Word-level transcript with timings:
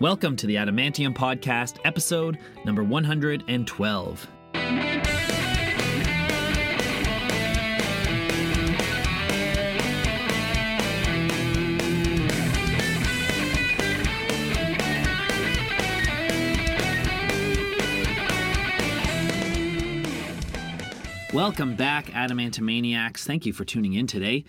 Welcome 0.00 0.36
to 0.36 0.46
the 0.46 0.54
Adamantium 0.54 1.12
Podcast, 1.12 1.78
episode 1.84 2.38
number 2.64 2.84
112. 2.84 4.28
Welcome 21.34 21.74
back, 21.74 22.06
Adamantomaniacs. 22.06 23.24
Thank 23.24 23.46
you 23.46 23.52
for 23.52 23.64
tuning 23.64 23.94
in 23.94 24.06
today. 24.06 24.44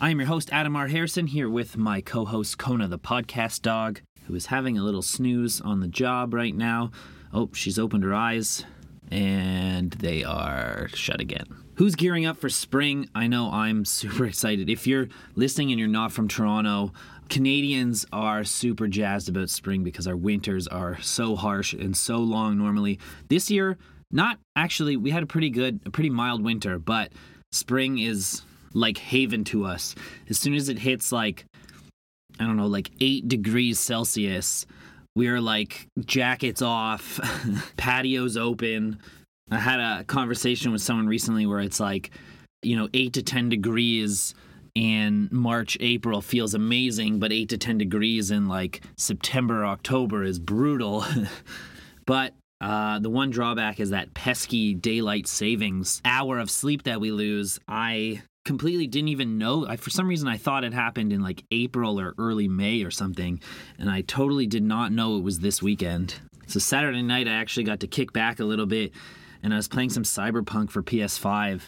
I 0.00 0.10
am 0.10 0.20
your 0.20 0.28
host, 0.28 0.52
Adam 0.52 0.76
R. 0.76 0.86
Harrison, 0.86 1.26
here 1.26 1.50
with 1.50 1.76
my 1.76 2.00
co 2.00 2.24
host, 2.24 2.58
Kona 2.58 2.86
the 2.86 3.00
podcast 3.00 3.62
dog, 3.62 4.00
who 4.26 4.34
is 4.34 4.46
having 4.46 4.78
a 4.78 4.84
little 4.84 5.02
snooze 5.02 5.60
on 5.60 5.80
the 5.80 5.88
job 5.88 6.34
right 6.34 6.54
now. 6.54 6.90
Oh, 7.32 7.50
she's 7.52 7.78
opened 7.78 8.04
her 8.04 8.14
eyes 8.14 8.64
and 9.10 9.92
they 9.92 10.24
are 10.24 10.88
shut 10.94 11.20
again. 11.20 11.46
Who's 11.76 11.94
gearing 11.94 12.26
up 12.26 12.38
for 12.38 12.48
spring? 12.48 13.08
I 13.14 13.26
know 13.26 13.50
I'm 13.50 13.84
super 13.86 14.24
excited. 14.24 14.70
If 14.70 14.86
you're 14.86 15.08
listening 15.34 15.70
and 15.70 15.78
you're 15.78 15.88
not 15.88 16.12
from 16.12 16.28
Toronto, 16.28 16.92
Canadians 17.28 18.04
are 18.12 18.44
super 18.44 18.88
jazzed 18.88 19.28
about 19.28 19.50
spring 19.50 19.84
because 19.84 20.06
our 20.06 20.16
winters 20.16 20.68
are 20.68 21.00
so 21.00 21.36
harsh 21.36 21.72
and 21.72 21.96
so 21.96 22.18
long 22.18 22.58
normally. 22.58 22.98
This 23.28 23.50
year, 23.50 23.78
not 24.10 24.38
actually, 24.54 24.96
we 24.96 25.10
had 25.10 25.22
a 25.22 25.26
pretty 25.26 25.50
good, 25.50 25.80
a 25.86 25.90
pretty 25.90 26.10
mild 26.10 26.44
winter, 26.44 26.78
but 26.78 27.12
spring 27.50 27.98
is 27.98 28.42
like 28.74 28.98
haven 28.98 29.44
to 29.44 29.64
us. 29.64 29.94
As 30.28 30.38
soon 30.38 30.54
as 30.54 30.68
it 30.68 30.78
hits 30.78 31.12
like, 31.12 31.46
I 32.40 32.44
don't 32.44 32.56
know, 32.56 32.66
like 32.66 32.90
eight 33.00 33.28
degrees 33.28 33.78
Celsius, 33.78 34.66
we're 35.14 35.40
like 35.40 35.88
jackets 36.04 36.62
off, 36.62 37.20
patios 37.76 38.36
open. 38.36 38.98
I 39.50 39.58
had 39.58 39.80
a 39.80 40.04
conversation 40.04 40.72
with 40.72 40.80
someone 40.80 41.06
recently 41.06 41.46
where 41.46 41.60
it's 41.60 41.80
like, 41.80 42.10
you 42.62 42.76
know, 42.76 42.88
eight 42.94 43.12
to 43.14 43.22
10 43.22 43.48
degrees 43.48 44.34
in 44.74 45.28
March, 45.30 45.76
April 45.80 46.22
feels 46.22 46.54
amazing, 46.54 47.18
but 47.18 47.32
eight 47.32 47.50
to 47.50 47.58
10 47.58 47.76
degrees 47.76 48.30
in 48.30 48.48
like 48.48 48.82
September, 48.96 49.66
October 49.66 50.24
is 50.24 50.38
brutal. 50.38 51.04
but 52.06 52.32
uh, 52.62 52.98
the 53.00 53.10
one 53.10 53.30
drawback 53.30 53.80
is 53.80 53.90
that 53.90 54.14
pesky 54.14 54.72
daylight 54.72 55.26
savings 55.26 56.00
hour 56.04 56.38
of 56.38 56.50
sleep 56.50 56.84
that 56.84 57.00
we 57.00 57.10
lose. 57.10 57.58
I 57.68 58.22
completely 58.44 58.86
didn't 58.86 59.08
even 59.08 59.38
know. 59.38 59.66
I, 59.66 59.76
for 59.76 59.90
some 59.90 60.08
reason, 60.08 60.28
I 60.28 60.36
thought 60.36 60.64
it 60.64 60.74
happened 60.74 61.12
in 61.12 61.22
like 61.22 61.44
April 61.50 62.00
or 62.00 62.14
early 62.18 62.48
May 62.48 62.82
or 62.82 62.90
something, 62.90 63.40
and 63.78 63.90
I 63.90 64.02
totally 64.02 64.46
did 64.46 64.62
not 64.62 64.92
know 64.92 65.16
it 65.16 65.22
was 65.22 65.40
this 65.40 65.62
weekend. 65.62 66.20
So 66.46 66.58
Saturday 66.58 67.02
night, 67.02 67.28
I 67.28 67.32
actually 67.32 67.64
got 67.64 67.80
to 67.80 67.86
kick 67.86 68.12
back 68.12 68.40
a 68.40 68.44
little 68.44 68.66
bit, 68.66 68.92
and 69.42 69.52
I 69.52 69.56
was 69.56 69.68
playing 69.68 69.90
some 69.90 70.02
Cyberpunk 70.02 70.70
for 70.70 70.82
PS5. 70.82 71.62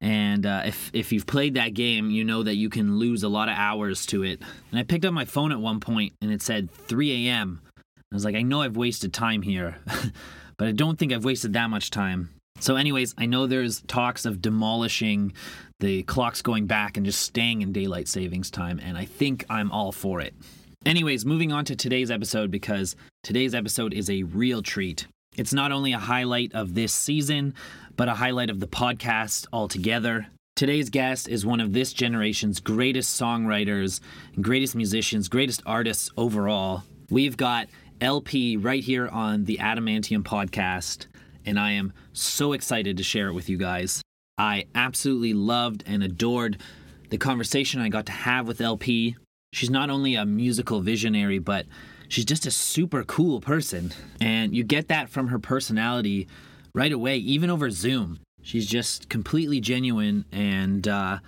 And 0.00 0.44
uh, 0.44 0.62
if 0.66 0.90
if 0.92 1.12
you've 1.12 1.26
played 1.26 1.54
that 1.54 1.74
game, 1.74 2.10
you 2.10 2.24
know 2.24 2.42
that 2.42 2.56
you 2.56 2.68
can 2.68 2.98
lose 2.98 3.22
a 3.22 3.28
lot 3.28 3.48
of 3.48 3.56
hours 3.56 4.04
to 4.06 4.24
it. 4.24 4.42
And 4.70 4.78
I 4.78 4.82
picked 4.82 5.04
up 5.04 5.14
my 5.14 5.24
phone 5.24 5.52
at 5.52 5.60
one 5.60 5.80
point, 5.80 6.12
and 6.20 6.30
it 6.30 6.42
said 6.42 6.70
3 6.70 7.28
a.m. 7.28 7.62
I 8.12 8.14
was 8.14 8.24
like, 8.24 8.34
I 8.36 8.42
know 8.42 8.62
I've 8.62 8.76
wasted 8.76 9.12
time 9.12 9.42
here, 9.42 9.78
but 10.58 10.68
I 10.68 10.72
don't 10.72 10.98
think 10.98 11.12
I've 11.12 11.24
wasted 11.24 11.54
that 11.54 11.70
much 11.70 11.90
time. 11.90 12.30
So, 12.60 12.76
anyways, 12.76 13.14
I 13.18 13.26
know 13.26 13.46
there's 13.46 13.82
talks 13.82 14.24
of 14.24 14.40
demolishing 14.40 15.32
the 15.80 16.02
clocks 16.04 16.42
going 16.42 16.66
back 16.66 16.96
and 16.96 17.04
just 17.04 17.20
staying 17.20 17.62
in 17.62 17.72
daylight 17.72 18.08
savings 18.08 18.50
time, 18.50 18.80
and 18.82 18.96
I 18.96 19.04
think 19.04 19.44
I'm 19.50 19.70
all 19.70 19.92
for 19.92 20.20
it. 20.20 20.34
Anyways, 20.86 21.26
moving 21.26 21.52
on 21.52 21.64
to 21.66 21.76
today's 21.76 22.10
episode 22.10 22.50
because 22.50 22.96
today's 23.22 23.54
episode 23.54 23.92
is 23.92 24.08
a 24.08 24.22
real 24.22 24.62
treat. 24.62 25.06
It's 25.36 25.52
not 25.52 25.72
only 25.72 25.92
a 25.92 25.98
highlight 25.98 26.54
of 26.54 26.74
this 26.74 26.92
season, 26.92 27.54
but 27.96 28.08
a 28.08 28.14
highlight 28.14 28.50
of 28.50 28.60
the 28.60 28.66
podcast 28.68 29.46
altogether. 29.52 30.28
Today's 30.54 30.88
guest 30.88 31.28
is 31.28 31.44
one 31.44 31.60
of 31.60 31.74
this 31.74 31.92
generation's 31.92 32.60
greatest 32.60 33.20
songwriters, 33.20 34.00
greatest 34.40 34.74
musicians, 34.74 35.28
greatest 35.28 35.60
artists 35.66 36.10
overall. 36.16 36.84
We've 37.10 37.36
got 37.36 37.68
LP 38.00 38.56
right 38.56 38.82
here 38.82 39.08
on 39.08 39.44
the 39.44 39.58
Adamantium 39.58 40.22
podcast, 40.22 41.06
and 41.46 41.58
I 41.58 41.72
am 41.72 41.92
so 42.12 42.52
excited 42.52 42.96
to 42.96 43.02
share 43.02 43.28
it 43.28 43.32
with 43.32 43.48
you 43.48 43.56
guys. 43.56 44.02
I 44.36 44.66
absolutely 44.74 45.32
loved 45.32 45.84
and 45.86 46.02
adored 46.02 46.58
the 47.08 47.18
conversation 47.18 47.80
I 47.80 47.88
got 47.88 48.06
to 48.06 48.12
have 48.12 48.46
with 48.46 48.60
LP. 48.60 49.16
She's 49.52 49.70
not 49.70 49.88
only 49.88 50.14
a 50.14 50.26
musical 50.26 50.80
visionary, 50.80 51.38
but 51.38 51.66
she's 52.08 52.24
just 52.24 52.44
a 52.44 52.50
super 52.50 53.04
cool 53.04 53.40
person. 53.40 53.92
And 54.20 54.54
you 54.54 54.64
get 54.64 54.88
that 54.88 55.08
from 55.08 55.28
her 55.28 55.38
personality 55.38 56.28
right 56.74 56.92
away, 56.92 57.16
even 57.16 57.48
over 57.48 57.70
Zoom. 57.70 58.20
She's 58.42 58.66
just 58.66 59.08
completely 59.08 59.60
genuine, 59.60 60.24
and 60.30 60.86
uh, 60.86 61.18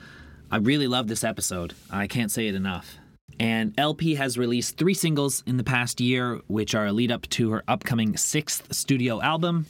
I 0.50 0.56
really 0.58 0.86
love 0.86 1.08
this 1.08 1.24
episode. 1.24 1.74
I 1.90 2.06
can't 2.06 2.30
say 2.30 2.46
it 2.46 2.54
enough. 2.54 2.98
And 3.40 3.74
LP 3.78 4.14
has 4.16 4.38
released 4.38 4.76
three 4.76 4.94
singles 4.94 5.42
in 5.46 5.56
the 5.56 5.64
past 5.64 6.00
year, 6.00 6.40
which 6.46 6.74
are 6.74 6.86
a 6.86 6.92
lead 6.92 7.10
up 7.10 7.28
to 7.30 7.50
her 7.52 7.64
upcoming 7.66 8.16
sixth 8.16 8.72
studio 8.72 9.20
album. 9.20 9.66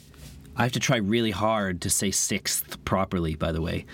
I 0.59 0.63
have 0.63 0.73
to 0.73 0.79
try 0.81 0.97
really 0.97 1.31
hard 1.31 1.79
to 1.83 1.89
say 1.89 2.11
sixth 2.11 2.83
properly, 2.83 3.33
by 3.33 3.53
the 3.53 3.61
way. 3.61 3.85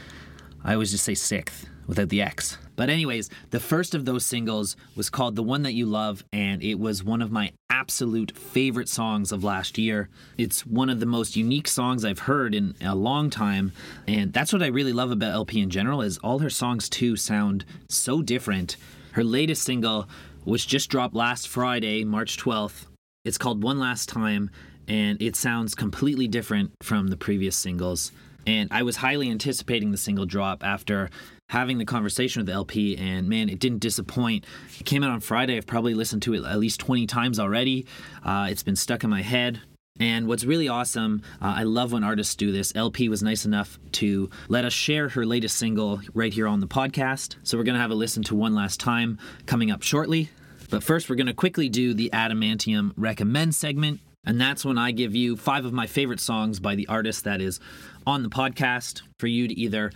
I 0.64 0.74
always 0.74 0.90
just 0.90 1.04
say 1.04 1.14
sixth 1.14 1.70
without 1.86 2.10
the 2.10 2.24
X. 2.24 2.58
But, 2.76 2.90
anyways, 2.90 3.30
the 3.52 3.60
first 3.60 3.94
of 3.94 4.06
those 4.06 4.26
singles 4.26 4.76
was 4.96 5.12
called 5.12 5.36
The 5.36 5.44
One 5.44 5.62
That 5.62 5.76
You 5.76 5.86
Love, 5.86 6.26
and 6.34 6.64
it 6.64 6.80
was 6.80 7.04
one 7.04 7.22
of 7.22 7.32
my 7.32 7.52
absolute 7.70 8.36
favorite 8.36 8.90
songs 8.90 9.32
of 9.32 9.44
last 9.44 9.78
year. 9.78 10.10
It's 10.40 10.66
one 10.66 10.90
of 10.90 11.00
the 11.00 11.06
most 11.06 11.36
unique 11.36 11.68
songs 11.68 12.04
I've 12.04 12.18
heard 12.18 12.56
in 12.56 12.74
a 12.82 12.96
long 12.96 13.30
time, 13.30 13.72
and 14.08 14.34
that's 14.34 14.52
what 14.52 14.64
I 14.64 14.68
really 14.68 14.92
love 14.92 15.12
about 15.12 15.36
LP 15.36 15.62
in 15.62 15.70
general 15.70 16.02
is 16.02 16.18
all 16.18 16.40
her 16.40 16.50
songs 16.50 16.90
too 16.90 17.16
sound 17.16 17.64
so 17.90 18.24
different. 18.24 18.76
Her 19.12 19.24
latest 19.24 19.62
single, 19.62 20.10
which 20.46 20.68
just 20.68 20.90
dropped 20.90 21.14
last 21.14 21.48
Friday, 21.48 22.04
March 22.04 22.38
12th, 22.38 22.88
it's 23.24 23.40
called 23.40 23.64
One 23.64 23.80
Last 23.80 24.08
Time, 24.10 24.52
and 24.88 25.22
it 25.22 25.36
sounds 25.36 25.76
completely 25.76 26.28
different 26.28 26.72
from 26.82 27.08
the 27.08 27.18
previous 27.18 27.56
singles. 27.56 28.12
And 28.48 28.70
I 28.72 28.84
was 28.84 28.98
highly 28.98 29.30
anticipating 29.32 29.92
the 29.92 29.98
single 29.98 30.26
drop 30.26 30.64
after 30.64 31.10
having 31.50 31.78
the 31.78 31.86
conversation 31.86 32.42
with 32.42 32.50
LP, 32.50 32.98
and 32.98 33.28
man, 33.28 33.50
it 33.50 33.60
didn't 33.60 33.80
disappoint. 33.80 34.46
It 34.80 34.86
came 34.86 35.04
out 35.04 35.12
on 35.12 35.20
Friday. 35.20 35.58
I've 35.58 35.68
probably 35.68 35.94
listened 35.94 36.22
to 36.24 36.34
it 36.34 36.44
at 36.44 36.60
least 36.60 36.80
20 36.80 37.08
times 37.08 37.40
already. 37.40 37.86
Uh, 38.24 38.48
it's 38.50 38.64
been 38.64 38.76
stuck 38.76 39.04
in 39.04 39.10
my 39.10 39.22
head. 39.22 39.62
And 39.98 40.28
what's 40.28 40.44
really 40.44 40.68
awesome, 40.68 41.22
uh, 41.42 41.54
I 41.58 41.64
love 41.64 41.94
when 41.94 42.04
artists 42.04 42.36
do 42.36 42.52
this. 42.52 42.74
LP 42.76 43.08
was 43.08 43.24
nice 43.24 43.46
enough 43.46 43.80
to 43.94 44.30
let 44.50 44.66
us 44.66 44.74
share 44.74 45.08
her 45.10 45.26
latest 45.26 45.58
single 45.58 46.02
right 46.14 46.34
here 46.34 46.48
on 46.48 46.60
the 46.60 46.68
podcast. 46.68 47.36
So 47.44 47.58
we're 47.58 47.64
going 47.64 47.76
to 47.76 47.82
have 47.82 47.92
a 47.92 47.96
listen 47.96 48.22
to 48.24 48.36
one 48.36 48.54
last 48.54 48.80
time 48.82 49.18
coming 49.46 49.72
up 49.72 49.84
shortly. 49.84 50.30
But 50.70 50.84
first, 50.84 51.10
we're 51.10 51.16
going 51.16 51.28
to 51.28 51.34
quickly 51.34 51.70
do 51.70 51.94
the 51.94 52.10
Adamantium 52.12 52.92
Recommend 52.98 53.56
segment. 53.56 54.02
And 54.26 54.40
that's 54.40 54.66
when 54.66 54.78
I 54.78 54.92
give 54.92 55.16
you 55.16 55.38
five 55.38 55.66
of 55.66 55.74
my 55.74 55.88
favorite 55.88 56.20
songs 56.20 56.60
by 56.60 56.76
the 56.76 56.88
artist 56.88 57.24
that 57.24 57.42
is 57.42 57.60
on 58.08 58.24
the 58.24 58.30
podcast 58.30 59.02
for 59.20 59.28
you 59.28 59.48
to 59.48 59.54
either 59.54 59.92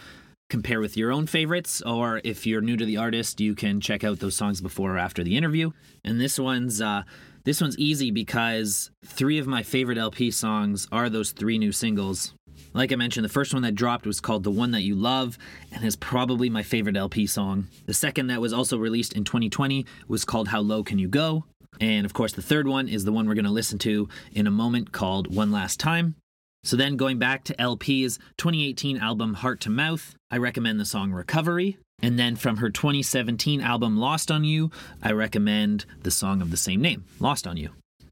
compare 0.50 0.80
with 0.80 0.98
your 0.98 1.12
own 1.12 1.28
favorites, 1.28 1.82
or 1.84 2.22
if 2.24 2.46
you're 2.46 2.62
new 2.62 2.76
to 2.76 2.86
the 2.86 2.98
artist, 2.98 3.40
you 3.40 3.56
can 3.56 3.80
check 3.80 4.04
out 4.04 4.20
those 4.20 4.36
songs 4.36 4.62
before 4.62 4.96
or 4.96 4.98
after 4.98 5.24
the 5.24 5.38
interview. 5.38 5.72
And 6.04 6.20
this 6.20 6.40
one's 6.40 6.82
uh, 6.82 7.04
this 7.46 7.62
one's 7.62 7.78
easy 7.78 8.12
because 8.12 8.92
three 9.06 9.40
of 9.40 9.48
my 9.48 9.64
favorite 9.64 9.98
LP 9.98 10.32
songs 10.32 10.88
are 10.92 11.10
those 11.10 11.32
three 11.32 11.58
new 11.58 11.72
singles. 11.72 12.34
Like 12.74 12.92
I 12.92 12.96
mentioned, 12.96 13.24
the 13.24 13.30
first 13.30 13.54
one 13.54 13.64
that 13.64 13.74
dropped 13.76 14.06
was 14.06 14.20
called 14.20 14.44
The 14.44 14.52
One 14.52 14.72
That 14.72 14.82
You 14.82 14.96
Love 14.96 15.38
and 15.72 15.84
is 15.84 15.96
probably 15.96 16.50
my 16.50 16.62
favorite 16.62 16.98
LP 16.98 17.26
song. 17.26 17.68
The 17.86 17.94
second 17.94 18.28
that 18.28 18.42
was 18.42 18.54
also 18.54 18.78
released 18.78 19.14
in 19.14 19.24
2020 19.24 19.86
was 20.08 20.26
called 20.26 20.50
How 20.50 20.60
Low 20.60 20.84
Can 20.84 21.00
You 21.00 21.08
Go? 21.08 21.46
And 21.80 22.06
of 22.06 22.14
course, 22.14 22.34
the 22.34 22.42
third 22.42 22.68
one 22.68 22.88
is 22.88 23.06
the 23.06 23.12
one 23.12 23.28
we're 23.28 23.36
going 23.36 23.46
to 23.46 23.52
listen 23.52 23.78
to 23.80 24.10
in 24.34 24.48
a 24.48 24.52
moment 24.52 24.92
called 24.92 25.34
One 25.34 25.52
Last 25.52 25.80
Time. 25.80 26.16
So 26.64 26.76
then 26.76 26.98
going 26.98 27.20
back 27.20 27.46
to 27.46 27.62
LP's 27.62 28.18
2018 28.38 28.98
album 28.98 29.36
Heart 29.36 29.62
to 29.62 29.70
Mouth, 29.70 30.16
I 30.30 30.38
recommend 30.38 30.80
the 30.80 30.86
song 30.86 31.12
Recovery. 31.12 31.78
And 32.02 32.18
then 32.18 32.36
from 32.36 32.58
her 32.58 32.70
2017 32.70 33.62
album 33.62 33.98
Lost 33.98 34.32
on 34.32 34.44
You, 34.44 34.72
I 35.02 35.12
recommend 35.12 35.86
the 36.04 36.12
song 36.12 36.42
of 36.42 36.52
the 36.52 36.58
same 36.58 36.82
name, 36.82 37.06
Lost 37.20 37.48
on 37.48 37.58
You. 37.58 37.72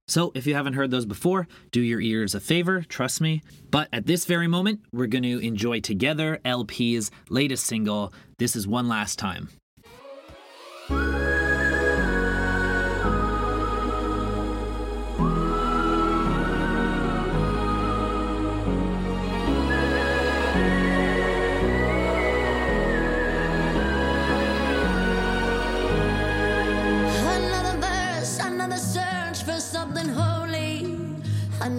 So 0.10 0.32
if 0.34 0.48
you 0.48 0.56
haven't 0.56 0.74
heard 0.74 0.92
those 0.92 1.06
before, 1.06 1.48
do 1.72 1.82
your 1.82 2.00
ears 2.00 2.34
a 2.34 2.40
favor, 2.40 2.82
trust 2.82 3.20
me. 3.20 3.44
But 3.70 3.90
at 3.92 4.06
this 4.06 4.26
very 4.26 4.48
moment, 4.48 4.80
we're 4.94 5.08
going 5.08 5.24
to 5.24 5.40
enjoy 5.40 5.82
together 5.82 6.40
LP's 6.46 7.12
latest 7.30 7.66
single, 7.66 8.14
This 8.40 8.56
Is 8.56 8.68
One 8.68 8.88
Last 8.88 9.20
Time. 9.20 9.50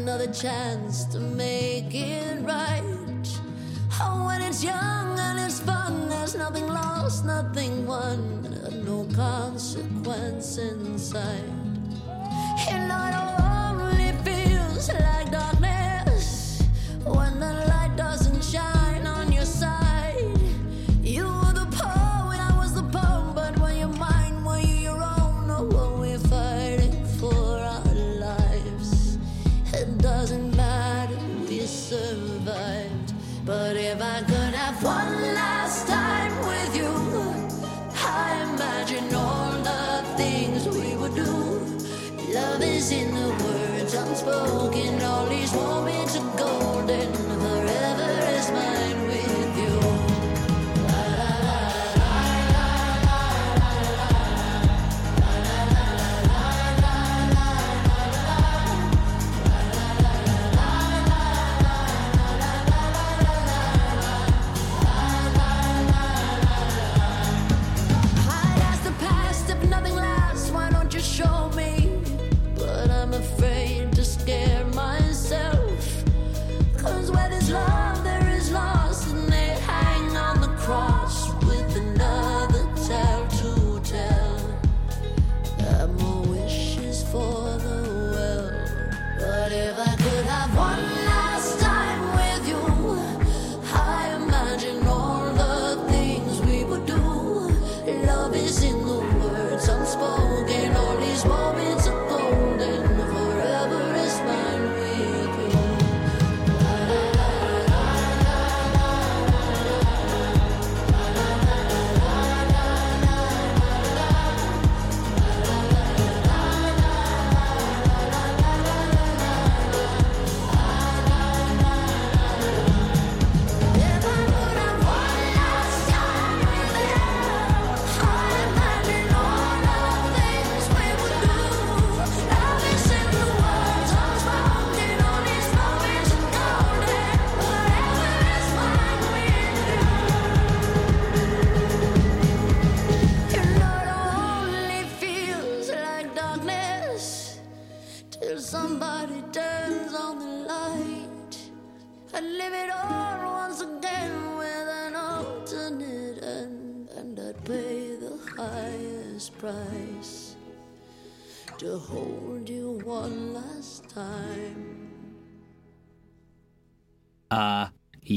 Another 0.09 0.33
chance 0.33 1.05
to 1.05 1.21
make 1.21 1.95
it 1.95 2.41
right. 2.41 3.29
Oh, 4.01 4.25
when 4.25 4.41
it's 4.41 4.65
young 4.65 5.19
and 5.19 5.39
it's 5.39 5.61
fun, 5.61 6.09
there's 6.09 6.35
nothing 6.35 6.67
lost, 6.67 7.27
nothing 7.27 7.87
won, 7.87 8.17
no 8.87 9.07
consequence 9.15 10.57
inside. 10.57 11.45
You 12.71 12.79
know, 12.89 13.28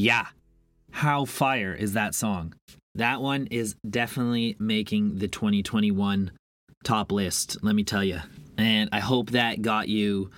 yeah. 0.02 0.28
How 0.92 1.26
fire 1.26 1.74
is 1.74 1.94
that 1.94 2.16
song? 2.16 2.54
That 2.96 3.22
one 3.22 3.48
is 3.48 3.76
definitely 3.88 4.58
making 4.60 5.20
the 5.20 5.28
2021 5.28 6.32
top 6.84 7.12
list, 7.12 7.58
let 7.62 7.76
me 7.76 7.84
tell 7.84 8.04
you. 8.04 8.20
And 8.58 8.90
I 8.92 9.00
hope 9.00 9.30
that 9.32 9.62
got 9.62 9.88
you 9.88 10.32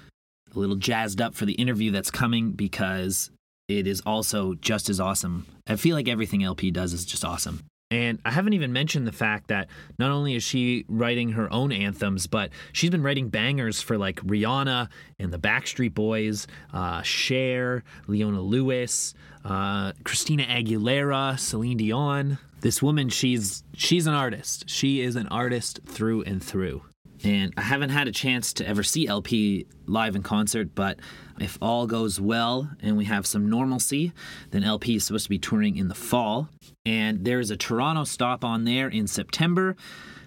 a 0.53 0.59
little 0.59 0.75
jazzed 0.75 1.21
up 1.21 1.33
for 1.33 1.45
the 1.45 1.53
interview 1.53 1.91
that's 1.91 2.11
coming 2.11 2.51
because 2.51 3.31
it 3.67 3.87
is 3.87 4.01
also 4.05 4.53
just 4.55 4.89
as 4.89 4.99
awesome. 4.99 5.47
I 5.65 5.77
feel 5.77 5.95
like 5.95 6.09
everything 6.09 6.43
LP 6.43 6.69
does 6.69 6.93
is 6.93 7.05
just 7.05 7.25
awesome. 7.25 7.63
And 7.93 8.19
I 8.25 8.31
haven't 8.31 8.53
even 8.53 8.73
mentioned 8.73 9.05
the 9.05 9.11
fact 9.11 9.49
that 9.49 9.67
not 9.99 10.09
only 10.09 10.33
is 10.33 10.41
she 10.41 10.83
writing 10.87 11.33
her 11.33 11.47
own 11.53 11.71
anthems, 11.71 12.25
but 12.25 12.49
she's 12.71 12.89
been 12.89 13.03
writing 13.03 13.29
bangers 13.29 13.83
for 13.83 13.99
like 13.99 14.15
Rihanna 14.21 14.89
and 15.19 15.31
the 15.31 15.37
Backstreet 15.37 15.93
Boys, 15.93 16.47
uh, 16.73 17.03
Cher, 17.03 17.83
Leona 18.07 18.41
Lewis, 18.41 19.13
uh, 19.45 19.91
Christina 20.03 20.43
Aguilera, 20.43 21.37
Celine 21.37 21.77
Dion. 21.77 22.39
This 22.61 22.81
woman, 22.81 23.09
she's 23.09 23.63
she's 23.75 24.07
an 24.07 24.15
artist. 24.15 24.67
She 24.67 25.01
is 25.01 25.15
an 25.15 25.27
artist 25.27 25.81
through 25.85 26.23
and 26.23 26.41
through. 26.41 26.81
And 27.23 27.53
I 27.55 27.61
haven't 27.61 27.91
had 27.91 28.07
a 28.07 28.11
chance 28.11 28.51
to 28.53 28.67
ever 28.67 28.83
see 28.83 29.07
LP 29.07 29.65
live 29.85 30.15
in 30.15 30.23
concert, 30.23 30.75
but 30.75 30.99
if 31.39 31.57
all 31.61 31.87
goes 31.87 32.19
well 32.19 32.69
and 32.81 32.97
we 32.97 33.05
have 33.05 33.25
some 33.25 33.49
normalcy, 33.49 34.11
then 34.51 34.63
LP 34.63 34.97
is 34.97 35.05
supposed 35.05 35.25
to 35.25 35.29
be 35.29 35.39
touring 35.39 35.77
in 35.77 35.87
the 35.87 35.95
fall. 35.95 36.49
And 36.85 37.23
there's 37.23 37.49
a 37.49 37.55
Toronto 37.55 38.03
stop 38.03 38.43
on 38.43 38.65
there 38.65 38.89
in 38.89 39.07
September. 39.07 39.77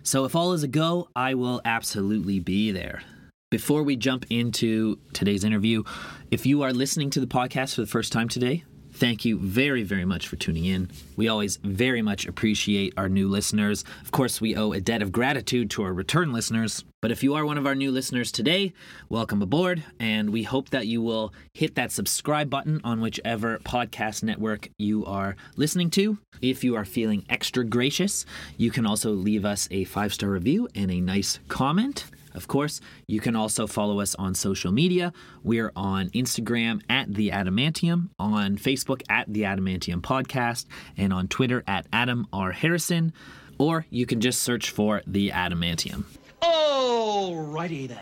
So 0.02 0.24
if 0.24 0.34
all 0.34 0.52
is 0.54 0.62
a 0.62 0.68
go, 0.68 1.08
I 1.14 1.34
will 1.34 1.60
absolutely 1.64 2.40
be 2.40 2.70
there. 2.70 3.02
Before 3.50 3.82
we 3.82 3.96
jump 3.96 4.24
into 4.30 4.98
today's 5.12 5.44
interview, 5.44 5.84
if 6.30 6.46
you 6.46 6.62
are 6.62 6.72
listening 6.72 7.10
to 7.10 7.20
the 7.20 7.26
podcast 7.26 7.74
for 7.74 7.82
the 7.82 7.86
first 7.86 8.12
time 8.12 8.28
today, 8.28 8.64
Thank 8.96 9.26
you 9.26 9.38
very, 9.38 9.82
very 9.82 10.06
much 10.06 10.26
for 10.26 10.36
tuning 10.36 10.64
in. 10.64 10.90
We 11.16 11.28
always 11.28 11.58
very 11.58 12.00
much 12.00 12.24
appreciate 12.24 12.94
our 12.96 13.10
new 13.10 13.28
listeners. 13.28 13.84
Of 14.00 14.10
course, 14.10 14.40
we 14.40 14.56
owe 14.56 14.72
a 14.72 14.80
debt 14.80 15.02
of 15.02 15.12
gratitude 15.12 15.68
to 15.72 15.82
our 15.82 15.92
return 15.92 16.32
listeners. 16.32 16.82
But 17.02 17.10
if 17.10 17.22
you 17.22 17.34
are 17.34 17.44
one 17.44 17.58
of 17.58 17.66
our 17.66 17.74
new 17.74 17.90
listeners 17.90 18.32
today, 18.32 18.72
welcome 19.10 19.42
aboard. 19.42 19.84
And 20.00 20.30
we 20.30 20.44
hope 20.44 20.70
that 20.70 20.86
you 20.86 21.02
will 21.02 21.34
hit 21.52 21.74
that 21.74 21.92
subscribe 21.92 22.48
button 22.48 22.80
on 22.84 23.02
whichever 23.02 23.58
podcast 23.58 24.22
network 24.22 24.70
you 24.78 25.04
are 25.04 25.36
listening 25.56 25.90
to. 25.90 26.16
If 26.40 26.64
you 26.64 26.74
are 26.74 26.86
feeling 26.86 27.26
extra 27.28 27.66
gracious, 27.66 28.24
you 28.56 28.70
can 28.70 28.86
also 28.86 29.10
leave 29.10 29.44
us 29.44 29.68
a 29.70 29.84
five 29.84 30.14
star 30.14 30.30
review 30.30 30.70
and 30.74 30.90
a 30.90 31.02
nice 31.02 31.38
comment. 31.48 32.06
Of 32.36 32.46
course, 32.48 32.80
you 33.06 33.18
can 33.18 33.34
also 33.34 33.66
follow 33.66 34.00
us 34.00 34.14
on 34.14 34.34
social 34.34 34.70
media. 34.70 35.12
We're 35.42 35.72
on 35.74 36.10
Instagram 36.10 36.82
at 36.88 37.14
The 37.14 37.30
Adamantium, 37.30 38.10
on 38.18 38.58
Facebook 38.58 39.02
at 39.08 39.32
The 39.32 39.42
Adamantium 39.42 40.02
Podcast, 40.02 40.66
and 40.96 41.12
on 41.12 41.28
Twitter 41.28 41.64
at 41.66 41.86
Adam 41.92 42.26
R. 42.32 42.52
Harrison, 42.52 43.12
or 43.58 43.86
you 43.90 44.04
can 44.06 44.20
just 44.20 44.42
search 44.42 44.70
for 44.70 45.02
The 45.06 45.30
Adamantium. 45.30 46.04
Alrighty 46.42 47.88
then. 47.88 47.98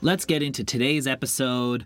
Let's 0.00 0.24
get 0.24 0.42
into 0.42 0.64
today's 0.64 1.06
episode, 1.06 1.84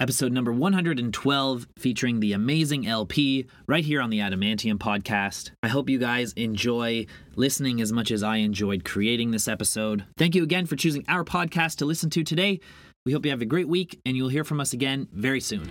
episode 0.00 0.32
number 0.32 0.52
112, 0.52 1.66
featuring 1.78 2.20
the 2.20 2.32
amazing 2.32 2.86
LP 2.86 3.46
right 3.66 3.84
here 3.84 4.00
on 4.00 4.10
the 4.10 4.18
Adamantium 4.18 4.78
podcast. 4.78 5.50
I 5.62 5.68
hope 5.68 5.88
you 5.88 5.98
guys 5.98 6.32
enjoy 6.32 7.06
listening 7.36 7.80
as 7.80 7.92
much 7.92 8.10
as 8.10 8.22
I 8.22 8.36
enjoyed 8.36 8.84
creating 8.84 9.30
this 9.30 9.48
episode. 9.48 10.04
Thank 10.16 10.34
you 10.34 10.42
again 10.42 10.66
for 10.66 10.76
choosing 10.76 11.04
our 11.08 11.24
podcast 11.24 11.76
to 11.76 11.84
listen 11.84 12.10
to 12.10 12.24
today. 12.24 12.60
We 13.04 13.12
hope 13.12 13.24
you 13.24 13.30
have 13.30 13.42
a 13.42 13.46
great 13.46 13.68
week, 13.68 14.00
and 14.06 14.16
you'll 14.16 14.28
hear 14.28 14.44
from 14.44 14.60
us 14.60 14.72
again 14.72 15.08
very 15.12 15.40
soon. 15.40 15.70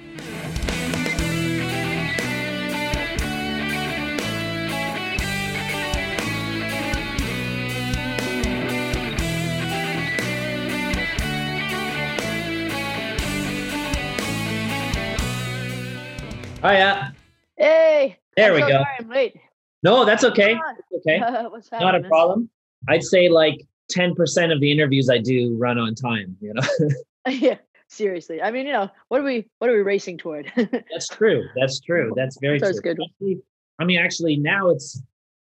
Oh 16.64 16.72
yeah. 16.72 17.12
Hey. 17.58 18.20
There 18.38 18.50
I'm 18.50 18.56
we 18.56 18.62
so 18.62 18.68
go. 18.68 18.74
Sorry 18.74 18.96
I'm 19.00 19.10
late. 19.10 19.36
No, 19.82 20.06
that's 20.06 20.24
okay. 20.24 20.58
Okay. 20.98 21.20
What's 21.50 21.72
Not 21.72 21.96
a 21.96 22.02
problem. 22.02 22.50
I'd 22.88 23.04
say 23.04 23.30
like 23.30 23.66
10% 23.92 24.54
of 24.54 24.60
the 24.60 24.72
interviews 24.72 25.10
I 25.10 25.18
do 25.18 25.58
run 25.58 25.80
on 25.80 25.96
time, 25.96 26.38
you 26.40 26.54
know. 26.54 26.62
yeah. 27.28 27.58
Seriously. 27.90 28.42
I 28.42 28.52
mean, 28.52 28.68
you 28.68 28.74
know, 28.74 28.90
what 29.10 29.22
are 29.22 29.24
we 29.24 29.50
what 29.58 29.70
are 29.70 29.74
we 29.74 29.82
racing 29.82 30.18
toward? 30.18 30.52
That's 30.56 31.08
true. 31.10 31.44
That's 31.60 31.80
true. 31.82 32.14
That's 32.16 32.38
very 32.40 32.58
That's 32.60 32.80
true. 32.80 32.96
good. 32.96 33.42
I 33.80 33.84
mean, 33.84 34.00
actually, 34.00 34.38
now 34.38 34.70
it's 34.70 35.02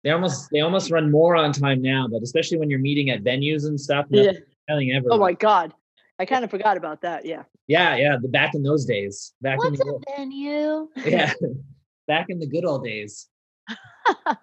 they 0.02 0.11
almost 0.11 0.49
they 0.50 0.61
almost 0.61 0.90
run 0.90 1.12
more 1.12 1.37
on 1.37 1.52
time 1.52 1.80
now, 1.80 2.08
but 2.11 2.23
especially 2.23 2.58
when 2.58 2.70
you're 2.70 2.80
meeting 2.80 3.11
at 3.11 3.23
venues 3.23 3.66
and 3.66 3.80
stuff. 3.80 4.06
yeah. 4.11 4.25
nothing 4.25 4.42
telling 4.68 4.90
everyone. 4.90 5.18
Oh 5.18 5.20
my 5.20 5.34
god. 5.34 5.75
I 6.18 6.25
kind 6.26 6.44
of 6.44 6.50
forgot 6.50 6.76
about 6.76 7.02
that. 7.02 7.25
Yeah. 7.26 7.42
Yeah, 7.66 7.97
yeah. 7.97 8.16
The 8.21 8.28
back 8.28 8.54
in 8.54 8.62
those 8.62 8.85
days, 8.85 9.33
back 9.42 9.59
in 9.64 9.73
What's 9.73 9.78
the 9.83 9.88
a 9.88 9.92
old- 9.92 10.04
venue? 10.16 10.88
yeah, 11.06 11.33
back 12.06 12.26
in 12.28 12.38
the 12.38 12.47
good 12.47 12.64
old 12.64 12.85
days. 12.85 13.28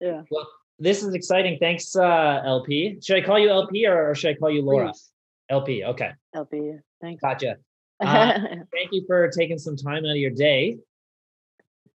Yeah. 0.00 0.22
Well, 0.30 0.48
this 0.78 1.02
is 1.02 1.12
exciting. 1.12 1.58
Thanks, 1.60 1.94
uh, 1.94 2.40
LP. 2.42 2.98
Should 3.02 3.16
I 3.18 3.20
call 3.20 3.38
you 3.38 3.50
LP 3.50 3.86
or, 3.86 4.10
or 4.10 4.14
should 4.14 4.30
I 4.30 4.34
call 4.38 4.50
you 4.50 4.62
Laura? 4.62 4.86
Please. 4.92 5.10
LP. 5.50 5.84
Okay, 5.84 6.10
LP. 6.34 6.56
yeah. 6.56 6.72
Thanks. 7.00 7.20
gotcha. 7.20 7.56
Uh, 8.00 8.32
Thank 8.72 8.92
you 8.92 9.04
for 9.06 9.28
taking 9.28 9.58
some 9.58 9.76
time 9.76 10.06
out 10.06 10.12
of 10.12 10.16
your 10.16 10.30
day. 10.30 10.78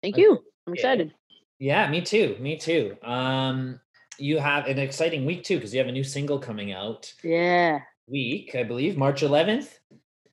Thank 0.03 0.17
you. 0.17 0.41
I'm 0.67 0.75
excited. 0.75 1.15
Yeah, 1.61 1.89
me 1.89 2.01
too. 2.01 2.37
Me 2.41 2.57
too. 2.57 2.97
Um, 3.05 3.79
you 4.19 4.39
have 4.39 4.67
an 4.67 4.81
exciting 4.81 5.25
week 5.25 5.45
too 5.45 5.59
because 5.59 5.73
you 5.73 5.79
have 5.79 5.87
a 5.87 5.93
new 5.93 6.03
single 6.03 6.41
coming 6.41 6.73
out 6.73 7.13
Yeah. 7.23 7.83
Week, 8.13 8.55
I 8.55 8.63
believe, 8.63 8.97
March 8.97 9.23
11th. 9.23 9.79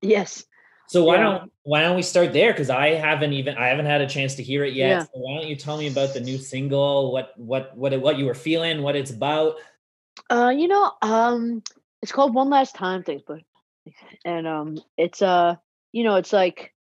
Yes. 0.02 0.46
So 0.88 1.04
why 1.04 1.18
Yeah. 1.18 1.24
don't 1.24 1.52
why 1.64 1.82
don't 1.84 1.96
we 1.96 2.02
start 2.02 2.34
there? 2.34 2.52
Because 2.52 2.70
I 2.70 2.96
haven't 2.96 3.34
even 3.34 3.58
I 3.58 3.68
haven't 3.68 3.86
had 3.86 4.02
a 4.02 4.08
chance 4.08 4.36
to 4.36 4.44
hear 4.44 4.64
it 4.64 4.74
yet. 4.74 4.90
Yeah. 4.90 5.04
So 5.04 5.10
why 5.14 5.40
don't 5.40 5.48
you 5.48 5.56
tell 5.56 5.78
me 5.78 5.88
about 5.88 6.14
the 6.14 6.20
new 6.20 6.38
single? 6.38 7.12
What 7.12 7.34
what 7.38 7.78
what 7.78 8.00
what 8.02 8.18
you 8.18 8.26
were 8.26 8.34
feeling? 8.34 8.82
What 8.82 8.96
it's 8.96 9.12
about? 9.12 9.58
Uh, 10.30 10.54
you 10.56 10.68
know, 10.68 10.92
um, 11.02 11.64
it's 12.02 12.12
called 12.12 12.34
One 12.34 12.50
Last 12.50 12.76
Time 12.76 13.04
Things, 13.04 13.22
but 13.26 13.40
and 14.26 14.48
um, 14.48 14.78
it's 14.98 15.22
uh, 15.22 15.56
you 15.92 16.04
know, 16.04 16.16
it's 16.16 16.34
like 16.34 16.74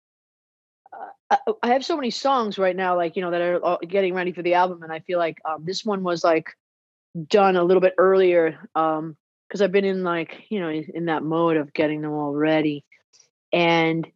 uh, 1.30 1.36
I, 1.46 1.52
I 1.62 1.72
have 1.72 1.84
so 1.84 1.96
many 1.96 2.10
songs 2.10 2.58
right 2.58 2.76
now, 2.76 2.96
like 2.96 3.14
you 3.14 3.22
know, 3.22 3.30
that 3.30 3.42
are 3.42 3.78
getting 3.86 4.14
ready 4.14 4.32
for 4.32 4.42
the 4.42 4.54
album, 4.54 4.82
and 4.82 4.92
I 4.92 5.00
feel 5.00 5.18
like 5.18 5.38
um, 5.44 5.64
this 5.64 5.84
one 5.84 6.02
was 6.02 6.24
like 6.24 6.56
done 7.28 7.56
a 7.56 7.64
little 7.64 7.80
bit 7.80 7.94
earlier, 7.98 8.58
um, 8.74 9.16
because 9.48 9.62
I've 9.62 9.72
been 9.72 9.84
in 9.84 10.04
like 10.04 10.44
you 10.50 10.60
know 10.60 10.68
in 10.68 11.06
that 11.06 11.22
mode 11.22 11.56
of 11.56 11.72
getting 11.72 12.02
them 12.02 12.12
all 12.12 12.32
ready, 12.32 12.84
and 13.52 14.06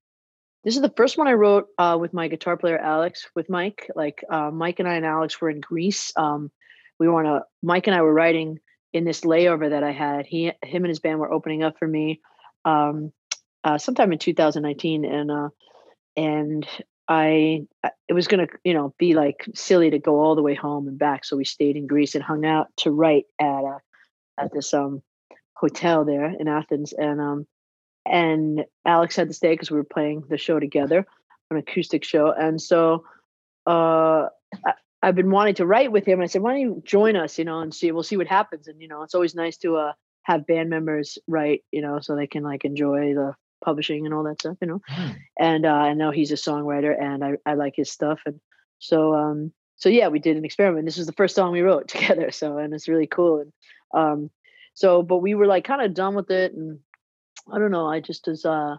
this 0.64 0.76
is 0.76 0.82
the 0.82 0.92
first 0.96 1.18
one 1.18 1.26
I 1.26 1.32
wrote 1.32 1.68
uh, 1.78 1.96
with 2.00 2.12
my 2.12 2.28
guitar 2.28 2.56
player 2.56 2.78
Alex, 2.78 3.28
with 3.34 3.48
Mike. 3.48 3.90
Like 3.96 4.24
uh, 4.30 4.50
Mike 4.50 4.78
and 4.78 4.88
I 4.88 4.94
and 4.94 5.06
Alex 5.06 5.40
were 5.40 5.50
in 5.50 5.60
Greece. 5.60 6.12
Um, 6.16 6.50
we 6.98 7.08
were 7.08 7.24
on 7.24 7.26
a 7.26 7.44
Mike 7.62 7.86
and 7.86 7.96
I 7.96 8.02
were 8.02 8.12
writing 8.12 8.60
in 8.92 9.04
this 9.04 9.22
layover 9.22 9.70
that 9.70 9.82
I 9.82 9.92
had. 9.92 10.26
He, 10.26 10.46
him, 10.62 10.84
and 10.84 10.88
his 10.88 11.00
band 11.00 11.18
were 11.18 11.32
opening 11.32 11.62
up 11.62 11.78
for 11.78 11.88
me 11.88 12.20
um, 12.64 13.12
uh, 13.64 13.78
sometime 13.78 14.12
in 14.12 14.18
2019, 14.18 15.04
and 15.04 15.30
uh, 15.30 15.48
and 16.16 16.66
I 17.08 17.66
it 18.08 18.12
was 18.12 18.28
gonna 18.28 18.46
you 18.62 18.74
know 18.74 18.94
be 18.98 19.14
like 19.14 19.44
silly 19.54 19.90
to 19.90 19.98
go 19.98 20.20
all 20.20 20.36
the 20.36 20.42
way 20.42 20.54
home 20.54 20.86
and 20.86 20.98
back, 20.98 21.24
so 21.24 21.36
we 21.36 21.44
stayed 21.44 21.76
in 21.76 21.86
Greece 21.86 22.14
and 22.14 22.22
hung 22.22 22.46
out 22.46 22.68
to 22.78 22.90
write 22.90 23.24
at 23.40 23.64
uh, 23.64 23.78
at 24.38 24.52
this 24.52 24.72
um 24.74 25.02
hotel 25.62 26.04
there 26.04 26.26
in 26.26 26.48
Athens, 26.48 26.92
and 26.92 27.20
um 27.20 27.46
and 28.04 28.64
Alex 28.84 29.16
had 29.16 29.28
to 29.28 29.34
stay 29.34 29.54
because 29.54 29.70
we 29.70 29.78
were 29.78 29.84
playing 29.84 30.24
the 30.28 30.36
show 30.36 30.60
together, 30.60 31.06
an 31.50 31.56
acoustic 31.56 32.04
show, 32.04 32.30
and 32.30 32.60
so 32.60 33.04
uh. 33.66 34.26
I, 34.66 34.72
I've 35.04 35.16
been 35.16 35.32
wanting 35.32 35.56
to 35.56 35.66
write 35.66 35.90
with 35.90 36.06
him. 36.06 36.20
And 36.20 36.22
I 36.22 36.26
said, 36.26 36.42
why 36.42 36.52
don't 36.52 36.60
you 36.60 36.82
join 36.84 37.16
us, 37.16 37.36
you 37.36 37.44
know, 37.44 37.58
and 37.58 37.74
see, 37.74 37.90
we'll 37.90 38.04
see 38.04 38.16
what 38.16 38.28
happens. 38.28 38.68
And, 38.68 38.80
you 38.80 38.86
know, 38.86 39.02
it's 39.02 39.16
always 39.16 39.34
nice 39.34 39.56
to 39.58 39.76
uh, 39.76 39.92
have 40.22 40.46
band 40.46 40.70
members 40.70 41.18
write, 41.26 41.64
you 41.72 41.82
know, 41.82 41.98
so 42.00 42.14
they 42.14 42.28
can 42.28 42.44
like 42.44 42.64
enjoy 42.64 43.14
the 43.14 43.34
publishing 43.64 44.06
and 44.06 44.14
all 44.14 44.22
that 44.24 44.40
stuff, 44.40 44.56
you 44.60 44.68
know. 44.68 44.80
Hmm. 44.86 45.10
And 45.38 45.66
uh, 45.66 45.70
I 45.70 45.94
know 45.94 46.12
he's 46.12 46.30
a 46.30 46.36
songwriter 46.36 46.94
and 47.00 47.24
I, 47.24 47.32
I 47.44 47.54
like 47.54 47.74
his 47.76 47.90
stuff. 47.90 48.20
And 48.26 48.40
so, 48.78 49.14
um, 49.14 49.52
so 49.76 49.88
yeah, 49.88 50.08
we 50.08 50.20
did 50.20 50.36
an 50.36 50.44
experiment. 50.44 50.84
This 50.84 50.98
was 50.98 51.06
the 51.06 51.12
first 51.12 51.34
song 51.34 51.52
we 51.52 51.62
wrote 51.62 51.88
together. 51.88 52.30
So, 52.30 52.58
and 52.58 52.72
it's 52.72 52.88
really 52.88 53.08
cool. 53.08 53.40
And 53.40 53.52
um, 53.94 54.30
so, 54.74 55.02
but 55.02 55.18
we 55.18 55.34
were 55.34 55.46
like 55.46 55.64
kind 55.64 55.82
of 55.82 55.94
done 55.94 56.14
with 56.14 56.30
it. 56.30 56.52
And 56.52 56.80
I 57.52 57.58
don't 57.58 57.70
know, 57.70 57.86
I 57.86 58.00
just 58.00 58.26
was, 58.26 58.44
uh, 58.44 58.76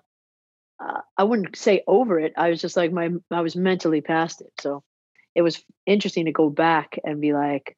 uh, 0.83 1.01
I 1.17 1.23
wouldn't 1.23 1.55
say 1.55 1.83
over 1.87 2.19
it. 2.19 2.33
I 2.37 2.49
was 2.49 2.61
just 2.61 2.75
like 2.77 2.91
my, 2.91 3.09
I 3.31 3.41
was 3.41 3.55
mentally 3.55 4.01
past 4.01 4.41
it. 4.41 4.51
So 4.59 4.83
it 5.35 5.41
was 5.41 5.63
interesting 5.85 6.25
to 6.25 6.31
go 6.31 6.49
back 6.49 6.99
and 7.03 7.21
be 7.21 7.33
like, 7.33 7.77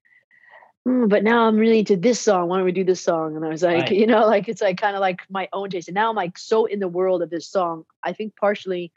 "Mm, 0.87 1.09
but 1.09 1.23
now 1.23 1.47
I'm 1.47 1.57
really 1.57 1.79
into 1.79 1.95
this 1.97 2.19
song. 2.19 2.49
Why 2.49 2.57
don't 2.57 2.65
we 2.65 2.71
do 2.71 2.83
this 2.83 3.01
song? 3.01 3.35
And 3.35 3.45
I 3.45 3.49
was 3.49 3.63
like, 3.63 3.89
Right. 3.89 3.91
you 3.91 4.07
know, 4.07 4.25
like 4.27 4.47
it's 4.49 4.61
like 4.61 4.77
kind 4.77 4.95
of 4.95 5.01
like 5.01 5.21
my 5.29 5.47
own 5.53 5.69
taste. 5.69 5.87
And 5.87 5.95
now 5.95 6.09
I'm 6.09 6.15
like 6.15 6.37
so 6.37 6.65
in 6.65 6.79
the 6.79 6.87
world 6.87 7.21
of 7.21 7.29
this 7.29 7.47
song. 7.47 7.85
I 8.03 8.13
think 8.13 8.35
partially, 8.35 8.91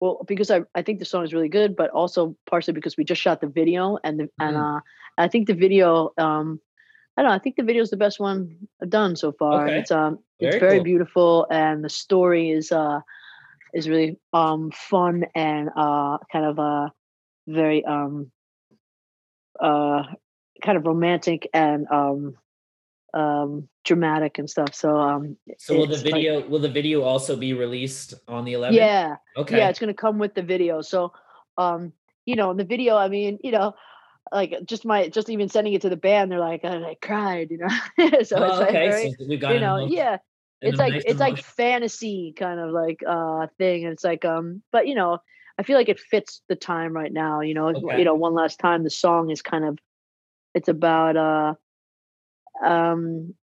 well, 0.00 0.24
because 0.26 0.50
I, 0.50 0.62
I 0.74 0.82
think 0.82 0.98
the 0.98 1.04
song 1.04 1.24
is 1.24 1.32
really 1.34 1.48
good, 1.48 1.76
but 1.76 1.90
also 1.90 2.36
partially 2.48 2.74
because 2.74 2.96
we 2.96 3.04
just 3.04 3.20
shot 3.22 3.40
the 3.40 3.46
video 3.46 3.98
and 4.04 4.20
the, 4.20 4.28
and 4.40 4.56
Mhm. 4.56 4.78
uh, 4.78 4.80
I 5.18 5.28
think 5.28 5.46
the 5.46 5.54
video, 5.54 6.12
um, 6.18 6.60
I 7.16 7.22
don't 7.22 7.30
know. 7.30 7.34
I 7.34 7.38
think 7.38 7.56
the 7.56 7.62
video 7.62 7.82
is 7.82 7.90
the 7.90 7.96
best 7.96 8.18
one 8.18 8.56
I've 8.80 8.90
done 8.90 9.16
so 9.16 9.32
far. 9.32 9.66
Okay. 9.66 9.78
It's 9.80 9.90
um, 9.90 10.18
Very 10.40 10.54
it's 10.56 10.60
very 10.60 10.76
cool. 10.78 10.84
beautiful, 10.84 11.46
and 11.50 11.84
the 11.84 11.88
story 11.90 12.50
is 12.50 12.72
uh, 12.72 13.00
is 13.74 13.88
really 13.88 14.18
um 14.32 14.70
fun 14.70 15.24
and 15.34 15.68
uh 15.76 16.18
kind 16.32 16.44
of 16.46 16.58
uh 16.58 16.88
very 17.46 17.84
um 17.84 18.30
uh 19.60 20.04
kind 20.62 20.78
of 20.78 20.86
romantic 20.86 21.48
and 21.52 21.86
um 21.90 22.34
um 23.14 23.68
dramatic 23.84 24.38
and 24.38 24.48
stuff. 24.48 24.74
So 24.74 24.96
um 24.96 25.36
So 25.58 25.76
will 25.76 25.86
the 25.86 25.94
it's 25.94 26.04
like- 26.04 26.14
video 26.14 26.48
will 26.48 26.60
the 26.60 26.70
video 26.70 27.02
also 27.02 27.36
be 27.36 27.52
released 27.52 28.14
on 28.26 28.44
the 28.44 28.54
11th? 28.54 28.74
yeah, 28.76 29.16
Okay. 29.36 29.58
yeah, 29.58 29.68
it's 29.68 29.78
gonna 29.78 29.92
come 29.94 30.18
with 30.18 30.34
the 30.34 30.42
video. 30.42 30.80
So 30.80 31.12
um, 31.58 31.92
you 32.24 32.36
know, 32.36 32.50
in 32.52 32.56
the 32.56 32.64
video, 32.64 32.96
I 32.96 33.08
mean, 33.08 33.38
you 33.44 33.50
know, 33.52 33.74
like 34.32 34.64
just 34.64 34.84
my 34.84 35.08
just 35.08 35.28
even 35.30 35.48
sending 35.48 35.74
it 35.74 35.82
to 35.82 35.88
the 35.88 35.96
band, 35.96 36.30
they're 36.32 36.40
like, 36.40 36.64
I, 36.64 36.76
I 36.90 36.96
cried, 37.00 37.50
you 37.50 37.58
know. 37.58 37.68
so 37.98 38.36
Oh, 38.38 38.44
it's 38.44 38.60
like 38.60 38.70
okay. 38.70 38.88
very, 38.88 39.10
so 39.10 39.24
we 39.28 39.36
got 39.36 39.54
you 39.54 39.60
know, 39.60 39.86
yeah. 39.86 40.18
it's 40.60 40.78
like 40.78 40.92
nice 40.92 41.04
it's 41.04 41.20
like 41.20 41.38
fantasy 41.38 42.34
kind 42.38 42.60
of 42.60 42.70
like 42.70 43.02
uh 43.06 43.46
thing 43.58 43.84
and 43.84 43.92
it's 43.92 44.04
like 44.04 44.24
um 44.24 44.62
but 44.70 44.86
you 44.86 44.94
know 44.94 45.18
i 45.58 45.64
feel 45.64 45.76
like 45.76 45.88
it 45.88 45.98
fits 45.98 46.40
the 46.48 46.54
time 46.54 46.92
right 46.92 47.12
now 47.12 47.40
you 47.40 47.52
know 47.52 47.68
Okay. 47.70 47.98
you 47.98 48.04
know 48.04 48.14
one 48.14 48.32
last 48.32 48.60
time 48.60 48.84
the 48.84 48.90
song 48.90 49.28
is 49.30 49.42
kind 49.42 49.64
of 49.64 49.76
it's 50.54 50.68
about 50.68 51.16
uh 51.16 51.54
um 52.64 53.34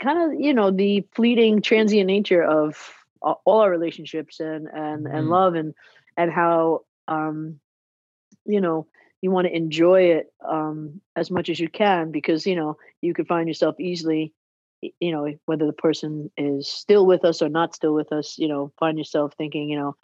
kind 0.00 0.18
of 0.32 0.40
you 0.40 0.52
know 0.54 0.70
the 0.70 1.06
fleeting 1.14 1.62
transient 1.62 2.06
nature 2.06 2.42
of 2.42 2.76
all 3.22 3.60
our 3.60 3.70
relationships 3.70 4.40
and 4.40 4.68
and 4.68 5.06
Mhm. 5.06 5.14
and 5.14 5.28
love 5.30 5.54
and 5.54 5.74
and 6.16 6.30
how 6.30 6.82
um 7.08 7.58
you 8.44 8.60
know 8.60 8.86
you 9.20 9.30
want 9.30 9.46
to 9.46 9.54
enjoy 9.54 10.02
it 10.02 10.32
um 10.48 11.00
as 11.16 11.30
much 11.30 11.48
as 11.48 11.58
you 11.58 11.68
can 11.68 12.10
because 12.10 12.46
you 12.46 12.56
know 12.56 12.76
you 13.00 13.14
could 13.14 13.26
find 13.26 13.48
yourself 13.48 13.78
easily 13.80 14.32
you 14.80 15.12
know 15.12 15.32
whether 15.46 15.66
the 15.66 15.72
person 15.72 16.30
is 16.36 16.68
still 16.68 17.04
with 17.04 17.24
us 17.24 17.42
or 17.42 17.48
not 17.48 17.74
still 17.74 17.94
with 17.94 18.12
us 18.12 18.38
you 18.38 18.48
know 18.48 18.72
find 18.78 18.98
yourself 18.98 19.32
thinking 19.36 19.68
you 19.68 19.78
know 19.78 19.96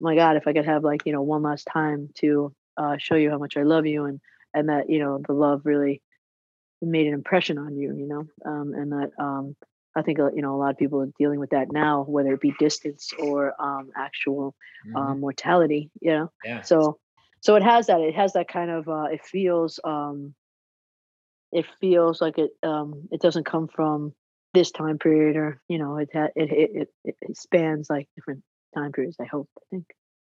my 0.00 0.14
god 0.14 0.36
if 0.36 0.46
i 0.46 0.52
could 0.52 0.64
have 0.64 0.84
like 0.84 1.02
you 1.06 1.12
know 1.12 1.22
one 1.22 1.42
last 1.42 1.68
time 1.72 2.08
to 2.14 2.52
uh 2.76 2.96
show 2.98 3.14
you 3.14 3.30
how 3.30 3.38
much 3.38 3.56
i 3.56 3.62
love 3.62 3.86
you 3.86 4.04
and 4.04 4.20
and 4.54 4.68
that 4.68 4.88
you 4.90 4.98
know 4.98 5.20
the 5.26 5.32
love 5.32 5.62
really 5.64 6.02
made 6.80 7.06
an 7.06 7.14
impression 7.14 7.58
on 7.58 7.76
you 7.76 7.94
you 7.94 8.06
know 8.06 8.24
um 8.44 8.72
and 8.74 8.92
that 8.92 9.10
um 9.18 9.54
i 9.96 10.02
think 10.02 10.18
uh, 10.18 10.30
you 10.32 10.42
know 10.42 10.54
a 10.54 10.58
lot 10.58 10.70
of 10.70 10.78
people 10.78 11.00
are 11.00 11.12
dealing 11.18 11.40
with 11.40 11.50
that 11.50 11.72
now 11.72 12.04
whether 12.04 12.32
it 12.34 12.40
be 12.40 12.54
distance 12.58 13.12
or 13.18 13.54
um 13.60 13.90
actual 13.96 14.54
um 14.94 15.20
mortality 15.20 15.90
you 16.00 16.10
know 16.10 16.30
yeah. 16.44 16.62
so 16.62 16.98
so 17.40 17.56
it 17.56 17.62
has 17.62 17.86
that 17.86 18.00
it 18.00 18.14
has 18.14 18.32
that 18.32 18.48
kind 18.48 18.70
of 18.70 18.88
uh 18.88 19.04
it 19.04 19.24
feels 19.24 19.80
um 19.84 20.34
it 21.52 21.66
feels 21.80 22.20
like 22.20 22.38
it 22.38 22.50
um 22.62 23.08
it 23.10 23.20
doesn't 23.20 23.44
come 23.46 23.68
from 23.68 24.12
this 24.54 24.70
time 24.70 24.98
period 24.98 25.36
or 25.36 25.60
you 25.68 25.78
know 25.78 25.96
it 25.96 26.08
ha- 26.12 26.28
it, 26.36 26.50
it 26.50 26.88
it 27.04 27.16
it 27.20 27.36
spans 27.36 27.88
like 27.90 28.08
different 28.16 28.42
time 28.74 28.92
periods 28.92 29.16
i 29.20 29.24
hope 29.24 29.48
i 29.58 29.62
think 29.70 29.84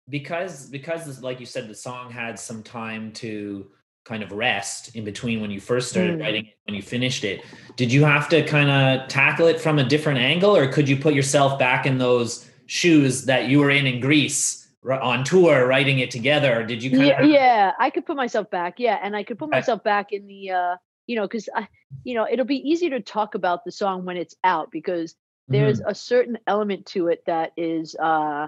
because 0.09 0.69
because 0.69 1.05
this, 1.05 1.21
like 1.21 1.39
you 1.39 1.45
said 1.45 1.67
the 1.67 1.75
song 1.75 2.11
had 2.11 2.37
some 2.37 2.63
time 2.63 3.11
to 3.13 3.69
kind 4.05 4.21
of 4.21 4.33
rest 4.33 4.95
in 4.95 5.05
between 5.05 5.39
when 5.39 5.49
you 5.49 5.61
first 5.61 5.89
started 5.89 6.17
Mm. 6.17 6.21
writing 6.21 6.45
it 6.45 6.57
when 6.65 6.75
you 6.75 6.81
finished 6.81 7.23
it 7.23 7.41
did 7.77 7.91
you 7.91 8.03
have 8.03 8.27
to 8.29 8.43
kind 8.45 8.69
of 8.69 9.07
tackle 9.07 9.47
it 9.47 9.61
from 9.61 9.79
a 9.79 9.83
different 9.83 10.19
angle 10.19 10.55
or 10.55 10.67
could 10.71 10.89
you 10.89 10.97
put 10.97 11.13
yourself 11.13 11.57
back 11.57 11.85
in 11.85 11.97
those 11.99 12.49
shoes 12.65 13.25
that 13.25 13.47
you 13.47 13.59
were 13.59 13.69
in 13.69 13.85
in 13.87 13.99
greece 14.01 14.62
on 14.91 15.23
tour 15.23 15.67
writing 15.67 15.99
it 15.99 16.11
together 16.11 16.63
did 16.65 16.83
you 16.83 16.91
kind 16.91 17.09
yeah, 17.09 17.19
of 17.19 17.29
yeah 17.29 17.71
i 17.79 17.89
could 17.89 18.05
put 18.05 18.17
myself 18.17 18.49
back 18.49 18.75
yeah 18.79 18.99
and 19.01 19.15
i 19.15 19.23
could 19.23 19.39
put 19.39 19.49
myself 19.49 19.83
back 19.83 20.11
in 20.11 20.27
the 20.27 20.51
uh 20.51 20.75
you 21.07 21.15
know 21.15 21.23
because 21.23 21.49
i 21.55 21.67
you 22.03 22.15
know 22.15 22.27
it'll 22.29 22.45
be 22.45 22.69
easier 22.69 22.89
to 22.91 22.99
talk 22.99 23.35
about 23.35 23.65
the 23.65 23.71
song 23.71 24.05
when 24.05 24.17
it's 24.17 24.35
out 24.43 24.71
because 24.71 25.15
there's 25.51 25.79
Mm-hmm. 25.79 25.87
a 25.87 25.95
certain 25.95 26.37
element 26.47 26.85
to 26.85 27.07
it 27.07 27.23
that 27.25 27.51
is 27.57 27.95
uh 27.95 28.47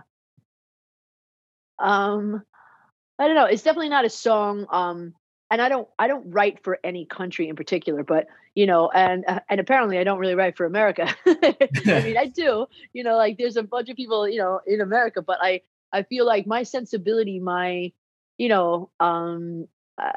um 1.79 2.43
I 3.17 3.27
don't 3.27 3.35
know. 3.35 3.45
It's 3.45 3.63
definitely 3.63 3.89
not 3.89 4.05
a 4.05 4.09
song. 4.09 4.65
Um, 4.71 5.13
and 5.51 5.61
I 5.61 5.69
don't 5.69 5.87
I 5.99 6.07
don't 6.07 6.31
write 6.31 6.63
for 6.63 6.79
any 6.83 7.05
country 7.05 7.47
in 7.47 7.55
particular, 7.55 8.03
but 8.03 8.27
you 8.55 8.65
know, 8.65 8.89
and 8.89 9.23
uh, 9.27 9.39
and 9.49 9.59
apparently 9.59 9.99
I 9.99 10.03
don't 10.03 10.19
really 10.19 10.35
write 10.35 10.57
for 10.57 10.65
America. 10.65 11.07
I 11.25 12.01
mean, 12.01 12.17
I 12.17 12.25
do. 12.25 12.65
You 12.93 13.03
know, 13.03 13.15
like 13.15 13.37
there's 13.37 13.57
a 13.57 13.63
bunch 13.63 13.89
of 13.89 13.95
people, 13.95 14.27
you 14.27 14.39
know, 14.39 14.59
in 14.67 14.81
America, 14.81 15.21
but 15.21 15.37
I 15.41 15.61
I 15.95 16.03
feel 16.03 16.25
like 16.25 16.45
my 16.45 16.63
sensibility, 16.63 17.39
my, 17.39 17.91
you 18.37 18.49
know, 18.49 18.89
um, 18.99 19.67
uh, 19.97 20.11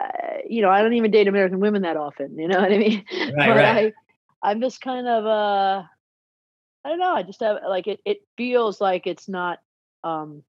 you 0.49 0.61
know, 0.61 0.71
I 0.71 0.83
don't 0.83 0.95
even 0.95 1.11
date 1.11 1.29
American 1.29 1.61
women 1.61 1.83
that 1.83 1.97
often. 1.97 2.37
You 2.39 2.49
know 2.49 2.61
what 2.61 2.73
I 2.73 2.79
mean? 2.79 3.05
Right, 3.13 3.35
but 3.37 3.57
right. 3.57 3.95
I, 4.43 4.51
I'm 4.51 4.61
just 4.61 4.81
kind 4.81 5.07
of 5.07 5.25
uh, 5.25 5.83
I 6.85 6.89
don't 6.89 6.99
know. 6.99 7.15
I 7.15 7.23
just 7.23 7.41
have 7.41 7.59
like 7.69 7.87
it. 7.87 8.01
It 8.05 8.19
feels 8.37 8.81
like 8.81 9.07
it's 9.07 9.29
not. 9.29 9.59
Um, 10.03 10.43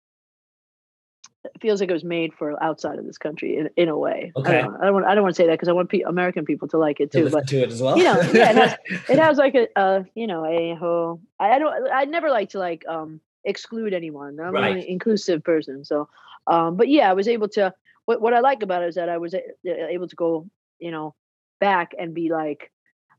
it 1.43 1.62
feels 1.62 1.79
like 1.79 1.89
it 1.89 1.93
was 1.93 2.03
made 2.03 2.33
for 2.33 2.62
outside 2.62 3.00
of 3.00 3.05
this 3.05 3.17
country 3.17 3.57
in, 3.57 3.69
in 3.77 3.89
a 3.89 3.98
way. 3.98 4.31
I 4.36 4.39
Okay. 4.39 4.62
don't. 4.62 4.75
I 4.81 4.86
don't 4.86 4.93
want. 4.93 5.05
I 5.05 5.15
don't 5.15 5.24
want 5.24 5.36
to 5.36 5.41
say 5.41 5.48
that 5.48 5.53
because 5.53 5.69
I 5.69 5.74
want 5.74 5.89
pe- 5.89 6.01
American 6.01 6.45
people 6.45 6.67
to 6.69 6.77
like 6.77 7.00
it 7.00 7.12
too. 7.12 7.24
listen 7.25 7.39
But 7.39 7.48
to 7.48 7.62
it 7.62 7.71
as 7.71 7.81
well. 7.81 7.98
you 7.98 8.03
know, 8.03 8.21
yeah, 8.33 8.51
it 8.51 8.55
has, 8.55 8.75
it 9.09 9.19
has 9.19 9.38
like 9.38 9.55
a, 9.55 9.67
uh, 9.77 10.03
you 10.15 10.27
know, 10.27 10.45
a 10.45 10.75
whole. 10.75 11.21
I, 11.39 11.51
I 11.51 11.59
don't. 11.59 11.91
I 11.91 12.05
never 12.05 12.29
like 12.29 12.50
to 12.51 12.59
like 12.59 12.88
um 12.88 13.21
exclude 13.43 13.93
anyone. 13.93 14.39
I'm 14.39 14.53
Right. 14.53 14.75
an 14.77 14.84
inclusive 14.84 15.43
person. 15.43 15.84
So, 15.86 16.10
um, 16.48 16.75
but 16.77 16.88
yeah, 16.88 17.10
I 17.10 17.13
was 17.13 17.27
able 17.27 17.50
to. 17.50 17.74
What 18.05 18.22
what 18.22 18.34
I 18.34 18.39
like 18.39 18.63
about 18.63 18.84
it 18.84 18.89
is 18.89 18.96
that 18.96 19.10
I 19.10 19.17
was 19.17 19.36
able 19.65 20.08
to 20.08 20.15
go, 20.15 20.50
you 20.79 20.89
know, 20.91 21.13
back 21.60 21.93
and 22.00 22.13
be 22.13 22.29
like, 22.29 22.72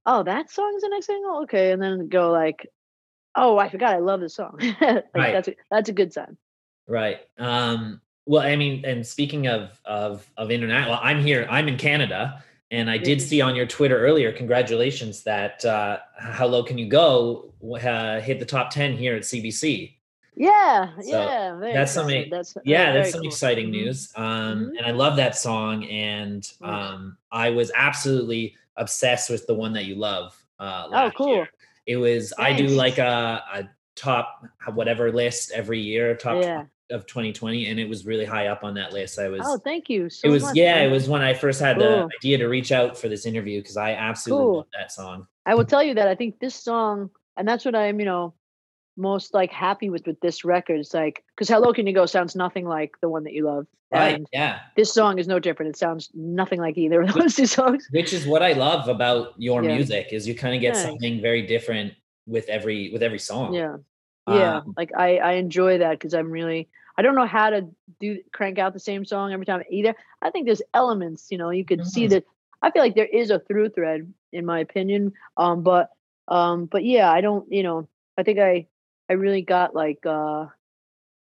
oh, 0.07 0.23
that 0.25 0.50
song 0.50 0.73
is 0.77 0.83
the 0.83 0.89
next 0.89 1.07
single, 1.07 1.43
okay, 1.43 1.71
and 1.73 1.81
then 1.81 2.09
go 2.09 2.33
like, 2.33 2.67
oh, 3.37 3.57
I 3.59 3.69
forgot, 3.69 3.95
I 3.95 3.99
love 3.99 4.21
this 4.21 4.35
song. 4.35 4.59
like 4.81 5.05
Right. 5.15 5.33
that's 5.33 5.49
a, 5.49 5.55
that's 5.71 5.89
a 5.89 5.93
good 5.93 6.12
sign. 6.12 6.37
Right. 6.89 7.21
Um, 7.39 8.00
well, 8.27 8.43
I 8.43 8.57
mean, 8.57 8.85
and 8.85 9.07
speaking 9.07 9.47
of 9.47 9.81
of 9.85 10.29
of 10.37 10.50
internet, 10.50 10.89
well, 10.89 11.00
I'm 11.03 11.21
here. 11.21 11.47
I'm 11.49 11.69
in 11.69 11.77
Canada, 11.77 12.43
and 12.73 12.91
I 12.91 12.99
did 12.99 13.23
see 13.23 13.41
on 13.41 13.55
your 13.55 13.67
Twitter 13.67 13.97
earlier. 13.99 14.33
Congratulations 14.33 15.23
that 15.23 15.65
uh, 15.65 15.99
how 16.19 16.47
low 16.47 16.65
can 16.65 16.79
you 16.79 16.89
go? 16.89 17.53
Uh, 17.62 18.21
hit 18.21 18.41
the 18.41 18.47
top 18.47 18.71
ten 18.71 18.97
here 18.97 19.15
at 19.15 19.23
CBC. 19.23 19.95
Yeah, 20.37 20.88
So, 21.00 21.08
yeah, 21.08 21.58
that's 21.75 21.92
something- 21.92 22.30
That's 22.30 22.54
Yeah, 22.64 22.92
that's 22.92 23.10
some 23.12 23.20
cool. 23.20 23.28
exciting 23.28 23.66
Mhm. 23.68 23.70
news. 23.70 24.12
Um, 24.16 24.25
Mhm. 24.25 24.78
and 24.78 24.87
I 24.87 24.90
love 24.92 25.16
that 25.16 25.37
song, 25.37 25.84
and 25.84 26.42
Mm. 26.42 26.68
um, 26.68 27.18
I 27.32 27.50
was 27.50 27.70
absolutely 27.75 28.54
obsessed 28.76 29.28
with 29.30 29.46
the 29.46 29.54
one 29.54 29.72
that 29.75 29.84
you 29.84 29.96
love. 29.96 30.37
Uh, 30.58 30.88
Oh, 30.92 31.10
cool. 31.16 31.34
year. 31.37 31.50
It 31.87 31.96
was. 31.96 32.32
I 32.38 32.52
do 32.52 32.68
like 32.68 32.99
a, 32.99 33.42
a 33.52 33.68
top 33.96 34.44
whatever 34.75 35.10
list 35.12 35.50
every 35.52 35.80
year, 35.80 36.14
top 36.14 36.42
Yeah. 36.42 36.64
of 36.90 37.06
2020, 37.06 37.66
and 37.66 37.78
it 37.78 37.88
was 37.88 38.06
really 38.06 38.25
high 38.25 38.46
up 38.49 38.64
on 38.64 38.75
that 38.75 38.92
list. 38.92 39.18
I 39.18 39.28
was. 39.28 39.42
Oh, 39.44 39.58
thank 39.58 39.88
you. 39.90 40.08
So 40.10 40.26
it 40.28 40.30
was 40.30 40.42
much, 40.42 40.56
yeah 40.56 40.76
man. 40.76 40.84
it 40.87 40.90
was 40.90 41.08
when 41.08 41.22
i 41.22 41.32
first 41.34 41.60
had 41.60 41.78
Cool. 41.78 41.88
the 42.08 42.08
idea 42.18 42.38
to 42.38 42.46
reach 42.49 42.72
out 42.72 42.96
for 42.99 43.08
this 43.08 43.26
interview 43.26 43.60
because 43.60 43.76
i 43.76 43.92
absolutely 43.92 44.44
Cool. 44.44 44.56
love 44.58 44.66
that 44.76 44.90
song 44.92 45.26
I 45.46 45.54
will 45.54 45.64
tell 45.64 45.82
you 45.82 45.94
that 45.94 46.06
I 46.08 46.14
think 46.14 46.38
this 46.38 46.54
song, 46.54 47.10
and 47.37 47.46
that's 47.49 47.64
what 47.64 47.75
I'm, 47.75 47.99
you 47.99 48.06
know, 48.06 48.34
most 49.00 49.35
like 49.35 49.50
happy 49.50 49.90
with 49.90 50.07
with 50.07 50.21
this 50.21 50.45
record. 50.45 50.78
It's 50.80 50.95
like 50.95 51.25
because 51.35 51.49
"How 51.49 51.59
Low 51.61 51.73
Can 51.73 51.87
You 51.87 51.95
Go" 51.95 52.07
sounds 52.07 52.37
nothing 52.37 52.66
like 52.66 52.92
the 53.00 53.09
one 53.09 53.25
that 53.25 53.33
you 53.33 53.45
love, 53.45 53.66
right 53.90 54.14
and 54.16 54.26
yeah 54.33 54.61
this 54.76 54.92
song 54.92 55.19
is 55.19 55.26
no 55.26 55.38
different. 55.38 55.71
It 55.71 55.78
sounds 55.78 56.11
nothing 56.14 56.61
like 56.61 56.76
either 56.78 57.02
of 57.02 57.12
those 57.14 57.35
two 57.35 57.47
songs. 57.47 57.88
which 57.90 58.12
is 58.12 58.26
what 58.26 58.42
i 58.42 58.52
love 58.52 58.88
about 58.88 59.35
your 59.38 59.62
Yeah. 59.64 59.75
music 59.76 60.09
is 60.12 60.28
you 60.28 60.35
kind 60.35 60.54
of 60.54 60.61
get 60.61 60.75
Thanks. 60.75 60.88
something 60.90 61.21
very 61.21 61.42
different 61.47 61.95
with 62.26 62.49
every 62.49 62.92
with 62.92 63.02
every 63.02 63.19
song 63.19 63.54
Yeah, 63.54 63.76
yeah. 64.28 64.59
Um, 64.59 64.75
like 64.76 64.92
I 64.97 65.19
I 65.19 65.33
enjoy 65.33 65.78
that 65.78 65.92
because 65.99 66.14
I'm 66.14 66.30
really 66.30 66.69
I 66.99 67.02
don't 67.02 67.14
know 67.16 67.26
how 67.26 67.50
to 67.50 67.66
do 67.99 68.21
crank 68.33 68.59
out 68.59 68.73
the 68.75 68.78
same 68.90 69.04
song 69.04 69.32
every 69.32 69.47
time 69.47 69.63
either. 69.71 69.95
I 70.23 70.30
think 70.30 70.45
there's 70.47 70.63
elements, 70.75 71.28
you 71.30 71.39
know, 71.39 71.50
you 71.50 71.65
could 71.65 71.86
see 71.86 72.06
Mhm. 72.06 72.10
that. 72.10 72.25
I 72.63 72.71
feel 72.71 72.82
like 72.82 72.95
there 72.95 73.06
is 73.06 73.30
a 73.30 73.39
through 73.41 73.71
thread 73.71 74.13
in 74.32 74.45
my 74.45 74.60
opinion. 74.60 75.13
Um, 75.36 75.63
but 75.63 75.89
um, 76.28 76.67
but 76.67 76.84
yeah, 76.84 77.10
I 77.10 77.21
don't, 77.23 77.50
you 77.50 77.63
know, 77.65 77.89
I 78.19 78.23
think 78.23 78.39
I 78.39 78.67
I 79.10 79.14
really 79.14 79.42
got 79.42 79.75
like 79.75 80.06
uh 80.06 80.46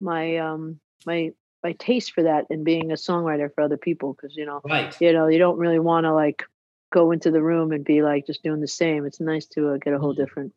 my 0.00 0.37
um 0.38 0.78
my 1.04 1.32
my 1.64 1.72
taste 1.72 2.12
for 2.12 2.22
that 2.22 2.46
and 2.50 2.64
being 2.64 2.92
a 2.92 2.94
songwriter 2.94 3.52
for 3.52 3.62
other 3.62 3.76
people 3.76 4.12
because 4.14 4.37
you 4.37 4.46
know 4.46 4.60
right 4.64 4.94
you 5.00 5.12
know 5.12 5.26
you 5.26 5.38
don't 5.38 5.58
really 5.58 5.80
want 5.80 6.04
to 6.04 6.14
like 6.14 6.44
go 6.92 7.10
into 7.10 7.32
the 7.32 7.42
room 7.42 7.72
and 7.72 7.84
be 7.84 8.02
like 8.02 8.24
just 8.26 8.44
doing 8.44 8.60
the 8.60 8.68
same. 8.68 9.04
It's 9.04 9.18
nice 9.18 9.46
to 9.46 9.70
uh, 9.70 9.76
get 9.78 9.92
a 9.94 9.98
whole 9.98 10.14
Mhm. 10.14 10.18
different. 10.18 10.52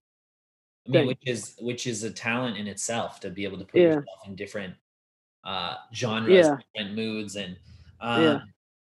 i 0.86 0.90
mean 0.92 1.00
thing. 1.00 1.08
which 1.08 1.24
is 1.26 1.56
which 1.60 1.88
is 1.88 2.04
a 2.04 2.12
talent 2.12 2.56
in 2.58 2.68
itself 2.68 3.20
to 3.22 3.32
be 3.32 3.44
able 3.44 3.58
to 3.58 3.66
put 3.66 3.82
Yeah. 3.82 3.96
yourself 3.96 4.20
in 4.28 4.36
different 4.36 4.76
uh 5.44 5.76
genres 5.94 6.48
Yeah. 6.48 6.58
different 6.76 6.96
moods 6.96 7.36
and 7.36 7.58
um 8.00 8.22
Yeah. 8.22 8.40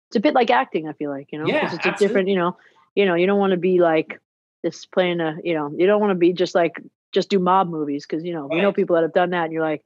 It's 0.09 0.17
a 0.17 0.19
bit 0.19 0.35
like 0.35 0.51
acting. 0.51 0.87
I 0.87 0.93
feel 0.93 1.09
like 1.09 1.31
you 1.31 1.39
know, 1.39 1.47
Yeah, 1.47 1.73
it's 1.73 1.85
a 1.85 1.91
different. 1.97 2.29
You 2.29 2.35
know, 2.35 2.57
you 2.95 3.05
know, 3.05 3.15
you 3.15 3.25
don't 3.25 3.39
want 3.39 3.51
to 3.51 3.57
be 3.57 3.79
like 3.79 4.19
just 4.63 4.91
playing 4.91 5.19
a. 5.19 5.37
You 5.43 5.55
know, 5.55 5.71
you 5.75 5.87
don't 5.87 6.01
want 6.01 6.11
to 6.11 6.15
be 6.27 6.33
just 6.33 6.53
like 6.53 6.79
just 7.11 7.29
do 7.29 7.39
mob 7.39 7.69
movies 7.69 8.05
because 8.07 8.23
you 8.23 8.33
know 8.33 8.47
we 8.47 8.61
know 8.61 8.71
people 8.71 8.95
that 8.95 9.03
have 9.03 9.13
done 9.13 9.31
that, 9.31 9.45
and 9.45 9.53
you're 9.53 9.63
like, 9.63 9.83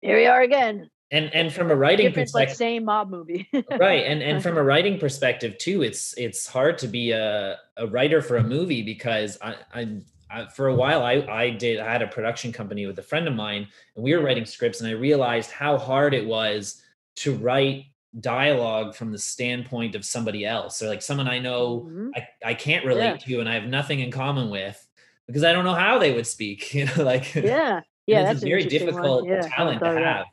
here 0.00 0.16
we 0.16 0.26
are 0.26 0.42
again, 0.42 0.90
and 1.10 1.32
and 1.34 1.52
from 1.52 1.70
a 1.70 1.76
writing 1.76 2.12
perspective 2.12 2.56
same 2.56 2.84
mob 2.86 3.10
movie. 3.10 3.48
right 3.78 4.04
and 4.06 4.22
and 4.22 4.42
from 4.46 4.56
a 4.56 4.62
writing 4.62 4.98
perspective 4.98 5.56
too 5.58 5.82
it's 5.82 6.14
it's 6.18 6.46
hard 6.46 6.78
to 6.78 6.88
be 6.88 7.10
a, 7.12 7.58
a 7.76 7.86
writer 7.86 8.22
for 8.22 8.38
a 8.38 8.42
movie 8.42 8.82
because 8.82 9.38
I, 9.42 9.56
I 9.74 10.00
I 10.30 10.46
for 10.48 10.68
a 10.68 10.74
while 10.74 11.02
I 11.02 11.14
I 11.28 11.50
did 11.50 11.78
I 11.78 11.92
had 11.92 12.02
a 12.02 12.06
production 12.06 12.52
company 12.52 12.86
with 12.86 12.98
a 12.98 13.02
friend 13.02 13.28
of 13.28 13.34
mine 13.34 13.68
and 13.94 14.02
we 14.04 14.14
were 14.16 14.22
writing 14.22 14.46
scripts 14.46 14.80
and 14.80 14.88
I 14.88 14.92
realized 14.92 15.50
how 15.50 15.76
hard 15.76 16.14
it 16.14 16.26
was 16.26 16.82
to 17.16 17.34
write 17.34 17.84
dialogue 18.20 18.94
from 18.94 19.10
the 19.12 19.18
standpoint 19.18 19.94
of 19.94 20.04
somebody 20.04 20.44
else 20.44 20.82
or 20.82 20.88
like 20.88 21.02
someone 21.02 21.28
I 21.28 21.38
know 21.38 21.86
Mhm. 21.90 22.10
I, 22.16 22.28
I 22.50 22.54
can't 22.54 22.84
relate 22.84 23.20
to 23.20 23.40
and 23.40 23.48
I 23.48 23.54
have 23.54 23.64
nothing 23.64 24.00
in 24.00 24.10
common 24.10 24.50
with 24.50 24.86
because 25.32 25.44
I 25.44 25.52
don't 25.52 25.64
know 25.64 25.74
how 25.74 25.98
they 25.98 26.12
would 26.12 26.26
speak 26.26 26.74
you 26.78 26.84
know 26.84 27.02
like 27.02 27.34
yeah, 27.34 27.80
yeah, 28.06 28.20
it's 28.20 28.28
that's 28.30 28.42
a 28.42 28.46
very 28.46 28.64
difficult 28.64 29.26
Yeah, 29.26 29.40
talent 29.48 29.80
to 29.80 29.86
that. 29.86 29.94
have 29.94 30.26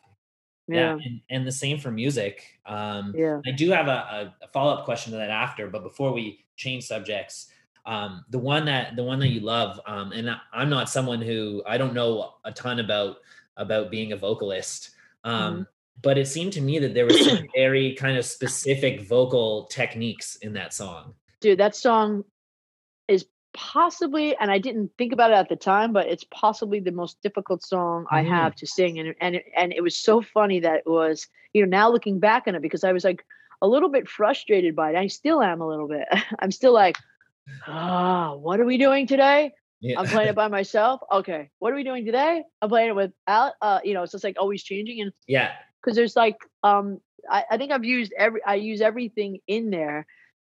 yeah, 0.67 0.75
Yeah, 0.75 0.91
and, 0.93 1.21
and 1.29 1.47
the 1.47 1.51
same 1.51 1.79
for 1.79 1.89
music 1.89 2.59
um 2.65 3.13
yeah. 3.17 3.39
I 3.45 3.51
do 3.51 3.71
have 3.71 3.87
a, 3.87 4.33
a, 4.41 4.47
follow 4.49 4.73
up 4.73 4.85
question 4.85 5.11
to 5.13 5.17
that 5.17 5.29
after, 5.29 5.67
but 5.69 5.83
before 5.83 6.11
we 6.11 6.45
change 6.57 6.85
subjects, 6.85 7.47
um, 7.85 8.25
the 8.29 8.37
one 8.39 8.65
that 8.65 8.95
the 8.95 9.03
one 9.03 9.19
that 9.19 9.29
you 9.29 9.39
love, 9.39 9.79
um, 9.87 10.11
and 10.11 10.29
I, 10.29 10.37
I'm 10.53 10.69
not 10.69 10.89
someone 10.89 11.21
who 11.21 11.63
I 11.65 11.77
don't 11.77 11.93
know 11.93 12.33
a 12.43 12.51
ton 12.51 12.79
about 12.79 13.17
about 13.57 13.89
being 13.89 14.11
a 14.11 14.17
vocalist, 14.17 14.91
um, 15.23 15.65
but 16.01 16.17
it 16.17 16.27
seemed 16.27 16.53
to 16.53 16.61
me 16.61 16.79
that 16.79 16.93
there 16.93 17.05
was 17.05 17.25
some 17.25 17.39
very 17.55 17.95
kind 17.95 18.17
of 18.17 18.25
specific 18.25 19.01
vocal 19.01 19.65
techniques 19.65 20.35
in 20.37 20.53
that 20.53 20.73
song. 20.73 21.13
dude 21.39 21.57
that 21.57 21.75
song 21.75 22.23
possibly 23.53 24.35
and 24.37 24.51
i 24.51 24.57
didn't 24.59 24.91
think 24.97 25.11
about 25.11 25.31
it 25.31 25.35
at 25.35 25.49
the 25.49 25.55
time 25.55 25.91
but 25.91 26.07
it's 26.07 26.25
possibly 26.31 26.79
the 26.79 26.91
most 26.91 27.21
difficult 27.21 27.63
song 27.63 28.05
i 28.11 28.21
Mhm. 28.23 28.27
have 28.27 28.55
to 28.55 28.67
sing 28.67 28.99
and 28.99 29.15
and 29.21 29.35
it- 29.35 29.45
and 29.57 29.73
it 29.73 29.81
was 29.81 29.97
so 29.97 30.21
funny 30.21 30.59
that 30.59 30.77
it 30.85 30.87
was 30.87 31.27
you 31.53 31.61
know 31.65 31.67
now 31.77 31.89
looking 31.91 32.19
back 32.19 32.43
on 32.47 32.55
it 32.55 32.61
because 32.61 32.83
i 32.83 32.91
was 32.91 33.03
like 33.03 33.25
a 33.61 33.67
little 33.67 33.89
bit 33.89 34.07
frustrated 34.07 34.75
by 34.75 34.91
it 34.91 34.95
i 34.95 35.07
still 35.07 35.41
am 35.41 35.61
a 35.61 35.67
little 35.67 35.87
bit. 35.87 36.07
I'm 36.39 36.51
still 36.51 36.73
like 36.73 36.97
ah 37.67 38.35
what 38.35 38.59
are 38.59 38.65
we 38.65 38.77
doing 38.77 39.07
today? 39.07 39.51
Yeah. 39.81 39.99
i'm 39.99 40.07
playing 40.07 40.29
it 40.29 40.35
by 40.35 40.47
myself. 40.47 41.01
Okay 41.11 41.49
what 41.59 41.71
are 41.73 41.75
we 41.75 41.83
doing 41.83 42.05
today? 42.05 42.43
I'm 42.61 42.69
playing 42.69 42.89
it 42.89 42.95
with 42.95 43.11
Al, 43.27 43.53
uh 43.61 43.79
you 43.83 43.93
know 43.93 44.03
it's 44.03 44.11
just 44.11 44.23
like 44.23 44.37
always 44.39 44.63
changing 44.63 45.01
and 45.01 45.11
yeah, 45.27 45.51
because 45.81 45.95
there's 45.95 46.15
like 46.15 46.37
um 46.63 46.99
I, 47.29 47.43
I 47.51 47.57
think 47.57 47.71
I've 47.71 47.85
used 47.85 48.13
every 48.17 48.41
I 48.45 48.55
use 48.55 48.81
everything 48.81 49.39
in 49.47 49.69
there 49.71 50.05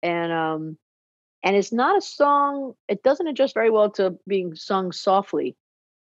and 0.02 0.33
um 0.33 0.78
and 1.44 1.54
it's 1.57 1.72
not 1.72 1.96
a 1.96 2.00
song 2.00 2.74
it 2.88 3.02
doesn't 3.02 3.28
adjust 3.28 3.54
very 3.54 3.70
well 3.70 3.90
to 3.90 4.18
being 4.26 4.54
sung 4.54 4.90
softly 4.92 5.57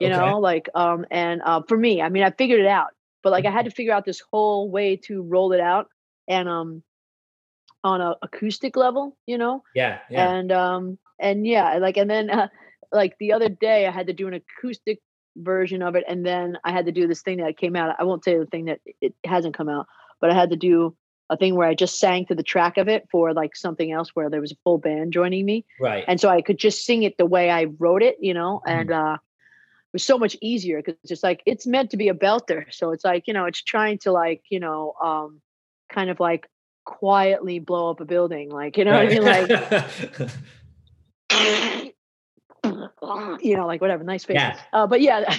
you 0.00 0.08
Okay. 0.08 0.16
know 0.16 0.38
like 0.40 0.68
um 0.74 1.06
and 1.10 1.40
uh 1.44 1.62
for 1.66 1.76
me 1.76 2.02
I 2.02 2.10
mean 2.10 2.24
I 2.24 2.30
figured 2.30 2.60
it 2.60 2.66
out 2.66 2.88
but 3.22 3.30
like 3.32 3.46
I 3.46 3.50
had 3.50 3.64
to 3.64 3.70
figure 3.70 3.92
out 3.92 4.04
this 4.04 4.22
whole 4.32 4.70
way 4.70 4.96
to 5.04 5.22
roll 5.22 5.52
it 5.52 5.60
out 5.60 5.88
and 6.28 6.48
um 6.48 6.82
on 7.84 8.00
a 8.00 8.16
acoustic 8.22 8.76
level 8.76 9.16
you 9.26 9.38
know 9.38 9.62
yeah, 9.74 10.00
yeah. 10.10 10.28
and 10.28 10.52
um 10.52 10.98
and 11.20 11.46
yeah 11.46 11.78
like 11.78 11.96
and 11.96 12.10
then 12.10 12.28
uh, 12.30 12.48
like 12.92 13.16
the 13.20 13.32
other 13.32 13.48
day 13.48 13.86
i 13.86 13.90
had 13.90 14.08
to 14.08 14.12
do 14.12 14.26
an 14.26 14.34
acoustic 14.34 15.00
version 15.36 15.82
of 15.82 15.94
it 15.94 16.04
and 16.08 16.26
then 16.26 16.58
i 16.64 16.72
had 16.72 16.86
to 16.86 16.92
do 16.92 17.06
this 17.06 17.22
thing 17.22 17.38
that 17.38 17.56
came 17.56 17.76
out 17.76 17.94
i 17.98 18.04
won't 18.04 18.24
say 18.24 18.36
the 18.36 18.46
thing 18.46 18.64
that 18.64 18.80
it 19.00 19.14
hasn't 19.24 19.56
come 19.56 19.68
out 19.68 19.86
but 20.20 20.30
i 20.30 20.34
had 20.34 20.50
to 20.50 20.56
do 20.56 20.96
a 21.30 21.36
thing 21.36 21.54
where 21.54 21.68
i 21.68 21.74
just 21.74 21.98
sang 21.98 22.24
to 22.26 22.34
the 22.34 22.42
track 22.42 22.76
of 22.78 22.88
it 22.88 23.06
for 23.10 23.32
like 23.32 23.54
something 23.56 23.92
else 23.92 24.10
where 24.14 24.30
there 24.30 24.40
was 24.40 24.52
a 24.52 24.56
full 24.64 24.78
band 24.78 25.12
joining 25.12 25.44
me 25.44 25.64
right. 25.80 26.04
and 26.08 26.20
so 26.20 26.28
i 26.28 26.40
could 26.42 26.58
just 26.58 26.84
sing 26.84 27.02
it 27.02 27.16
the 27.18 27.26
way 27.26 27.50
i 27.50 27.64
wrote 27.78 28.02
it 28.02 28.16
you 28.20 28.34
know 28.34 28.60
Mhm. 28.66 28.80
and 28.80 28.90
uh 28.90 29.16
it 29.16 29.92
was 29.94 30.04
so 30.04 30.18
much 30.18 30.36
easier 30.42 30.78
because 30.78 30.94
it's 31.02 31.08
just 31.08 31.22
like 31.22 31.42
it's 31.46 31.66
meant 31.66 31.90
to 31.90 31.96
be 31.96 32.08
a 32.08 32.14
belter 32.14 32.64
so 32.70 32.90
it's 32.92 33.04
like 33.04 33.26
you 33.26 33.32
know 33.34 33.46
it's 33.46 33.62
trying 33.62 33.98
to 33.98 34.12
like 34.12 34.42
you 34.50 34.60
know 34.60 34.92
um 35.02 35.40
kind 35.90 36.10
of 36.10 36.20
like 36.20 36.46
quietly 36.84 37.58
blow 37.58 37.90
up 37.90 38.00
a 38.00 38.04
building 38.04 38.50
like 38.50 38.76
you 38.76 38.84
know 38.84 38.92
what 38.92 39.06
i 39.06 39.08
mean 39.08 39.22
like 39.22 39.50
Right. 41.30 41.92
you 43.40 43.56
know, 43.56 43.66
like 43.66 43.80
whatever, 43.80 44.04
nice 44.04 44.24
face. 44.24 44.36
Yeah. 44.36 44.58
Uh, 44.72 44.86
but 44.86 45.00
yeah. 45.00 45.34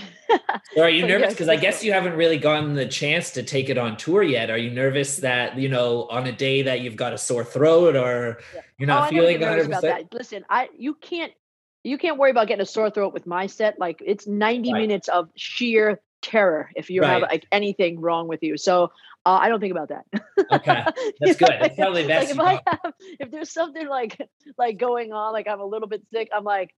Or 0.78 0.84
are 0.84 0.90
you 0.90 1.06
nervous? 1.06 1.34
Because 1.34 1.50
I 1.50 1.56
guess 1.56 1.84
you 1.84 1.94
haven't 1.94 2.14
really 2.16 2.38
gotten 2.38 2.74
the 2.74 2.86
chance 2.88 3.32
to 3.32 3.44
take 3.44 3.70
it 3.70 3.78
on 3.78 3.98
tour 3.98 4.24
yet. 4.24 4.50
Are 4.50 4.58
you 4.58 4.70
nervous 4.72 5.18
that, 5.18 5.58
you 5.58 5.70
know, 5.70 6.08
on 6.10 6.28
a 6.28 6.32
day 6.32 6.62
that 6.64 6.82
you've 6.82 6.96
got 6.96 7.14
a 7.14 7.18
sore 7.18 7.44
throat 7.44 7.96
or 7.96 8.40
Yeah. 8.54 8.62
you're 8.78 8.90
Oh, 8.90 8.94
not 8.94 9.12
never 9.14 9.28
feeling 9.28 9.40
nervous 9.42 9.68
about 9.68 9.84
100%? 9.84 9.88
that. 9.88 10.14
Listen, 10.14 10.46
I 10.50 10.70
you 10.78 10.96
can't 10.96 11.32
you 11.84 11.98
can't 11.98 12.18
worry 12.18 12.32
about 12.32 12.48
getting 12.48 12.62
a 12.62 12.66
sore 12.66 12.90
throat 12.90 13.14
with 13.14 13.26
my 13.26 13.48
set. 13.48 13.80
Like 13.80 14.02
it's 14.06 14.28
90 14.28 14.74
Right. 14.74 14.80
minutes 14.82 15.08
of 15.08 15.30
sheer 15.36 16.02
terror 16.22 16.70
if 16.76 16.90
you 16.90 17.02
have 17.04 17.22
like 17.22 17.46
anything 17.52 18.02
wrong 18.02 18.28
with 18.28 18.44
you. 18.44 18.58
So 18.58 18.92
uh, 19.26 19.38
I 19.42 19.50
don't 19.50 19.60
think 19.60 19.72
about 19.72 19.90
that. 19.90 20.06
Okay, 20.52 20.84
that's 21.20 21.38
good. 21.38 21.50
That's 21.60 21.76
probably 21.76 22.04
like 22.04 22.08
best 22.08 22.32
if 22.32 22.40
I 22.40 22.62
have, 22.68 22.94
if 23.20 23.32
there's 23.32 23.52
something 23.52 23.88
like 23.88 24.18
like 24.58 24.78
going 24.78 25.12
on, 25.14 25.34
like 25.34 25.48
I'm 25.48 25.60
a 25.60 25.66
little 25.66 25.88
bit 25.88 26.02
sick, 26.12 26.30
I'm 26.34 26.44
like, 26.44 26.74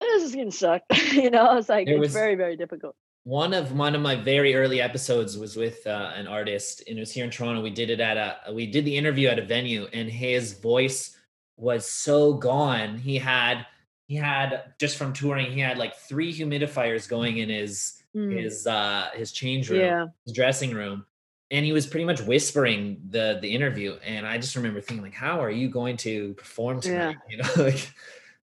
this 0.00 0.22
is 0.24 0.34
gonna 0.34 0.50
suck. 0.50 0.82
you 1.12 1.30
know, 1.30 1.46
I 1.46 1.54
was 1.54 1.68
like 1.68 1.86
There 1.86 1.96
it's 1.96 2.00
was- 2.00 2.12
very 2.12 2.34
very 2.34 2.56
difficult. 2.56 2.94
one 3.24 3.52
of 3.54 3.72
one 3.76 3.94
of 3.94 4.00
my 4.00 4.16
very 4.16 4.54
early 4.54 4.80
episodes 4.80 5.36
was 5.36 5.56
with 5.56 5.86
uh, 5.86 6.12
an 6.16 6.26
artist 6.26 6.82
and 6.88 6.96
it 6.96 7.00
was 7.00 7.12
here 7.12 7.24
in 7.24 7.30
toronto 7.30 7.60
we 7.60 7.68
did 7.70 7.90
it 7.90 8.00
at 8.00 8.16
a 8.16 8.52
we 8.52 8.66
did 8.66 8.84
the 8.86 8.96
interview 8.96 9.28
at 9.28 9.38
a 9.38 9.44
venue 9.44 9.86
and 9.92 10.08
his 10.10 10.54
voice 10.58 11.16
was 11.58 11.84
so 11.84 12.32
gone 12.32 12.96
he 12.96 13.16
had 13.18 13.66
he 14.08 14.14
had 14.16 14.72
just 14.78 14.96
from 14.96 15.12
touring 15.12 15.52
he 15.52 15.60
had 15.60 15.76
like 15.76 15.94
three 15.96 16.32
humidifiers 16.32 17.08
going 17.08 17.38
in 17.38 17.48
his 17.48 17.96
Mm, 18.16 18.42
his 18.42 18.66
uh 18.66 19.06
his 19.14 19.30
change 19.30 19.70
room 19.70 19.80
yeah, 19.80 20.06
his 20.26 20.34
dressing 20.34 20.72
room 20.74 21.04
and 21.52 21.64
he 21.64 21.72
was 21.72 21.86
pretty 21.86 22.04
much 22.04 22.20
whispering 22.22 23.00
the 23.10 23.38
the 23.40 23.54
interview 23.54 23.96
and 24.04 24.26
i 24.26 24.36
just 24.36 24.56
remember 24.56 24.80
thinking 24.80 25.04
like 25.04 25.14
how 25.14 25.38
are 25.40 25.48
you 25.62 25.68
going 25.68 25.96
to 25.98 26.34
perform 26.34 26.80
tonight 26.80 27.16
you 27.30 27.36
know 27.36 27.48
like 27.58 27.82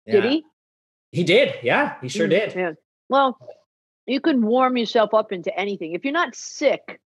did 0.09 0.23
he? 0.23 0.45
He 1.11 1.23
did 1.23 1.55
yeah 1.63 1.95
he 2.01 2.09
sure 2.09 2.27
Mm, 2.27 2.31
did 2.31 2.55
Yeah. 2.55 2.71
Well, 3.09 3.37
you 4.05 4.19
can 4.21 4.45
warm 4.45 4.77
yourself 4.77 5.13
up 5.13 5.31
into 5.31 5.57
anything. 5.57 5.93
If 5.93 6.03
you're 6.03 6.13
not 6.13 6.35
sick, 6.35 6.99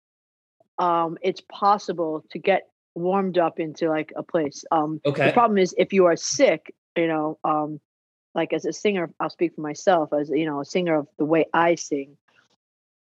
um, 0.78 1.18
it's 1.22 1.42
possible 1.42 2.24
to 2.32 2.40
get 2.40 2.70
warmed 2.96 3.38
up 3.38 3.60
into 3.60 3.90
like 3.90 4.12
a 4.16 4.24
place. 4.24 4.64
Um, 4.72 5.02
okay 5.06 5.28
The 5.28 5.34
problem 5.34 5.58
is 5.58 5.74
if 5.78 5.94
you 5.94 6.06
are 6.06 6.16
sick, 6.16 6.74
you 6.96 7.08
know, 7.08 7.38
um, 7.44 7.80
like 8.36 8.54
as 8.54 8.66
a 8.66 8.74
singer, 8.74 9.12
I'll 9.20 9.30
speak 9.30 9.56
for 9.56 9.62
myself 9.62 10.14
as 10.14 10.30
you 10.30 10.46
know, 10.46 10.62
a 10.62 10.66
singer 10.66 10.96
of 10.96 11.08
the 11.18 11.26
way 11.26 11.46
I 11.54 11.76
sing. 11.76 12.18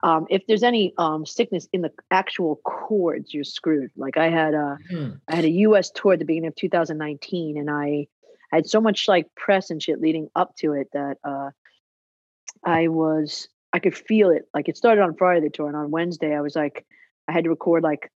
Um, 0.03 0.27
if 0.29 0.45
there's 0.45 0.63
any 0.63 0.93
um, 0.97 1.25
sickness 1.25 1.67
in 1.73 1.81
the 1.81 1.91
actual 2.11 2.57
chords, 2.63 3.33
you're 3.33 3.43
screwed. 3.43 3.91
Like 3.95 4.17
I 4.17 4.29
had 4.29 4.53
a, 4.53 4.77
Hmm. 4.89 5.11
I 5.27 5.35
had 5.35 5.45
a 5.45 5.49
U.S. 5.49 5.89
tour 5.89 6.13
at 6.13 6.19
the 6.19 6.25
beginning 6.25 6.49
of 6.49 6.55
2019, 6.55 7.57
and 7.57 7.69
I 7.69 8.07
had 8.55 8.67
so 8.67 8.81
much 8.81 9.07
like 9.07 9.33
press 9.35 9.69
and 9.69 9.81
shit 9.81 10.01
leading 10.01 10.29
up 10.35 10.55
to 10.57 10.73
it 10.73 10.89
that 10.93 11.17
uh, 11.23 11.51
I 12.63 12.87
was 12.87 13.47
I 13.73 13.79
could 13.79 13.95
feel 13.95 14.29
it. 14.29 14.47
Like 14.53 14.69
it 14.69 14.77
started 14.77 15.01
on 15.01 15.15
Friday 15.15 15.41
the 15.41 15.49
tour, 15.49 15.67
and 15.67 15.75
on 15.75 15.91
Wednesday 15.91 16.35
I 16.35 16.41
was 16.41 16.55
like, 16.55 16.85
I 17.27 17.33
had 17.33 17.43
to 17.43 17.49
record 17.49 17.83
like, 17.83 18.11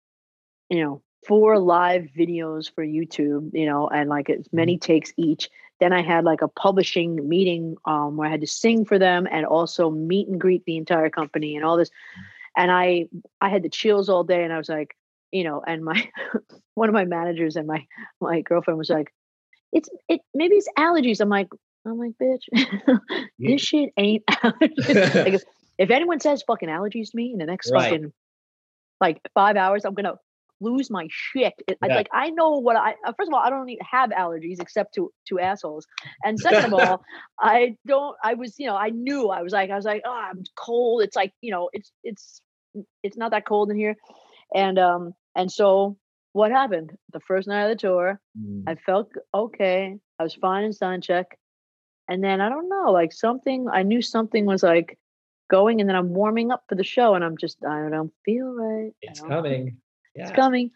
you 0.69 0.83
know, 0.83 1.01
four 1.27 1.59
live 1.59 2.07
videos 2.17 2.73
for 2.73 2.85
YouTube, 2.85 3.51
you 3.53 3.65
know, 3.65 3.87
and 3.87 4.09
like 4.09 4.29
as 4.29 4.47
many 4.51 4.77
takes 4.77 5.11
each. 5.17 5.49
Then 5.79 5.93
I 5.93 6.01
had 6.01 6.23
like 6.23 6.41
a 6.41 6.47
publishing 6.47 7.27
meeting 7.27 7.75
um, 7.85 8.17
where 8.17 8.27
I 8.27 8.31
had 8.31 8.41
to 8.41 8.47
sing 8.47 8.85
for 8.85 8.99
them 8.99 9.27
and 9.29 9.45
also 9.45 9.89
meet 9.89 10.27
and 10.27 10.39
greet 10.39 10.65
the 10.65 10.77
entire 10.77 11.09
company 11.09 11.55
and 11.55 11.65
all 11.65 11.77
this. 11.77 11.89
And 12.55 12.71
I 12.71 13.07
I 13.41 13.49
had 13.49 13.63
the 13.63 13.69
chills 13.69 14.09
all 14.09 14.23
day, 14.23 14.43
and 14.43 14.53
I 14.53 14.57
was 14.57 14.69
like, 14.69 14.95
you 15.31 15.43
know, 15.43 15.63
and 15.65 15.83
my 15.83 16.09
one 16.73 16.89
of 16.89 16.93
my 16.93 17.05
managers 17.05 17.55
and 17.55 17.67
my 17.67 17.85
my 18.21 18.41
girlfriend 18.41 18.77
was 18.77 18.89
like, 18.89 19.13
it's 19.71 19.89
it 20.07 20.21
maybe 20.33 20.55
it's 20.55 20.67
allergies. 20.77 21.21
I'm 21.21 21.29
like, 21.29 21.47
I'm 21.85 21.97
like, 21.97 22.11
bitch, 22.21 22.41
Yeah. 23.37 23.51
this 23.55 23.61
shit 23.61 23.89
ain't 23.97 24.23
allergies. 24.29 25.15
like 25.25 25.33
if, 25.33 25.41
if 25.77 25.89
anyone 25.91 26.19
says 26.19 26.43
fucking 26.45 26.69
allergies 26.69 27.11
to 27.11 27.15
me 27.17 27.31
in 27.33 27.39
the 27.39 27.45
next 27.45 27.71
Right. 27.71 27.83
fucking 27.91 28.13
like 29.01 29.19
five 29.33 29.55
hours, 29.55 29.85
I'm 29.85 29.93
gonna 29.93 30.15
lose 30.61 30.91
my 30.91 31.07
shit. 31.09 31.53
It, 31.67 31.77
I- 31.81 31.87
Yeah. 31.87 31.95
Like 31.95 32.09
I 32.11 32.31
know 32.31 32.59
what 32.59 32.75
I 32.75 32.95
uh, 33.05 33.13
first 33.17 33.29
of 33.29 33.33
all, 33.33 33.39
I 33.41 33.49
don't 33.49 33.69
even 33.69 33.85
have 33.89 34.09
allergies 34.09 34.59
except 34.59 34.95
to 34.95 35.11
to 35.29 35.39
assholes, 35.39 35.85
and 36.23 36.37
second 36.39 36.65
of 36.65 36.73
all, 36.73 37.01
I 37.39 37.75
don't. 37.87 38.15
I 38.23 38.33
was 38.33 38.55
you 38.59 38.67
know 38.67 38.75
I 38.75 38.89
knew 38.89 39.29
I 39.29 39.41
was 39.41 39.53
like 39.53 39.69
I 39.69 39.75
was 39.75 39.85
like 39.85 40.01
oh 40.05 40.11
I'm 40.11 40.43
cold. 40.57 41.01
It's 41.03 41.15
like 41.15 41.31
you 41.41 41.51
know 41.53 41.69
it's 41.73 41.91
it's 42.03 42.41
it's 43.03 43.17
not 43.17 43.31
that 43.31 43.45
cold 43.47 43.71
in 43.71 43.77
here, 43.77 43.95
and 44.53 44.77
um 44.77 45.13
and 45.35 45.49
so 45.51 45.97
what 46.33 46.51
happened 46.51 46.91
the 47.11 47.19
first 47.19 47.47
night 47.47 47.63
of 47.63 47.69
the 47.69 47.81
tour 47.81 48.19
Mm. 48.37 48.63
I 48.67 48.75
felt 48.75 49.11
okay. 49.33 49.97
I 50.19 50.23
was 50.23 50.35
fine 50.35 50.63
in 50.63 50.73
sound 50.73 51.03
check. 51.03 51.37
And 52.07 52.23
then 52.23 52.41
I 52.41 52.49
don't 52.49 52.69
know, 52.69 52.91
like 52.91 53.13
something 53.13 53.67
I 53.71 53.83
knew 53.83 54.01
something 54.01 54.45
was 54.45 54.63
like 54.63 54.97
going 55.49 55.79
and 55.79 55.89
then 55.89 55.95
I'm 55.95 56.13
warming 56.13 56.51
up 56.51 56.63
for 56.67 56.75
the 56.75 56.83
show 56.83 57.15
and 57.15 57.23
I'm 57.23 57.37
just 57.37 57.57
I 57.63 57.89
don't 57.89 58.13
feel 58.25 58.53
right. 58.53 58.91
It's 59.01 59.21
coming. 59.21 59.77
Yeah. 60.15 60.23
It's 60.23 60.31
coming. 60.31 60.71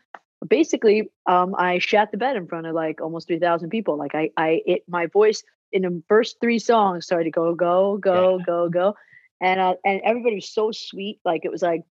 Basically, 0.47 1.09
um 1.25 1.55
I 1.57 1.79
shat 1.79 2.11
the 2.11 2.17
bed 2.17 2.35
in 2.35 2.47
front 2.47 2.67
of 2.67 2.75
like 2.75 3.01
almost 3.01 3.27
3000 3.27 3.69
people. 3.69 3.97
Like 3.97 4.13
I 4.13 4.31
I 4.37 4.61
it 4.65 4.83
my 4.87 5.07
voice 5.07 5.43
in 5.71 5.83
the 5.83 6.03
first 6.07 6.37
3 6.39 6.59
songs 6.59 7.05
started 7.05 7.25
to 7.25 7.31
go 7.31 7.55
go 7.55 7.97
go 7.97 8.39
go 8.45 8.69
go 8.69 8.95
and 9.41 9.59
uh, 9.59 9.75
and 9.83 10.01
everybody 10.05 10.35
was 10.35 10.53
so 10.53 10.71
sweet 10.71 11.19
like 11.25 11.45
it 11.45 11.51
was 11.51 11.61
like 11.61 11.83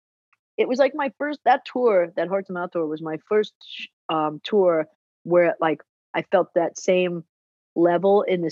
it 0.57 0.67
was 0.67 0.79
like 0.79 0.93
my 0.95 1.11
first 1.17 1.39
that 1.45 1.65
tour 1.65 2.11
that 2.15 2.27
hearts 2.27 2.49
mouth 2.49 2.71
tour 2.71 2.85
was 2.85 3.01
my 3.01 3.17
first 3.27 3.53
um 4.09 4.39
tour 4.43 4.87
where 5.23 5.55
like 5.59 5.81
i 6.13 6.21
felt 6.23 6.53
that 6.55 6.77
same 6.77 7.23
level 7.75 8.21
in 8.23 8.41
the 8.41 8.51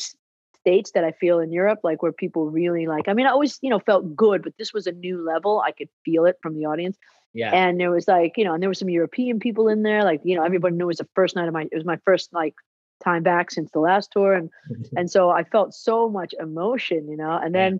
states 0.56 0.92
that 0.92 1.04
i 1.04 1.12
feel 1.12 1.40
in 1.40 1.52
europe 1.52 1.80
like 1.84 2.02
where 2.02 2.12
people 2.12 2.50
really 2.50 2.88
like 2.88 3.08
i 3.08 3.14
mean 3.14 3.26
i 3.26 3.30
always 3.30 3.58
you 3.62 3.70
know 3.70 3.80
felt 3.80 4.16
good 4.16 4.44
but 4.44 4.54
this 4.58 4.74
was 4.74 4.88
a 4.88 4.92
new 4.92 5.24
level. 5.24 5.62
I 5.66 5.72
could 5.72 5.90
feel 6.04 6.26
it 6.26 6.38
from 6.42 6.56
the 6.56 6.66
audience. 6.66 6.98
Yeah. 7.32 7.52
and 7.54 7.80
there 7.80 7.92
was 7.92 8.08
like 8.08 8.38
you 8.38 8.44
know 8.44 8.54
and 8.54 8.62
there 8.62 8.70
were 8.70 8.74
some 8.74 8.90
european 8.90 9.40
people 9.40 9.68
in 9.68 9.84
there 9.84 10.04
like 10.04 10.22
you 10.24 10.36
know 10.36 10.44
everybody 10.44 10.76
knew 10.76 10.86
it 10.86 10.88
was 10.88 10.98
the 10.98 11.08
first 11.14 11.36
night 11.36 11.48
of 11.48 11.54
my 11.54 11.68
it 11.72 11.76
was 11.76 11.86
my 11.86 12.00
first 12.04 12.34
like 12.34 12.56
time 13.04 13.22
back 13.22 13.52
since 13.52 13.70
the 13.70 13.80
last 13.80 14.12
tour 14.12 14.34
and 14.34 14.50
and 14.98 15.12
so 15.12 15.30
i 15.30 15.44
felt 15.44 15.76
so 15.76 16.10
much 16.10 16.34
emotion 16.40 17.08
you 17.08 17.16
know 17.16 17.38
and 17.38 17.54
then 17.54 17.80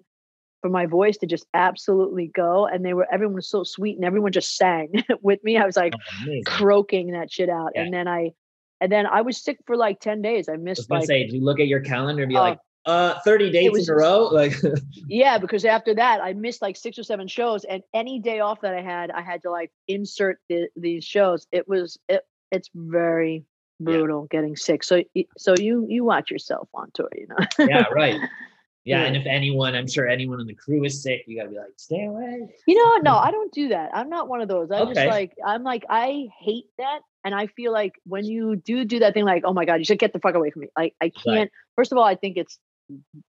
for 0.62 0.70
my 0.70 0.86
voice 0.86 1.18
to 1.18 1.26
just 1.26 1.46
absolutely 1.54 2.28
go 2.36 2.66
and 2.68 2.84
they 2.86 2.94
were 2.94 3.08
everyone 3.12 3.36
was 3.36 3.50
so 3.50 3.64
sweet 3.64 3.96
and 3.96 4.06
everyone 4.06 4.32
just 4.32 4.56
sang 4.58 4.92
with 5.22 5.44
me. 5.44 5.58
I 5.58 5.66
was 5.66 5.78
like 5.78 5.94
Oh, 5.96 6.42
croaking 6.46 7.12
that 7.12 7.32
shit 7.32 7.50
out 7.50 7.72
Yeah. 7.76 7.84
and 7.84 7.94
then 7.94 8.08
i 8.08 8.32
and 8.82 8.92
then 8.92 9.06
i 9.08 9.22
was 9.22 9.42
sick 9.44 9.58
for 9.66 9.76
like 9.78 10.00
10 10.00 10.22
days. 10.22 10.50
I 10.50 10.54
I 10.54 10.56
was 10.58 10.64
missed 10.64 10.92
like 10.92 11.06
say, 11.06 11.28
do 11.28 11.36
you 11.38 11.44
look 11.44 11.60
at 11.60 11.68
your 11.68 11.82
calendar 11.82 12.24
and 12.24 12.30
be 12.30 12.36
uh, 12.38 12.42
like, 12.42 12.60
uh, 12.86 13.20
30 13.26 13.52
days 13.52 13.72
was- 13.72 13.88
in 13.90 13.94
a 13.94 13.98
row? 13.98 14.30
Like, 14.32 14.54
yeah 15.08 15.38
because 15.38 15.64
after 15.66 15.94
that 15.96 16.22
i 16.22 16.34
missed 16.34 16.62
like 16.62 16.76
six 16.78 16.98
or 17.00 17.04
seven 17.04 17.28
shows 17.28 17.64
and 17.64 17.84
any 17.94 18.20
day 18.20 18.40
off 18.42 18.62
that 18.62 18.74
i 18.74 18.82
had 18.82 19.12
i 19.12 19.22
had 19.22 19.42
to 19.44 19.52
like 19.52 19.72
insert 19.88 20.40
the, 20.50 20.68
these 20.76 21.04
shows. 21.06 21.48
It 21.52 21.68
was 21.68 21.98
it, 22.08 22.22
it's 22.52 22.70
very 22.76 23.46
brutal 23.80 24.28
getting 24.30 24.56
sick. 24.58 24.84
So 24.84 25.04
so 25.38 25.54
you 25.58 25.86
you 25.88 26.04
watch 26.04 26.30
yourself 26.32 26.68
on 26.74 26.90
tour 26.94 27.10
you 27.16 27.28
know? 27.28 27.38
Yeah, 27.66 27.86
right. 27.94 28.20
Yeah, 28.90 29.02
Yeah. 29.02 29.08
and 29.08 29.16
if 29.18 29.26
anyone, 29.28 29.76
I'm 29.76 29.88
sure 29.88 30.08
anyone 30.08 30.40
in 30.42 30.48
the 30.48 30.56
crew 30.56 30.84
is 30.84 31.04
sick, 31.04 31.24
you 31.28 31.38
gotta 31.38 31.50
be 31.50 31.58
like, 31.58 31.74
stay 31.78 32.06
away. 32.06 32.50
You 32.66 32.76
know, 32.76 32.98
no, 33.12 33.18
I 33.18 33.30
don't 33.30 33.52
do 33.52 33.70
that. 33.70 33.92
I'm 33.94 34.10
not 34.10 34.28
one 34.28 34.42
of 34.42 34.48
those. 34.48 34.72
I 34.72 34.80
just 34.86 34.92
Okay. 34.92 35.08
like 35.08 35.34
I'm 35.46 35.64
like 35.64 35.86
I 35.90 36.28
hate 36.40 36.66
that, 36.80 37.02
and 37.24 37.36
I 37.36 37.48
feel 37.48 37.72
like 37.72 37.94
when 38.06 38.26
you 38.26 38.56
do 38.56 38.84
do 38.86 39.00
that 39.00 39.14
thing, 39.14 39.26
like 39.26 39.44
oh 39.46 39.54
my 39.54 39.66
god, 39.66 39.76
you 39.76 39.86
should 39.86 40.00
get 40.00 40.12
the 40.14 40.20
fuck 40.20 40.34
away 40.36 40.50
from 40.50 40.62
me. 40.64 40.70
Like 40.76 40.96
I 41.00 41.10
can't. 41.10 41.52
First 41.76 41.92
of 41.92 41.98
all, 42.00 42.04
I 42.04 42.16
think 42.16 42.36
it's 42.38 42.58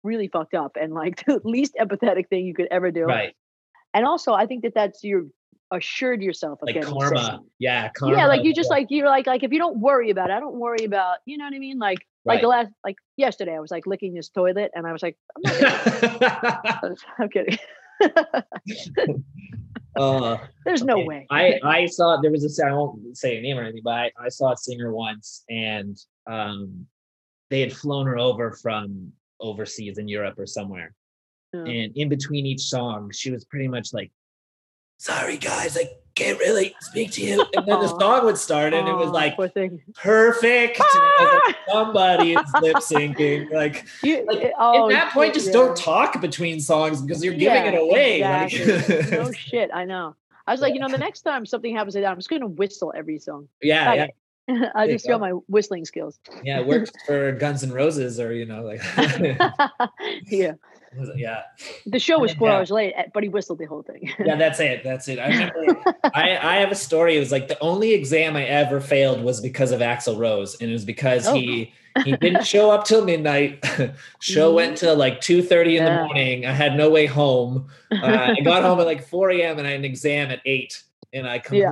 really 0.03 0.29
fucked 0.29 0.55
up 0.55 0.77
and 0.81 0.95
like 0.95 1.25
the 1.27 1.41
least 1.45 1.75
empathetic 1.79 2.29
thing 2.29 2.47
you 2.47 2.55
could 2.55 2.69
ever 2.71 2.91
do. 2.91 3.05
Right. 3.05 3.35
And 3.93 4.07
also, 4.07 4.33
I 4.33 4.47
think 4.47 4.63
that 4.63 4.73
that's 4.75 5.05
you're 5.05 5.27
assured 5.73 6.23
yourself 6.23 6.61
of 6.63 6.67
Like 6.67 6.75
getting 6.75 6.93
karma. 6.93 7.25
sick. 7.25 7.51
Yeah, 7.59 7.89
karma. 7.91 8.17
Yeah, 8.17 8.27
like 8.27 8.45
you 8.45 8.55
just 8.55 8.71
yeah. 8.71 8.77
like 8.77 8.87
you're 8.91 9.09
like 9.09 9.27
like 9.27 9.43
if 9.43 9.53
you 9.53 9.59
don't 9.59 9.79
worry 9.79 10.11
about 10.11 10.31
it, 10.31 10.35
I 10.35 10.41
don't 10.41 10.57
worry 10.57 10.85
about. 10.85 11.19
You 11.27 11.39
know 11.39 11.45
what 11.45 11.55
I 11.55 11.59
mean? 11.59 11.79
Like 11.79 11.99
like 12.25 12.41
the 12.43 12.49
last 12.49 12.71
like 12.85 12.97
yesterday, 13.17 13.55
I 13.57 13.61
was 13.61 13.71
like 13.71 13.87
licking 13.87 14.15
this 14.15 14.29
toilet, 14.29 14.71
and 14.75 14.87
I 14.87 14.93
was 14.93 15.03
like, 15.03 15.17
I'm 15.37 15.43
not. 15.43 16.99
I'm 17.19 17.29
kidding. 17.29 17.59
uh, 19.97 20.37
There's 20.65 20.83
no 20.85 20.99
Okay. 20.99 21.07
way. 21.07 21.27
I 21.31 21.59
I 21.65 21.87
saw 21.87 22.21
there 22.21 22.31
was 22.31 22.59
a 22.61 22.67
I 22.67 22.73
won't 22.73 23.17
say 23.17 23.39
a 23.39 23.41
name 23.41 23.59
or 23.59 23.63
anything, 23.63 23.83
but 23.85 23.95
I, 23.95 24.11
I 24.19 24.29
saw 24.29 24.53
a 24.53 24.57
singer 24.57 24.93
once, 24.93 25.45
and 25.49 25.97
um, 26.27 26.87
they 27.51 27.61
had 27.61 27.73
flown 27.73 28.07
her 28.07 28.19
over 28.19 28.53
from 28.53 29.13
overseas 29.41 29.99
in 29.99 30.09
Europe 30.09 30.39
or 30.39 30.47
somewhere, 30.47 30.95
and 31.53 31.97
in 31.97 32.09
between 32.09 32.47
each 32.47 32.63
song, 32.63 33.11
she 33.13 33.31
was 33.31 33.45
pretty 33.45 33.67
much 33.69 33.93
like, 33.93 34.13
"Sorry 35.01 35.39
guys, 35.39 35.79
I 35.79 35.89
can't 36.15 36.39
really 36.39 36.75
speak 36.81 37.11
to 37.13 37.23
you," 37.23 37.41
and 37.57 37.67
then 37.67 37.81
the 37.81 37.89
song 37.89 38.25
would 38.27 38.37
start, 38.37 38.75
and 38.75 38.87
it 38.87 38.93
was 38.95 39.09
like 39.11 39.35
perfect. 39.37 39.73
and 39.73 39.81
I 40.05 40.29
was 40.29 40.43
like, 40.43 41.57
ah! 41.57 41.73
Somebody 41.73 42.35
is 42.35 42.53
lip 42.63 42.77
syncing, 42.77 43.51
like. 43.51 43.87
You, 44.03 44.27
Like, 44.27 44.53
oh, 44.59 44.91
At 44.91 44.93
that 44.93 45.13
point, 45.15 45.33
just 45.33 45.47
yeah. 45.47 45.53
don't 45.55 45.75
talk 45.77 46.21
between 46.21 46.61
songs 46.61 47.01
because 47.01 47.25
you're 47.25 47.33
giving 47.33 47.65
Yeah, 47.65 47.73
it 47.73 47.81
away. 47.81 48.23
like- 48.23 49.11
no 49.11 49.33
shit, 49.47 49.71
I 49.73 49.87
know. 49.87 50.17
I 50.47 50.53
was 50.53 50.61
like, 50.61 50.75
you 50.75 50.81
know, 50.81 50.89
the 50.89 50.99
next 50.99 51.23
time 51.23 51.47
something 51.47 51.75
happens 51.75 51.95
like 51.95 52.03
that, 52.05 52.11
I'm 52.11 52.19
just 52.19 52.29
gonna 52.29 52.47
whistle 52.49 52.93
every 52.95 53.19
song. 53.19 53.49
yeah, 53.63 53.95
yeah. 53.95 54.07
I 54.75 54.89
just 54.89 55.07
show 55.07 55.17
my 55.19 55.31
whistling 55.49 55.85
skills. 55.85 56.19
Yeah, 56.43 56.59
it 56.61 56.67
worked 56.67 56.91
for 57.07 57.31
Guns 57.33 57.63
N' 57.63 57.71
Roses 57.73 58.19
or 58.19 58.33
you 58.35 58.47
know 58.47 58.63
like 58.63 58.83
yeah, 60.27 60.53
yeah. 61.17 61.43
the 61.87 61.99
show 61.99 62.19
was 62.19 62.33
four 62.35 62.49
Yeah. 62.49 62.57
hours 62.57 62.71
late, 62.71 62.93
eh, 62.97 63.05
but 63.15 63.23
he 63.23 63.29
whistled 63.29 63.59
the 63.59 63.65
whole 63.67 63.83
thing. 63.83 64.11
Yeah, 64.25 64.37
that's 64.37 64.61
it. 64.61 64.83
That's 64.85 65.09
it. 65.09 65.19
I 65.19 65.29
remember 65.53 65.83
I, 66.15 66.37
I 66.39 66.57
have 66.57 66.71
a 66.73 66.75
story. 66.77 67.17
It 67.17 67.21
was 67.21 67.31
like 67.33 67.49
the 67.49 67.59
only 67.61 67.93
exam 67.93 68.37
I 68.37 68.45
ever 68.45 68.81
failed 68.81 69.23
was 69.23 69.41
because 69.41 69.71
of 69.73 69.81
Axl 69.81 70.19
Rose, 70.19 70.61
and 70.61 70.69
it 70.71 70.73
was 70.73 70.85
because 70.85 71.27
Oh. 71.29 71.35
he 71.35 71.73
he 72.05 72.13
didn't 72.17 72.47
show 72.47 72.71
up 72.71 72.85
till 72.85 73.05
midnight. 73.05 73.65
Show 74.21 74.55
went 74.55 74.77
till 74.79 74.95
like 74.97 75.21
two 75.21 75.43
thirty 75.43 75.77
in 75.77 75.85
the 75.85 75.95
morning. 76.05 76.47
I 76.47 76.53
had 76.53 76.77
no 76.77 76.89
way 76.89 77.07
home. 77.07 77.69
Uh, 77.91 77.97
I 78.37 78.41
got 78.45 78.63
home 78.63 78.79
at 78.81 78.87
like 78.87 79.07
four 79.07 79.31
a.m. 79.31 79.59
and 79.59 79.67
I 79.67 79.71
had 79.73 79.81
an 79.81 79.85
exam 79.85 80.31
at 80.31 80.41
eight, 80.45 80.83
and 81.13 81.27
I 81.29 81.41
completely 81.41 81.63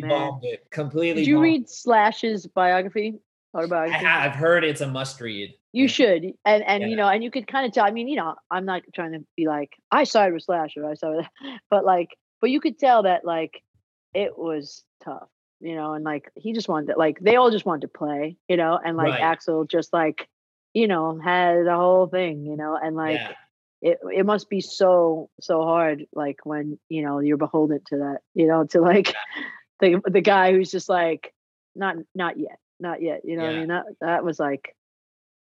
Yeah, 0.00 0.06
oh, 0.06 0.08
bombed 0.08 0.44
it. 0.44 0.66
Completely. 0.70 1.20
Did 1.22 1.28
you 1.28 1.34
bombed. 1.36 1.44
read 1.44 1.68
Slash's 1.68 2.46
biography? 2.46 3.18
Autobiography? 3.54 3.92
I 3.92 3.96
Autobiography? 3.98 4.22
have 4.22 4.32
heard 4.34 4.64
it's 4.64 4.80
a 4.80 4.86
must 4.88 5.20
read. 5.20 5.54
You 5.76 5.88
should, 5.88 6.24
and 6.46 6.64
and 6.64 6.82
Yeah. 6.82 6.88
you 6.88 6.96
know, 6.96 7.06
and 7.06 7.22
you 7.22 7.30
could 7.30 7.46
kind 7.46 7.66
of 7.66 7.72
tell. 7.72 7.84
I 7.84 7.90
mean, 7.90 8.08
you 8.08 8.16
know, 8.16 8.34
I'm 8.50 8.64
not 8.64 8.82
trying 8.94 9.12
to 9.12 9.24
be 9.36 9.46
like 9.46 9.72
I 9.90 10.04
sided 10.04 10.32
with 10.32 10.44
Slash 10.44 10.74
or 10.78 10.86
I 10.90 10.94
sided, 10.94 11.16
with, 11.18 11.26
but 11.70 11.84
like, 11.84 12.16
but 12.40 12.50
you 12.50 12.60
could 12.60 12.78
tell 12.78 13.02
that 13.02 13.26
like 13.26 13.62
it 14.14 14.38
was 14.38 14.84
tough, 15.04 15.28
you 15.60 15.74
know, 15.76 15.92
and 15.92 16.02
like 16.02 16.30
he 16.34 16.54
just 16.54 16.68
wanted 16.68 16.92
to, 16.94 16.98
like 16.98 17.18
they 17.20 17.36
all 17.36 17.50
just 17.50 17.66
wanted 17.66 17.82
to 17.82 17.88
play, 17.98 18.38
you 18.48 18.56
know, 18.56 18.78
and 18.82 18.96
like 18.96 19.20
Right. 19.20 19.38
Axl 19.38 19.68
just 19.68 19.92
like 19.92 20.28
you 20.72 20.88
know 20.88 21.18
had 21.22 21.66
the 21.66 21.76
whole 21.76 22.06
thing, 22.06 22.46
you 22.46 22.56
know, 22.56 22.78
and 22.82 22.96
like 22.96 23.20
yeah. 23.20 23.32
it 23.82 23.98
it 24.14 24.24
must 24.24 24.48
be 24.48 24.62
so 24.62 25.28
so 25.42 25.62
hard, 25.62 26.06
like 26.14 26.38
when 26.44 26.78
you 26.88 27.02
know 27.02 27.18
you're 27.20 27.36
beholden 27.36 27.80
to 27.88 27.98
that, 27.98 28.20
you 28.34 28.46
know, 28.46 28.64
to 28.66 28.80
like 28.80 29.14
the 29.80 30.00
the 30.06 30.22
guy 30.22 30.52
who's 30.52 30.70
just 30.70 30.88
like 30.88 31.34
not 31.74 31.96
not 32.14 32.38
yet, 32.38 32.58
not 32.80 33.02
yet, 33.02 33.22
you 33.24 33.36
know, 33.36 33.42
what 33.44 33.54
I 33.54 33.58
mean 33.58 33.68
that 33.68 33.84
that 34.00 34.24
was 34.24 34.38
like 34.38 34.75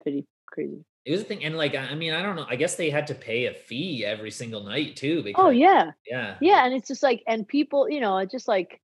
pretty 0.07 0.25
crazy. 0.47 0.85
It 1.05 1.11
was 1.13 1.23
a 1.23 1.25
thing, 1.25 1.45
and 1.45 1.57
like 1.57 1.75
I 1.75 1.95
mean, 1.97 2.13
I 2.13 2.23
don't 2.23 2.37
know. 2.37 2.47
I 2.49 2.55
guess 2.57 2.77
they 2.77 2.91
had 2.91 3.09
to 3.09 3.15
pay 3.15 3.47
a 3.47 3.53
fee 3.55 4.05
every 4.05 4.31
single 4.31 4.63
night 4.63 4.95
too. 4.97 5.23
Because, 5.23 5.45
Oh 5.45 5.51
yeah, 5.51 5.91
yeah, 6.09 6.37
yeah, 6.41 6.65
and 6.65 6.75
it's 6.75 6.89
just 6.89 7.03
like, 7.03 7.23
and 7.27 7.47
people, 7.47 7.89
you 7.91 8.01
know, 8.01 8.19
it's 8.19 8.33
just 8.33 8.49
like, 8.49 8.81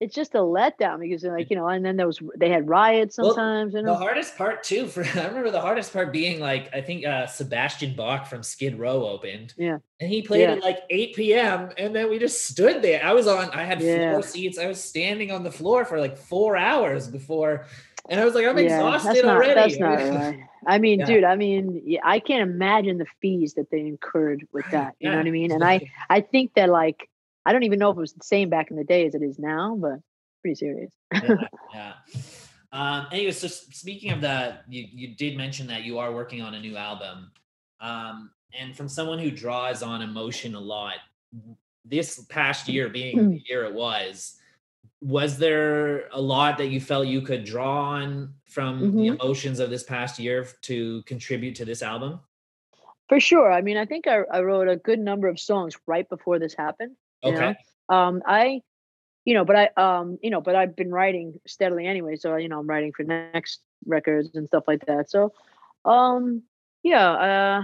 it's 0.00 0.14
just 0.14 0.34
a 0.34 0.38
letdown 0.38 1.00
because 1.00 1.22
they're 1.22 1.36
like, 1.36 1.50
you 1.50 1.56
know, 1.56 1.68
and 1.68 1.84
then 1.84 1.96
there 1.96 2.06
was 2.06 2.20
they 2.36 2.48
had 2.48 2.68
riots 2.68 3.16
Well, 3.18 3.34
sometimes, 3.34 3.74
you 3.74 3.82
The 3.82 3.94
hardest 3.96 4.36
part 4.36 4.62
too, 4.64 4.86
for 4.86 5.02
I 5.14 5.26
remember 5.26 5.50
the 5.50 5.60
hardest 5.60 5.92
part 5.92 6.12
being 6.12 6.40
like 6.40 6.72
I 6.74 6.80
think 6.80 7.04
uh 7.06 7.26
Sebastian 7.26 7.94
Bach 7.94 8.26
from 8.26 8.42
Skid 8.42 8.78
Row 8.78 9.06
opened. 9.08 9.54
Yeah. 9.56 9.78
And 10.00 10.10
he 10.10 10.22
played 10.22 10.42
Yeah. 10.42 10.52
at 10.54 10.62
like 10.62 10.80
8 10.90 11.14
p.m. 11.16 11.70
and 11.78 11.94
then 11.94 12.10
we 12.10 12.18
just 12.18 12.46
stood 12.48 12.82
there. 12.82 13.04
I 13.04 13.12
was 13.14 13.26
on, 13.28 13.50
I 13.50 13.64
had 13.64 13.80
Yeah. 13.80 14.10
floor 14.10 14.22
seats. 14.22 14.58
I 14.58 14.66
was 14.66 14.82
standing 14.82 15.30
on 15.32 15.42
the 15.44 15.52
floor 15.52 15.84
for 15.84 15.98
like 16.00 16.16
four 16.18 16.56
hours 16.56 17.08
before. 17.08 17.66
And 18.08 18.20
I 18.20 18.24
was 18.24 18.34
like, 18.34 18.44
I'm 18.44 18.58
yeah, 18.58 18.64
exhausted 18.64 19.08
that's 19.08 19.22
not 19.22 19.36
already. 19.36 19.54
that's 19.54 19.78
not 19.78 19.94
right. 19.94 20.40
I 20.66 20.78
mean, 20.78 21.00
Yeah. 21.00 21.06
dude, 21.06 21.24
I 21.24 21.36
mean, 21.36 21.98
I 22.04 22.18
can't 22.18 22.42
imagine 22.42 22.98
the 22.98 23.06
fees 23.20 23.54
that 23.54 23.70
they 23.70 23.80
incurred 23.80 24.46
with 24.52 24.66
that. 24.72 24.94
You 25.00 25.10
know 25.10 25.18
what 25.18 25.26
I 25.26 25.30
mean? 25.30 25.52
And 25.52 25.64
I 25.64 25.90
I 26.10 26.20
think 26.20 26.54
that 26.54 26.68
like 26.68 27.08
I 27.46 27.52
don't 27.52 27.62
even 27.64 27.78
know 27.78 27.90
if 27.90 27.96
it 27.96 28.00
was 28.00 28.12
the 28.12 28.24
same 28.24 28.50
back 28.50 28.70
in 28.70 28.76
the 28.76 28.84
day 28.84 29.06
as 29.06 29.14
it 29.14 29.22
is 29.22 29.38
now, 29.38 29.76
but 29.78 30.00
pretty 30.42 30.54
serious. 30.56 30.92
yeah, 31.12 31.36
yeah. 31.74 31.92
Um, 32.72 33.06
anyway, 33.12 33.30
so 33.30 33.46
speaking 33.46 34.10
of 34.10 34.20
that, 34.22 34.64
you, 34.68 34.86
you 34.90 35.14
did 35.14 35.36
mention 35.36 35.68
that 35.68 35.84
you 35.84 35.98
are 35.98 36.12
working 36.12 36.42
on 36.42 36.54
a 36.54 36.60
new 36.60 36.76
album. 36.76 37.30
Um, 37.80 38.30
and 38.58 38.76
from 38.76 38.88
someone 38.88 39.18
who 39.18 39.30
draws 39.30 39.82
on 39.82 40.02
emotion 40.02 40.54
a 40.56 40.60
lot, 40.60 40.96
this 41.84 42.18
past 42.28 42.68
year 42.68 42.88
being 42.88 43.30
the 43.30 43.42
year 43.46 43.64
it 43.64 43.72
was, 43.74 44.38
was 45.04 45.36
there 45.36 46.08
a 46.12 46.20
lot 46.20 46.56
that 46.56 46.68
you 46.68 46.80
felt 46.80 47.06
you 47.06 47.20
could 47.20 47.44
draw 47.44 47.90
on 47.90 48.32
from 48.46 48.80
the 48.80 48.86
Mhm. 49.08 49.20
emotions 49.20 49.60
of 49.60 49.68
this 49.68 49.82
past 49.84 50.18
year 50.18 50.46
to 50.62 51.02
contribute 51.02 51.54
to 51.56 51.64
this 51.66 51.82
album? 51.82 52.20
For 53.10 53.20
sure. 53.20 53.52
I 53.52 53.60
mean, 53.60 53.76
I 53.76 53.84
think 53.84 54.06
I, 54.06 54.22
I 54.32 54.40
wrote 54.40 54.66
a 54.66 54.76
good 54.76 54.98
number 54.98 55.28
of 55.28 55.38
songs 55.38 55.76
right 55.86 56.08
before 56.08 56.38
this 56.38 56.54
happened. 56.54 56.96
you 57.22 57.32
know? 57.32 57.38
Okay. 57.38 57.56
um 57.90 58.22
i 58.26 58.60
you 59.26 59.34
know 59.34 59.44
but 59.44 59.56
i 59.56 59.66
um 59.76 60.18
you 60.22 60.30
know 60.30 60.40
but 60.40 60.54
i've 60.54 60.74
been 60.74 60.90
writing 60.90 61.38
steadily 61.46 61.86
anyway 61.86 62.16
so 62.16 62.36
you 62.36 62.48
know 62.48 62.58
i'm 62.58 62.66
writing 62.66 62.92
for 62.96 63.02
next 63.02 63.60
records 63.86 64.30
and 64.34 64.46
stuff 64.48 64.64
like 64.66 64.84
that 64.86 65.10
so 65.10 65.32
um 65.84 66.42
yeah 66.82 67.10
uh 67.12 67.62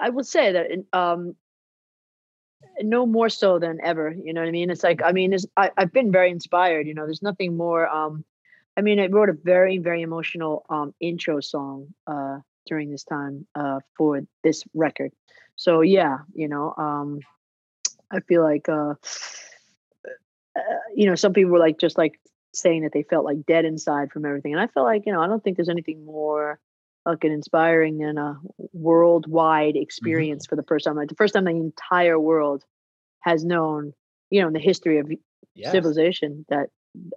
i 0.00 0.08
would 0.08 0.26
say 0.26 0.52
that 0.52 0.66
um 0.92 1.34
no 2.82 3.06
more 3.06 3.28
so 3.28 3.58
than 3.58 3.78
ever 3.82 4.14
you 4.24 4.32
know 4.32 4.40
what 4.40 4.48
i 4.48 4.52
mean? 4.52 4.70
It's 4.70 4.82
like 4.82 5.02
i 5.02 5.12
mean 5.12 5.32
it's, 5.32 5.46
I, 5.56 5.70
i've 5.76 5.92
been 5.92 6.12
very 6.12 6.30
inspired 6.30 6.86
you 6.86 6.94
know 6.94 7.04
there's 7.04 7.22
nothing 7.22 7.56
more 7.56 7.88
um 7.88 8.24
i 8.76 8.80
mean 8.80 9.00
i 9.00 9.06
wrote 9.06 9.28
a 9.28 9.36
very 9.44 9.78
very 9.78 10.02
emotional 10.02 10.64
um 10.68 10.94
intro 11.00 11.40
song 11.40 11.88
uh 12.06 12.38
during 12.66 12.90
this 12.90 13.04
time 13.04 13.46
uh 13.54 13.80
for 13.96 14.20
this 14.44 14.64
record. 14.74 15.12
So 15.56 15.80
yeah 15.80 16.18
you 16.34 16.48
know 16.48 16.74
um 16.76 17.20
I 18.10 18.20
feel 18.20 18.42
like, 18.42 18.68
uh, 18.68 18.94
uh, 20.56 20.60
you 20.94 21.06
know, 21.06 21.14
some 21.14 21.32
people 21.32 21.52
were 21.52 21.58
like 21.58 21.78
just 21.78 21.98
like 21.98 22.18
saying 22.52 22.82
that 22.82 22.92
they 22.92 23.02
felt 23.02 23.24
like 23.24 23.46
dead 23.46 23.64
inside 23.64 24.10
from 24.10 24.24
everything, 24.24 24.52
and 24.52 24.60
I 24.60 24.66
felt 24.66 24.86
like, 24.86 25.04
you 25.06 25.12
know, 25.12 25.22
I 25.22 25.26
don't 25.26 25.42
think 25.42 25.56
there's 25.56 25.68
anything 25.68 26.04
more 26.04 26.58
fucking 27.04 27.32
inspiring 27.32 28.02
and 28.04 28.18
a 28.18 28.36
worldwide 28.72 29.76
experience 29.76 30.46
for 30.46 30.56
the 30.56 30.62
first 30.62 30.84
time. 30.84 30.96
Like 30.96 31.08
the 31.08 31.14
first 31.14 31.34
time 31.34 31.44
the 31.44 31.50
entire 31.52 32.18
world 32.18 32.64
has 33.20 33.44
known, 33.44 33.92
you 34.30 34.40
know, 34.40 34.48
in 34.48 34.52
the 34.52 34.60
history 34.60 34.98
of 34.98 35.10
Yes. 35.54 35.72
civilization 35.72 36.44
that 36.50 36.68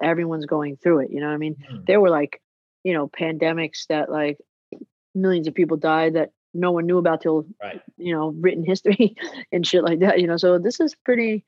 everyone's 0.01 0.45
going 0.47 0.77
through 0.77 0.99
it. 1.01 1.11
You 1.11 1.19
know 1.19 1.27
what 1.27 1.33
I 1.33 1.37
mean? 1.37 1.55
Mhm. 1.71 1.85
There 1.85 1.99
were 2.01 2.09
like, 2.09 2.41
you 2.83 2.93
know, 2.93 3.07
pandemics 3.07 3.85
that 3.89 4.09
like 4.11 4.37
millions 5.13 5.47
of 5.47 5.53
people 5.53 5.77
died 5.77 6.13
that 6.15 6.31
no 6.53 6.71
one 6.71 6.85
knew 6.87 6.97
about 6.97 7.21
till 7.21 7.45
Right. 7.61 7.81
you 7.97 8.13
know 8.15 8.29
written 8.29 8.63
history 8.73 9.15
and 9.51 9.65
shit 9.65 9.83
like 9.83 9.99
that. 9.99 10.19
You 10.19 10.27
know, 10.27 10.37
so 10.37 10.57
this 10.57 10.79
is 10.79 10.95
pretty. 10.95 11.45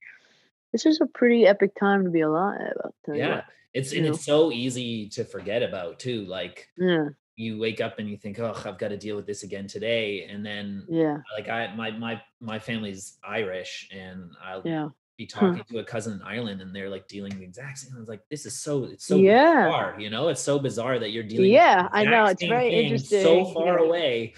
This 0.71 0.85
is 0.87 0.99
a 1.01 1.05
pretty 1.05 1.45
epic 1.45 1.75
time 1.79 2.03
to 2.05 2.09
be 2.09 2.21
alive. 2.21 2.73
Yeah. 3.07 3.35
what. 3.35 3.45
It's 3.73 3.93
know. 3.93 4.09
it's 4.09 4.25
so 4.25 4.51
easy 4.51 5.07
to 5.09 5.23
forget 5.23 5.61
about 5.63 5.99
too. 5.99 6.25
Like 6.25 6.69
Yeah. 6.77 7.09
You 7.35 7.57
wake 7.59 7.81
up 7.81 7.99
and 7.99 8.09
you 8.09 8.17
think, 8.17 8.39
oh, 8.39 8.53
I've 8.65 8.77
got 8.77 8.89
to 8.89 8.97
deal 8.97 9.15
with 9.15 9.25
this 9.25 9.43
again 9.43 9.67
today. 9.67 10.25
And 10.25 10.45
then 10.45 10.87
Yeah. 10.87 11.23
like 11.37 11.49
I 11.49 11.73
my 11.75 11.91
my 11.91 12.21
my 12.39 12.59
family's 12.59 13.17
Irish 13.23 13.89
and 13.91 14.31
I'll 14.43 14.65
Yeah. 14.65 14.89
be 15.17 15.25
talking 15.27 15.63
to 15.69 15.79
a 15.79 15.83
cousin 15.83 16.13
in 16.13 16.21
Ireland 16.21 16.61
and 16.61 16.75
they're 16.75 16.89
like 16.89 17.07
dealing 17.07 17.37
the 17.37 17.43
exact 17.45 17.79
same. 17.79 17.95
I 17.95 17.99
was 17.99 18.07
like, 18.09 18.21
this 18.29 18.45
is 18.45 18.59
so 18.61 18.85
it's 18.85 19.05
so 19.05 19.21
Yeah. 19.21 19.63
bizarre, 19.63 19.95
you 19.99 20.09
know, 20.09 20.29
it's 20.29 20.41
so 20.41 20.59
bizarre 20.59 20.99
that 20.99 21.11
you're 21.11 21.23
dealing 21.23 21.51
Yeah, 21.51 21.89
I 21.91 22.05
know, 22.05 22.27
it's 22.27 22.43
very 22.43 22.75
interesting, 22.75 23.17
so 23.19 23.45
far 23.45 23.77
yeah. 23.77 23.79
away 23.79 24.35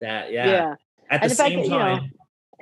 that 0.00 0.32
yeah, 0.32 0.52
Yeah. 0.52 0.74
at 1.10 1.22
And 1.22 1.30
the 1.30 1.30
same 1.30 1.62
that, 1.62 1.68
you 1.68 1.78
know, 1.78 1.98
time. 1.98 2.12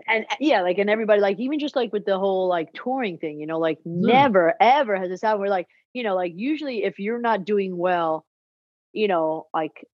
and 0.08 0.26
uh, 0.30 0.36
yeah, 0.40 0.62
like 0.62 0.78
and 0.78 0.90
everybody 0.90 1.20
like 1.20 1.38
even 1.40 1.58
just 1.60 1.76
like 1.76 1.92
with 1.92 2.04
the 2.06 2.18
whole 2.18 2.48
like 2.48 2.72
touring 2.74 3.18
thing, 3.18 3.40
you 3.40 3.46
know, 3.46 3.58
like 3.60 3.78
Hmm. 4.00 4.26
never 4.26 4.54
ever 4.60 4.96
has 4.98 5.08
this 5.10 5.22
happened 5.22 5.40
where 5.42 5.50
like, 5.50 5.68
you 5.94 6.02
know, 6.02 6.14
like 6.16 6.32
usually 6.36 6.84
if 6.84 6.98
you're 6.98 7.20
not 7.20 7.44
doing 7.44 7.76
well, 7.78 8.26
you 8.94 9.09
know, 9.09 9.46
like 9.52 9.87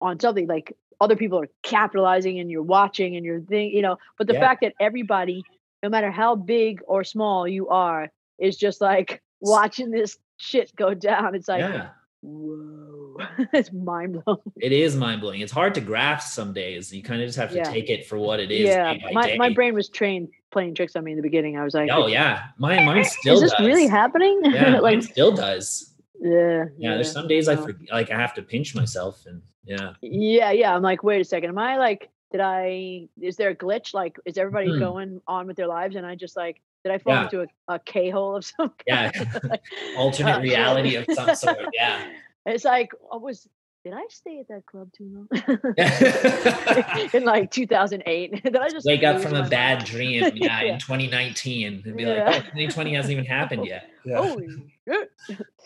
on 0.00 0.18
something 0.20 0.46
like 0.46 0.76
other 1.00 1.16
people 1.16 1.40
are 1.40 1.48
capitalizing 1.62 2.38
and 2.38 2.50
you're 2.50 2.62
watching 2.62 3.16
and 3.16 3.24
you're 3.24 3.40
thing, 3.40 3.70
you 3.70 3.82
know, 3.82 3.96
but 4.18 4.26
the 4.26 4.34
Yeah. 4.34 4.40
fact 4.40 4.60
that 4.62 4.74
everybody, 4.80 5.42
no 5.82 5.88
matter 5.88 6.10
how 6.10 6.36
big 6.36 6.80
or 6.86 7.04
small 7.04 7.48
you 7.48 7.68
are, 7.68 8.10
is 8.38 8.56
just 8.56 8.80
like 8.80 9.22
watching 9.40 9.90
this 9.90 10.18
shit 10.36 10.74
go 10.76 10.94
down. 10.94 11.34
It's 11.34 11.48
like 11.48 11.60
yeah. 11.60 11.88
whoa. 12.22 13.16
it's 13.52 13.72
mind 13.72 14.22
blowing. 14.24 14.40
It 14.56 14.72
is 14.72 14.96
mind 14.96 15.20
blowing. 15.20 15.40
It's 15.40 15.52
hard 15.52 15.74
to 15.74 15.80
grasp 15.80 16.32
some 16.34 16.52
days. 16.52 16.92
You 16.94 17.02
kind 17.02 17.20
of 17.20 17.28
just 17.28 17.38
have 17.38 17.50
to 17.50 17.56
Yeah. 17.56 17.70
take 17.70 17.90
it 17.90 18.06
for 18.06 18.18
what 18.18 18.40
it 18.40 18.50
is. 18.50 18.68
Yeah. 18.68 18.94
day 18.94 19.10
My 19.12 19.36
my 19.36 19.48
brain 19.50 19.74
was 19.74 19.88
trained 19.88 20.28
playing 20.50 20.74
tricks 20.74 20.96
on 20.96 21.04
me 21.04 21.12
in 21.12 21.16
the 21.16 21.22
beginning. 21.22 21.56
I 21.58 21.64
was 21.64 21.74
like, 21.74 21.90
Oh 21.92 22.06
yeah, 22.06 22.44
mine 22.58 22.84
mine 22.86 23.04
still 23.04 23.34
is 23.36 23.42
this 23.42 23.52
does. 23.52 23.66
really 23.66 23.86
happening? 23.86 24.40
Yeah, 24.44 24.70
mine 24.80 24.82
like 24.82 25.02
still 25.02 25.32
does. 25.32 25.89
Yeah, 26.20 26.64
Yeah, 26.76 26.94
there's 26.94 27.12
some 27.12 27.26
days 27.28 27.48
I 27.48 27.56
forget, 27.56 27.90
like 27.90 28.10
I 28.10 28.16
have 28.16 28.34
to 28.34 28.42
pinch 28.42 28.74
myself 28.74 29.24
and 29.26 29.42
yeah. 29.64 29.92
Yeah, 30.02 30.50
yeah. 30.52 30.74
I'm 30.74 30.82
like, 30.82 31.02
wait 31.02 31.20
a 31.20 31.24
second. 31.24 31.50
Am 31.50 31.58
I 31.58 31.76
like, 31.76 32.10
did 32.32 32.40
I, 32.40 33.08
is 33.20 33.36
there 33.36 33.50
a 33.50 33.54
glitch? 33.54 33.92
Like, 33.94 34.18
is 34.24 34.38
everybody 34.38 34.70
Hmm. 34.72 34.78
going 34.78 35.20
on 35.26 35.46
with 35.46 35.56
their 35.56 35.66
lives? 35.66 35.96
And 35.96 36.06
I 36.06 36.14
just 36.14 36.36
like, 36.36 36.60
did 36.84 36.92
I 36.92 36.98
fall 36.98 37.12
Yeah. 37.14 37.24
into 37.24 37.42
a, 37.42 37.46
a 37.74 37.78
K 37.78 38.10
hole 38.10 38.36
of 38.36 38.44
some 38.44 38.72
Yeah. 38.86 39.10
kind? 39.10 39.28
Like, 39.50 39.62
Alternate 39.96 40.38
uh, 40.38 40.40
reality 40.40 40.94
of 40.96 41.06
some 41.12 41.34
sort. 41.34 41.58
Yeah. 41.72 42.04
It's 42.46 42.64
like, 42.64 42.90
I 43.12 43.16
was, 43.16 43.48
did 43.84 43.94
I 43.94 44.04
stay 44.10 44.40
at 44.40 44.48
that 44.48 44.66
club 44.66 44.90
too 44.92 45.26
long? 45.28 45.28
In 47.14 47.24
like 47.24 47.50
2008. 47.50 48.42
did 48.44 48.56
I 48.56 48.68
just 48.68 48.86
Wake 48.86 49.02
up 49.02 49.20
from 49.20 49.34
a 49.34 49.42
my 49.42 49.48
bad 49.48 49.84
dream, 49.84 50.30
yeah, 50.34 50.62
Yeah. 50.62 50.72
in 50.74 50.78
2019 50.78 51.82
and 51.86 51.96
be 51.96 52.02
Yeah. 52.02 52.24
like, 52.24 52.36
oh, 52.36 52.40
2020 52.40 52.94
hasn't 52.94 53.12
even 53.12 53.24
happened 53.24 53.66
yet. 53.66 53.88
Holy. 54.06 54.48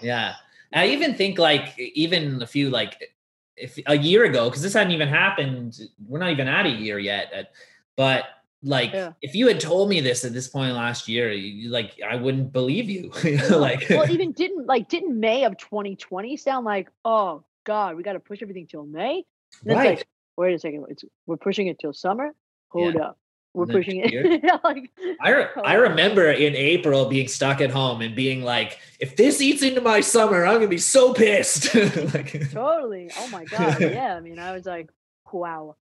Yeah. 0.00 0.34
I 0.72 0.86
even 0.88 1.14
think 1.14 1.38
like 1.38 1.78
even 1.78 2.42
a 2.42 2.46
few 2.46 2.70
like 2.70 3.12
if 3.56 3.78
a 3.86 3.96
year 3.96 4.24
ago, 4.24 4.48
because 4.48 4.62
this 4.62 4.72
hadn't 4.74 4.92
even 4.92 5.08
happened, 5.08 5.78
we're 6.08 6.18
not 6.18 6.30
even 6.30 6.48
at 6.48 6.66
a 6.66 6.70
year 6.70 6.98
yet. 6.98 7.52
But 7.96 8.24
like 8.62 8.92
Yeah. 8.92 9.12
if 9.22 9.34
you 9.34 9.46
had 9.46 9.60
told 9.60 9.88
me 9.88 10.00
this 10.00 10.24
at 10.24 10.32
this 10.32 10.48
point 10.48 10.74
last 10.74 11.08
year, 11.08 11.30
you, 11.32 11.68
like 11.70 12.00
I 12.04 12.16
wouldn't 12.16 12.52
believe 12.52 12.88
you. 12.90 13.12
You 13.22 13.38
like 13.56 13.86
well, 13.90 14.10
even 14.10 14.32
didn't 14.32 14.66
like 14.66 14.88
didn't 14.88 15.18
May 15.18 15.44
of 15.44 15.56
2020 15.58 16.36
sound 16.36 16.64
like 16.64 16.90
oh 17.04 17.44
god, 17.64 17.96
we 17.96 18.02
got 18.02 18.12
to 18.14 18.20
push 18.20 18.40
everything 18.42 18.66
till 18.66 18.84
May? 18.84 19.24
And 19.66 19.76
right. 19.76 19.96
like, 19.98 20.06
wait 20.36 20.54
a 20.54 20.58
second, 20.58 20.86
it's 20.88 21.04
we're 21.26 21.36
pushing 21.36 21.66
it 21.68 21.78
till 21.78 21.92
summer. 21.92 22.34
Hold 22.70 22.96
up, 22.96 23.18
we're 23.54 23.66
pushing 23.66 23.98
it. 24.00 24.12
Yeah, 24.42 24.58
like 24.64 24.90
I, 25.20 25.30
re- 25.30 25.46
Oh, 25.56 25.60
I 25.62 25.74
remember 25.74 26.30
in 26.30 26.56
April 26.56 27.06
being 27.06 27.28
stuck 27.28 27.60
at 27.60 27.70
home 27.70 28.00
and 28.02 28.16
being 28.16 28.42
like, 28.42 28.78
if 28.98 29.14
this 29.16 29.40
eats 29.40 29.62
into 29.62 29.80
my 29.80 30.00
summer, 30.00 30.44
I'm 30.44 30.54
gonna 30.56 30.68
be 30.68 30.78
so 30.78 31.14
pissed. 31.14 31.72
like, 32.14 32.50
totally. 32.50 33.10
Oh 33.16 33.28
my 33.28 33.44
god, 33.44 33.80
yeah. 33.80 34.16
I 34.16 34.20
mean, 34.20 34.38
I 34.40 34.52
was 34.52 34.66
like, 34.66 34.90
wow, 35.32 35.76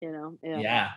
you 0.00 0.10
know. 0.12 0.38
Yeah. 0.42 0.60
yeah. 0.60 0.88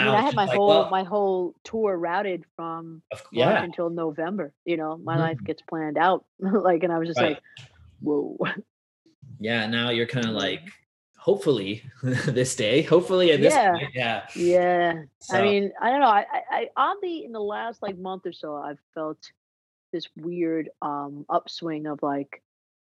I 0.00 0.04
mean, 0.04 0.14
I 0.14 0.20
had 0.22 0.34
my 0.34 0.44
like, 0.46 0.56
whole 0.56 0.68
well, 0.68 0.90
my 0.90 1.02
whole 1.02 1.54
tour 1.64 1.96
routed 1.96 2.44
from 2.56 3.02
of- 3.12 3.18
March 3.20 3.32
yeah, 3.32 3.62
until 3.62 3.90
November. 3.90 4.52
You 4.64 4.76
know, 4.78 4.96
my 4.96 5.18
life 5.18 5.38
Mhm. 5.38 5.46
gets 5.46 5.62
planned 5.62 5.98
out. 5.98 6.24
like, 6.38 6.82
and 6.82 6.92
I 6.92 6.98
was 6.98 7.08
just 7.08 7.20
Right. 7.20 7.30
like, 7.30 7.42
whoa. 8.00 8.38
Yeah. 9.40 9.66
Now 9.66 9.90
you're 9.90 10.06
kind 10.06 10.26
of 10.26 10.32
like, 10.32 10.62
hopefully 11.16 11.82
this 12.02 12.56
day, 12.56 12.82
hopefully 12.82 13.32
at 13.32 13.40
this 13.40 13.52
Yeah. 13.54 13.72
point, 13.72 13.90
yeah. 13.94 14.26
Yeah. 14.34 15.02
So, 15.20 15.36
I 15.36 15.42
mean, 15.42 15.72
I 15.80 15.90
don't 15.90 16.00
know. 16.00 16.06
I, 16.06 16.24
I, 16.32 16.42
I 16.50 16.68
oddly 16.76 17.24
in 17.24 17.32
the 17.32 17.40
last 17.40 17.82
like 17.82 17.98
month 17.98 18.24
or 18.26 18.32
so, 18.32 18.56
I've 18.56 18.78
felt 18.94 19.18
this 19.92 20.06
weird 20.16 20.68
um 20.82 21.24
upswing 21.28 21.86
of 21.86 22.02
like 22.02 22.42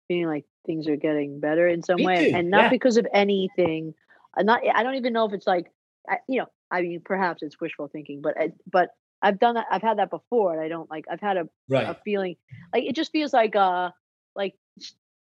feeling 0.07 0.27
like 0.27 0.45
things 0.65 0.87
are 0.87 0.95
getting 0.95 1.39
better 1.39 1.67
in 1.67 1.83
some 1.83 1.97
Me 1.97 2.05
way, 2.05 2.31
too, 2.31 2.37
and 2.37 2.49
not 2.49 2.63
yeah. 2.63 2.69
because 2.69 2.97
of 2.97 3.07
anything. 3.13 3.93
I'm 4.37 4.45
not. 4.45 4.61
I 4.73 4.83
don't 4.83 4.95
even 4.95 5.13
know 5.13 5.25
if 5.25 5.33
it's 5.33 5.47
like, 5.47 5.71
I, 6.09 6.17
you 6.27 6.39
know. 6.39 6.47
I 6.71 6.81
mean, 6.81 7.01
perhaps 7.05 7.43
it's 7.43 7.61
wishful 7.61 7.87
thinking, 7.87 8.21
but 8.21 8.35
I, 8.39 8.51
but 8.69 8.89
I've 9.21 9.39
done 9.39 9.55
that. 9.55 9.67
I've 9.71 9.81
had 9.83 9.99
that 9.99 10.09
before, 10.09 10.53
and 10.53 10.61
I 10.61 10.67
don't 10.67 10.89
like. 10.89 11.05
I've 11.09 11.21
had 11.21 11.37
a, 11.37 11.47
a 11.71 11.95
feeling 12.03 12.35
like 12.73 12.83
it 12.83 12.95
just 12.95 13.11
feels 13.11 13.33
like 13.33 13.55
uh 13.55 13.91
like. 14.35 14.55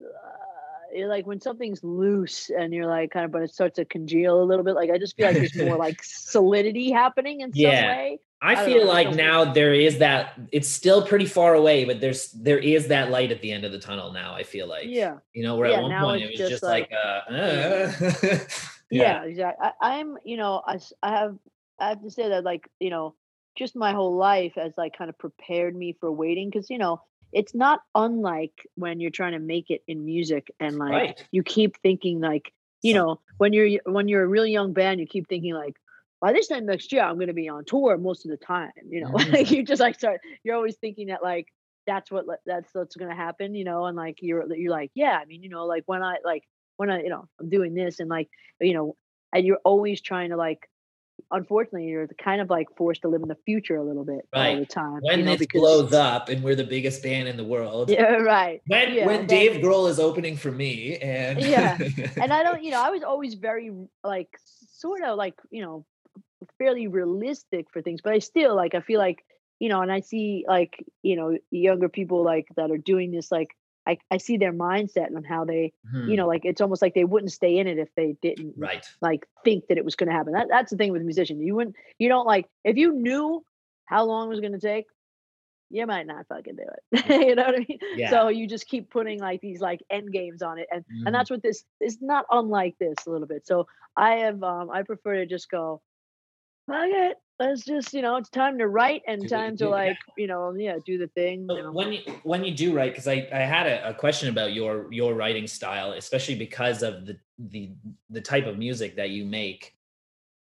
Uh, 0.02 0.08
you're 0.96 1.10
like 1.10 1.26
when 1.26 1.40
something's 1.40 1.84
loose 1.84 2.50
and 2.50 2.74
you're 2.74 2.88
like 2.88 3.12
kind 3.12 3.26
of 3.26 3.32
but 3.32 3.42
it 3.42 3.54
starts 3.54 3.76
to 3.76 3.86
congeal 3.86 4.42
a 4.42 4.46
little 4.46 4.64
bit 4.64 4.76
like 4.76 4.90
i 4.90 4.98
just 4.98 5.16
feel 5.16 5.28
like 5.28 5.36
there's 5.36 5.56
more 5.56 5.78
like 5.78 6.04
solidity 6.04 6.92
happening 6.92 7.42
in 7.42 7.54
some 7.54 7.64
way. 7.64 8.20
I 8.42 8.62
I 8.62 8.66
feel 8.66 8.84
know, 8.84 8.92
like 8.92 9.16
now 9.16 9.54
there 9.54 9.74
is 9.74 10.00
that 10.00 10.34
it's 10.52 10.68
still 10.68 11.08
pretty 11.08 11.28
far 11.28 11.54
away, 11.54 11.86
but 11.86 12.02
there's 12.02 12.30
there 12.32 12.58
is 12.58 12.90
that 12.90 13.10
light 13.10 13.32
at 13.32 13.42
the 13.42 13.54
end 13.54 13.64
of 13.64 13.72
the 13.72 13.80
tunnel 13.80 14.12
now. 14.12 14.36
I 14.36 14.44
feel 14.44 14.68
like. 14.68 14.88
Yeah. 14.88 15.20
You 15.34 15.44
know, 15.44 15.56
where 15.56 15.70
Yeah, 15.70 15.78
at 15.78 15.84
one 15.84 16.02
point 16.02 16.24
it 16.24 16.32
was 16.32 16.38
just 16.38 16.52
just 16.52 16.64
like, 16.64 16.92
uh, 16.92 17.32
uh. 17.32 17.92
yeah, 18.92 19.24
exactly 19.24 19.68
I, 19.82 20.00
i'm 20.00 20.18
you 20.24 20.38
know 20.38 20.62
I 20.66 20.80
I 21.02 21.18
have 21.18 21.38
i 21.80 21.90
have 21.90 22.02
to 22.04 22.12
say 22.12 22.30
that 22.30 22.44
like 22.44 22.70
you 22.80 22.90
know 22.90 23.16
just 23.58 23.76
my 23.76 23.94
whole 23.94 24.16
life 24.16 24.54
has 24.56 24.74
like 24.78 24.98
kind 24.98 25.10
of 25.10 25.18
prepared 25.18 25.76
me 25.76 25.96
for 26.00 26.12
waiting 26.12 26.50
because 26.50 26.70
you 26.70 26.78
know 26.78 27.02
it's 27.34 27.54
not 27.56 27.82
unlike 27.96 28.68
when 28.76 29.00
you're 29.00 29.12
trying 29.12 29.34
to 29.34 29.40
make 29.40 29.70
it 29.70 29.82
in 29.88 30.06
music 30.06 30.52
and 30.60 30.78
like 30.78 30.92
Right. 30.92 31.28
you 31.32 31.44
keep 31.44 31.78
thinking 31.82 32.20
like 32.22 32.54
you 32.82 32.94
know 32.94 33.20
when 33.38 33.54
you're 33.54 33.80
when 33.86 34.08
you're 34.08 34.24
a 34.24 34.28
really 34.28 34.52
young 34.52 34.74
band 34.74 35.00
you 35.00 35.08
keep 35.08 35.28
thinking 35.28 35.54
like 35.54 35.76
by 36.22 36.32
this 36.34 36.48
time 36.48 36.66
next 36.66 36.92
year 36.92 37.02
i'm 37.04 37.16
going 37.16 37.28
to 37.28 37.34
be 37.34 37.50
on 37.50 37.66
tour 37.66 37.98
most 37.98 38.26
of 38.26 38.32
the 38.32 38.38
time 38.38 38.72
you 38.90 39.02
know 39.02 39.12
Mhm. 39.12 39.32
like 39.34 39.52
you 39.52 39.64
just 39.64 39.82
like 39.82 39.96
start 39.96 40.22
you're 40.44 40.56
always 40.56 40.76
thinking 40.78 41.08
that 41.08 41.24
like 41.24 41.48
that's 41.88 42.12
what 42.12 42.26
that's 42.46 42.70
what's 42.74 42.96
going 42.96 43.10
to 43.10 43.16
happen 43.16 43.56
you 43.56 43.64
know 43.66 43.86
and 43.86 43.98
like 43.98 44.18
you're 44.22 44.46
you're 44.56 44.72
like 44.72 44.92
yeah 44.96 45.18
i 45.22 45.26
mean 45.26 45.44
you 45.44 45.50
know 45.50 45.66
like 45.66 45.84
when 45.86 46.02
i 46.04 46.18
like 46.24 46.44
when 46.78 46.90
i 46.90 47.02
you 47.02 47.10
know 47.10 47.28
i'm 47.40 47.50
doing 47.50 47.74
this 47.74 48.00
and 48.00 48.10
like 48.10 48.30
you 48.62 48.74
know 48.74 48.96
and 49.34 49.46
you're 49.46 49.60
always 49.66 50.02
trying 50.02 50.30
to 50.30 50.38
like 50.38 50.70
unfortunately 51.32 51.88
you're 51.88 52.08
kind 52.24 52.42
of 52.42 52.50
like 52.50 52.68
forced 52.78 53.02
to 53.02 53.08
live 53.08 53.22
in 53.22 53.28
the 53.28 53.38
future 53.46 53.76
a 53.76 53.84
little 53.84 54.04
bit 54.04 54.28
all 54.34 54.56
the 54.58 54.66
time 54.66 55.00
when 55.02 55.20
you 55.20 55.26
know, 55.26 55.36
this 55.36 55.48
blows 55.54 55.94
up 55.94 56.30
and 56.30 56.44
we're 56.44 56.56
the 56.56 56.64
biggest 56.64 57.02
band 57.02 57.28
in 57.28 57.38
the 57.38 57.44
world. 57.44 57.90
yeah 57.90 58.14
right. 58.14 58.62
When 58.68 58.94
Yeah, 58.94 59.06
when 59.06 59.28
then- 59.28 59.28
Dave 59.28 59.62
Grohl 59.64 59.90
is 59.90 60.00
opening 60.00 60.38
for 60.38 60.52
me 60.52 60.98
and 60.98 61.40
Yeah, 61.42 61.78
and 62.22 62.32
I 62.34 62.44
don't, 62.44 62.64
you 62.66 62.72
know, 62.72 62.82
I 62.84 62.90
was 62.90 63.04
always 63.04 63.34
very 63.36 63.72
like 64.04 64.30
sort 64.72 65.04
of 65.04 65.18
like 65.18 65.36
you 65.52 65.62
know 65.62 65.86
fairly 66.58 66.88
realistic 66.88 67.68
for 67.72 67.82
things, 67.82 68.02
but 68.04 68.14
I 68.14 68.20
still 68.20 68.56
like 68.56 68.76
I 68.76 68.82
feel 68.82 69.00
like 69.00 69.24
you 69.60 69.70
know, 69.70 69.82
and 69.82 69.92
I 69.92 70.02
see 70.02 70.46
like 70.48 70.84
you 71.04 71.16
know 71.16 71.38
younger 71.52 71.90
people 71.90 72.24
like 72.24 72.48
that 72.58 72.70
are 72.72 72.78
doing 72.78 73.12
this 73.12 73.32
like 73.32 73.50
I 73.88 73.98
I 74.12 74.18
see 74.18 74.38
their 74.38 74.54
mindset 74.54 75.08
and 75.08 75.26
how 75.26 75.46
they 75.46 75.74
Hmm, 75.92 76.10
you 76.10 76.18
know 76.18 76.28
like 76.28 76.44
it's 76.46 76.62
almost 76.62 76.82
like 76.82 76.94
they 76.96 77.04
wouldn't 77.06 77.32
stay 77.32 77.58
in 77.58 77.68
it 77.68 77.78
if 77.78 77.90
they 77.96 78.16
didn't 78.22 78.56
right. 78.58 78.86
like 79.02 79.28
think 79.44 79.68
that 79.68 79.78
it 79.78 79.86
was 79.86 79.96
going 79.96 80.08
to 80.10 80.14
happen. 80.16 80.34
That 80.34 80.48
that's 80.50 80.72
the 80.72 80.78
thing 80.78 80.92
with 80.92 81.02
a 81.02 81.06
musician. 81.06 81.40
You 81.42 81.56
wouldn't 81.56 81.76
you 82.00 82.10
don't 82.10 82.26
like 82.26 82.48
if 82.64 82.78
you 82.78 82.94
knew 82.94 83.44
how 83.86 84.06
long 84.06 84.28
it 84.28 84.30
was 84.30 84.40
going 84.40 84.54
to 84.54 84.60
take. 84.60 84.86
You 85.70 85.88
might 85.88 86.06
not 86.06 86.28
fucking 86.28 86.56
do 86.56 86.64
it. 86.64 87.06
you 87.28 87.36
know 87.36 87.46
what 87.46 87.56
I 87.56 87.66
mean? 87.68 87.80
Yeah. 87.96 88.12
So 88.12 88.28
you 88.28 88.48
just 88.48 88.68
keep 88.68 88.92
putting 88.92 89.20
like 89.20 89.42
these 89.42 89.60
like 89.60 89.82
end 89.90 90.12
games 90.12 90.42
on 90.44 90.60
it, 90.60 90.68
and 90.72 90.84
Mhm. 90.84 91.08
and 91.08 91.16
that's 91.16 91.32
what 91.32 91.42
this 91.42 91.64
is 91.82 92.00
not 92.02 92.26
unlike 92.30 92.76
this 92.80 92.96
a 93.08 93.10
little 93.10 93.28
bit. 93.28 93.48
So 93.48 93.66
I 93.98 94.18
have 94.18 94.44
um 94.44 94.70
I 94.70 94.84
prefer 94.84 95.16
to 95.16 95.26
just 95.26 95.50
go, 95.50 95.82
fuck 96.68 96.88
it. 96.88 97.18
Let's 97.40 97.66
just 97.66 97.94
you 97.94 98.02
know 98.02 98.18
it's 98.18 98.30
time 98.30 98.58
to 98.60 98.68
write 98.68 99.02
and 99.08 99.28
time 99.28 99.58
to 99.58 99.68
like 99.68 99.98
you 100.18 100.28
know 100.28 100.54
yeah 100.56 100.78
do 100.86 100.98
the 100.98 101.08
thing. 101.08 101.48
You 101.50 101.64
know. 101.64 101.72
when 101.72 101.94
you 101.94 102.02
when 102.24 102.44
you 102.44 102.54
do 102.54 102.76
write, 102.76 102.92
because 102.92 103.08
I, 103.08 103.28
I 103.34 103.40
had 103.40 103.68
a, 103.68 103.90
a 103.90 103.94
question 103.94 104.30
about 104.30 104.54
your 104.54 104.92
your 104.92 105.14
writing 105.14 105.48
style, 105.48 105.94
especially 105.94 106.36
because 106.36 106.84
of 106.84 107.06
the 107.06 107.18
the 107.38 107.72
the 108.10 108.22
type 108.22 108.46
of 108.46 108.58
music 108.58 108.96
that 108.98 109.10
you 109.10 109.26
make. 109.26 109.76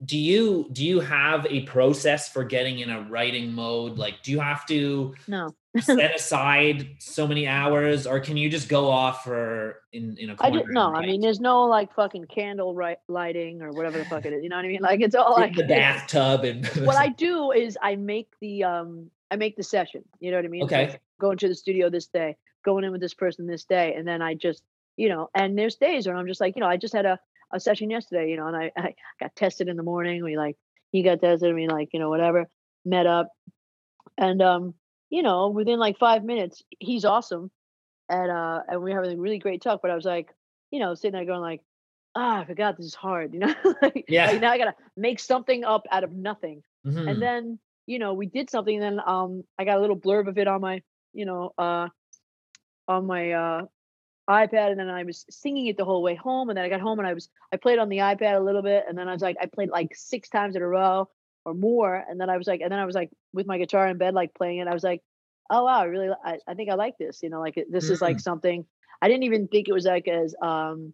Do 0.04 0.18
you 0.18 0.68
do 0.74 0.86
you 0.86 1.00
have 1.00 1.48
a 1.50 1.62
process 1.62 2.28
for 2.28 2.44
getting 2.44 2.80
in 2.80 2.90
a 2.90 3.02
writing 3.10 3.54
mode? 3.54 3.98
Like, 3.98 4.22
do 4.22 4.32
you 4.32 4.42
have 4.42 4.66
to 4.68 5.16
No, 5.28 5.56
set 5.82 6.16
aside 6.16 6.96
so 7.00 7.28
many 7.28 7.48
hours, 7.48 8.06
or 8.06 8.20
can 8.20 8.38
you 8.38 8.50
just 8.50 8.70
go 8.70 8.90
off 8.90 9.24
for 9.24 9.82
in 9.92 10.18
in 10.18 10.30
a 10.30 10.36
corner? 10.36 10.56
I 10.56 10.60
don't 10.60 10.74
know. 10.74 10.94
I 10.94 11.06
mean 11.06 11.22
there's 11.22 11.40
no 11.40 11.64
like 11.64 11.94
fucking 11.96 12.26
candle 12.26 12.76
right 12.76 12.98
lighting 13.08 13.62
or 13.62 13.72
whatever 13.72 13.98
the 13.98 14.06
fuck 14.06 14.26
it 14.26 14.34
is. 14.34 14.44
You 14.44 14.50
know 14.50 14.58
what 14.58 14.66
I 14.66 14.70
mean? 14.70 14.82
Like 14.82 15.02
it's 15.02 15.16
all 15.16 15.34
like 15.34 15.56
the 15.56 15.64
bathtub 15.64 16.44
and 16.44 16.66
what 16.86 16.98
I 16.98 17.10
do 17.10 17.52
is 17.52 17.78
I 17.82 17.96
make 17.96 18.30
the 18.40 18.64
um 18.64 19.10
I 19.32 19.36
make 19.36 19.56
the 19.56 19.64
session. 19.64 20.04
You 20.20 20.32
know 20.32 20.38
what 20.38 20.46
I 20.46 20.50
mean? 20.50 20.64
Okay. 20.64 20.90
Like, 20.90 21.02
going 21.20 21.38
to 21.38 21.48
the 21.48 21.56
studio 21.56 21.90
this 21.90 22.08
day, 22.08 22.36
going 22.66 22.84
in 22.84 22.92
with 22.92 23.02
this 23.02 23.14
person 23.14 23.48
this 23.48 23.66
day, 23.66 23.96
and 23.96 24.08
then 24.08 24.22
I 24.22 24.34
just 24.36 24.64
you 24.98 25.10
know, 25.10 25.30
and 25.34 25.58
there's 25.58 25.76
days 25.76 26.08
when 26.08 26.16
I'm 26.16 26.28
just 26.28 26.42
like, 26.42 26.56
you 26.56 26.60
know, 26.60 26.68
I 26.68 26.78
just 26.78 26.94
had 26.94 27.06
a, 27.06 27.20
a 27.52 27.60
session 27.60 27.90
yesterday, 27.90 28.30
you 28.30 28.38
know, 28.38 28.48
and 28.48 28.56
I, 28.56 28.72
I 28.78 28.96
got 29.20 29.36
tested 29.36 29.68
in 29.68 29.78
the 29.78 29.84
morning. 29.84 30.24
We 30.24 30.38
like 30.38 30.58
he 30.92 31.02
got 31.02 31.22
tested, 31.22 31.50
I 31.50 31.54
mean, 31.54 31.70
like, 31.70 31.90
you 31.94 32.00
know, 32.00 32.10
whatever, 32.10 32.48
met 32.86 33.08
up. 33.08 33.30
And 34.18 34.42
um, 34.42 34.76
you 35.14 35.22
know, 35.24 35.50
within 35.50 35.80
like 35.80 35.98
five 36.00 36.24
minutes, 36.26 36.64
he's 36.80 37.06
awesome. 37.06 37.52
And 38.10 38.32
uh 38.32 38.62
and 38.68 38.82
we 38.82 38.92
were 38.92 38.98
having 39.02 39.18
a 39.18 39.22
really 39.22 39.40
great 39.40 39.62
talk. 39.62 39.82
But 39.82 39.92
I 39.92 39.96
was 39.96 40.06
like, 40.06 40.30
you 40.72 40.80
know, 40.80 40.96
sitting 40.96 41.14
there 41.14 41.26
going 41.26 41.42
like, 41.42 41.62
ah, 42.16 42.42
I 42.42 42.46
forgot 42.46 42.78
this 42.78 42.88
is 42.88 42.96
hard, 42.96 43.34
you 43.34 43.42
know? 43.42 43.54
like, 43.82 44.06
Yeah. 44.08 44.26
like 44.28 44.42
now 44.42 44.52
I 44.52 44.58
gotta 44.58 44.76
make 44.98 45.20
something 45.20 45.64
up 45.64 45.86
out 45.92 46.04
of 46.04 46.12
nothing 46.14 46.64
Mhm. 46.86 47.10
and 47.10 47.22
then 47.22 47.60
you 47.88 48.00
know 48.00 48.14
we 48.14 48.28
did 48.28 48.50
something 48.50 48.76
and 48.76 48.84
then 48.84 49.06
um 49.06 49.44
i 49.60 49.66
got 49.66 49.78
a 49.78 49.82
little 49.82 49.98
blurb 49.98 50.28
of 50.28 50.38
it 50.38 50.48
on 50.48 50.62
my 50.62 50.82
you 51.14 51.26
know 51.26 51.54
uh 51.58 51.88
on 52.88 53.06
my 53.06 53.32
uh 53.32 53.66
ipad 54.30 54.72
and 54.72 54.80
then 54.80 54.90
i 54.90 55.04
was 55.04 55.26
singing 55.30 55.68
it 55.68 55.78
the 55.78 55.86
whole 55.86 56.02
way 56.04 56.16
home 56.16 56.50
and 56.50 56.58
then 56.58 56.66
i 56.66 56.70
got 56.70 56.82
home 56.82 57.00
and 57.00 57.08
i 57.08 57.14
was 57.14 57.30
i 57.54 57.58
played 57.58 57.80
on 57.80 57.90
the 57.90 57.98
ipad 57.98 58.38
a 58.38 58.44
little 58.44 58.62
bit 58.62 58.86
and 58.88 58.98
then 58.98 59.08
i 59.10 59.14
was 59.14 59.22
like 59.22 59.38
i 59.42 59.46
played 59.46 59.70
like 59.70 59.94
six 59.96 60.30
times 60.30 60.56
in 60.56 60.62
a 60.62 60.68
row 60.68 61.10
or 61.46 61.54
more 61.54 61.96
and 62.10 62.20
then 62.20 62.30
i 62.30 62.38
was 62.38 62.48
like 62.48 62.62
and 62.62 62.72
then 62.72 62.80
i 62.80 62.86
was 62.86 62.96
like 62.96 63.10
with 63.34 63.46
my 63.48 63.58
guitar 63.58 63.88
in 63.88 63.98
bed 63.98 64.14
like 64.14 64.34
playing 64.34 64.60
it 64.60 64.68
i 64.68 64.74
was 64.74 64.84
like 64.84 65.02
oh 65.50 65.66
wow 65.66 65.80
i 65.82 65.84
really 65.86 66.10
i, 66.24 66.38
I 66.48 66.54
think 66.54 66.70
i 66.70 66.76
like 66.76 66.98
this 66.98 67.20
you 67.22 67.30
know 67.30 67.40
like 67.40 67.56
this 67.70 67.90
is 67.90 68.02
like 68.02 68.20
something 68.20 68.66
i 69.02 69.08
didn't 69.08 69.24
even 69.24 69.48
think 69.48 69.68
it 69.68 69.74
was 69.74 69.86
like 69.86 70.08
as 70.08 70.36
um 70.42 70.94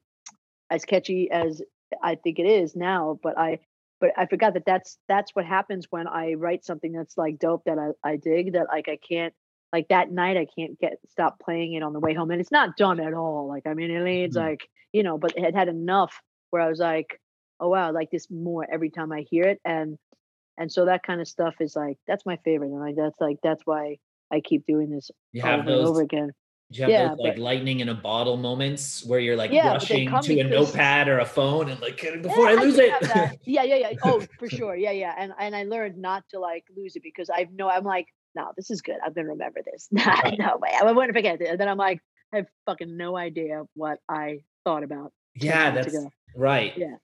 as 0.69 0.85
catchy 0.85 1.29
as 1.31 1.61
i 2.03 2.15
think 2.15 2.39
it 2.39 2.45
is 2.45 2.75
now 2.75 3.19
but 3.21 3.37
i 3.37 3.59
but 4.01 4.11
I 4.17 4.27
forgot 4.27 4.53
that 4.53 4.65
that's 4.65 4.97
that's 5.07 5.35
what 5.35 5.45
happens 5.45 5.87
when 5.89 6.07
I 6.07 6.35
write 6.35 6.63
something 6.63 6.93
that's 6.93 7.17
like 7.17 7.37
dope 7.37 7.63
that 7.65 7.77
I, 7.77 8.11
I 8.11 8.15
dig 8.15 8.53
that 8.53 8.67
like 8.71 8.87
I 8.87 8.97
can't 8.97 9.33
like 9.73 9.89
that 9.89 10.09
night 10.11 10.37
I 10.37 10.47
can't 10.57 10.79
get 10.79 10.99
stop 11.09 11.39
playing 11.39 11.73
it 11.73 11.83
on 11.83 11.93
the 11.93 11.99
way 11.99 12.13
home 12.13 12.31
and 12.31 12.39
it's 12.39 12.51
not 12.51 12.77
done 12.77 12.99
at 12.99 13.13
all 13.13 13.47
like 13.47 13.67
I 13.67 13.73
mean 13.73 13.91
it 13.91 14.01
needs 14.03 14.37
Mhm. 14.37 14.41
like 14.41 14.61
you 14.93 15.03
know 15.03 15.17
but 15.17 15.33
it 15.35 15.43
had 15.43 15.55
had 15.55 15.67
enough 15.67 16.21
where 16.49 16.61
I 16.61 16.69
was 16.69 16.79
like 16.79 17.19
oh 17.59 17.69
wow 17.69 17.87
I 17.87 17.91
like 17.91 18.09
this 18.09 18.31
more 18.31 18.65
every 18.71 18.89
time 18.89 19.11
I 19.11 19.25
hear 19.29 19.43
it 19.43 19.59
and 19.65 19.97
and 20.59 20.71
so 20.71 20.85
that 20.85 21.01
kind 21.03 21.19
of 21.21 21.27
stuff 21.27 21.55
is 21.59 21.75
like 21.75 21.97
that's 22.07 22.25
my 22.25 22.37
favorite 22.45 22.67
and 22.69 22.79
like 22.79 22.95
that's 22.95 23.19
like 23.19 23.37
that's 23.41 23.63
why 23.65 23.97
I 24.31 24.41
keep 24.41 24.65
doing 24.67 24.89
this 24.91 25.09
you 25.31 25.41
over 25.41 25.49
have 25.51 25.59
and 25.67 25.69
over 25.69 26.01
again 26.01 26.31
you 26.71 26.81
have 26.83 26.91
Yeah, 26.91 27.07
those 27.09 27.17
like 27.17 27.35
but- 27.35 27.41
lightning 27.41 27.79
in 27.79 27.89
a 27.89 27.95
bottle 27.95 28.37
moments 28.37 29.03
where 29.03 29.19
you're 29.19 29.35
like 29.35 29.51
Yeah, 29.51 29.69
rushing 29.69 30.07
to 30.21 30.39
a 30.39 30.43
notepad 30.43 31.07
or 31.07 31.17
a 31.19 31.25
phone 31.25 31.69
and 31.69 31.81
like 31.81 31.97
before 32.21 32.45
Yeah, 32.45 32.51
I 32.51 32.63
lose 32.63 32.75
do 32.75 32.81
it? 32.81 33.39
yeah, 33.45 33.63
yeah, 33.63 33.75
yeah. 33.75 33.93
Oh, 34.03 34.23
for 34.37 34.47
sure. 34.57 34.75
Yeah, 34.75 34.91
yeah. 34.91 35.15
And 35.17 35.33
and 35.39 35.55
I 35.55 35.63
learned 35.63 35.97
not 35.97 36.23
to 36.29 36.39
like 36.39 36.65
lose 36.77 36.95
it 36.95 37.01
because 37.01 37.31
I 37.33 37.47
know 37.51 37.67
I'm 37.69 37.83
like, 37.83 38.05
no, 38.35 38.51
this 38.55 38.69
is 38.69 38.81
good. 38.83 38.97
I'm 39.03 39.13
gonna 39.13 39.29
remember 39.29 39.61
this. 39.65 39.87
Right. 40.05 40.35
no 40.37 40.57
way. 40.57 40.69
I 40.79 40.91
wouldn't 40.91 41.15
forget 41.15 41.41
it. 41.41 41.47
And 41.49 41.59
then 41.59 41.67
I'm 41.67 41.77
like, 41.77 42.01
I 42.31 42.37
have 42.37 42.47
fucking 42.67 42.95
no 42.95 43.17
idea 43.17 43.63
what 43.73 43.97
I 44.07 44.41
thought 44.63 44.83
about. 44.83 45.11
yeah, 45.33 45.71
that's 45.71 45.87
ago. 45.87 46.11
right. 46.35 46.73
Yeah. 46.77 46.97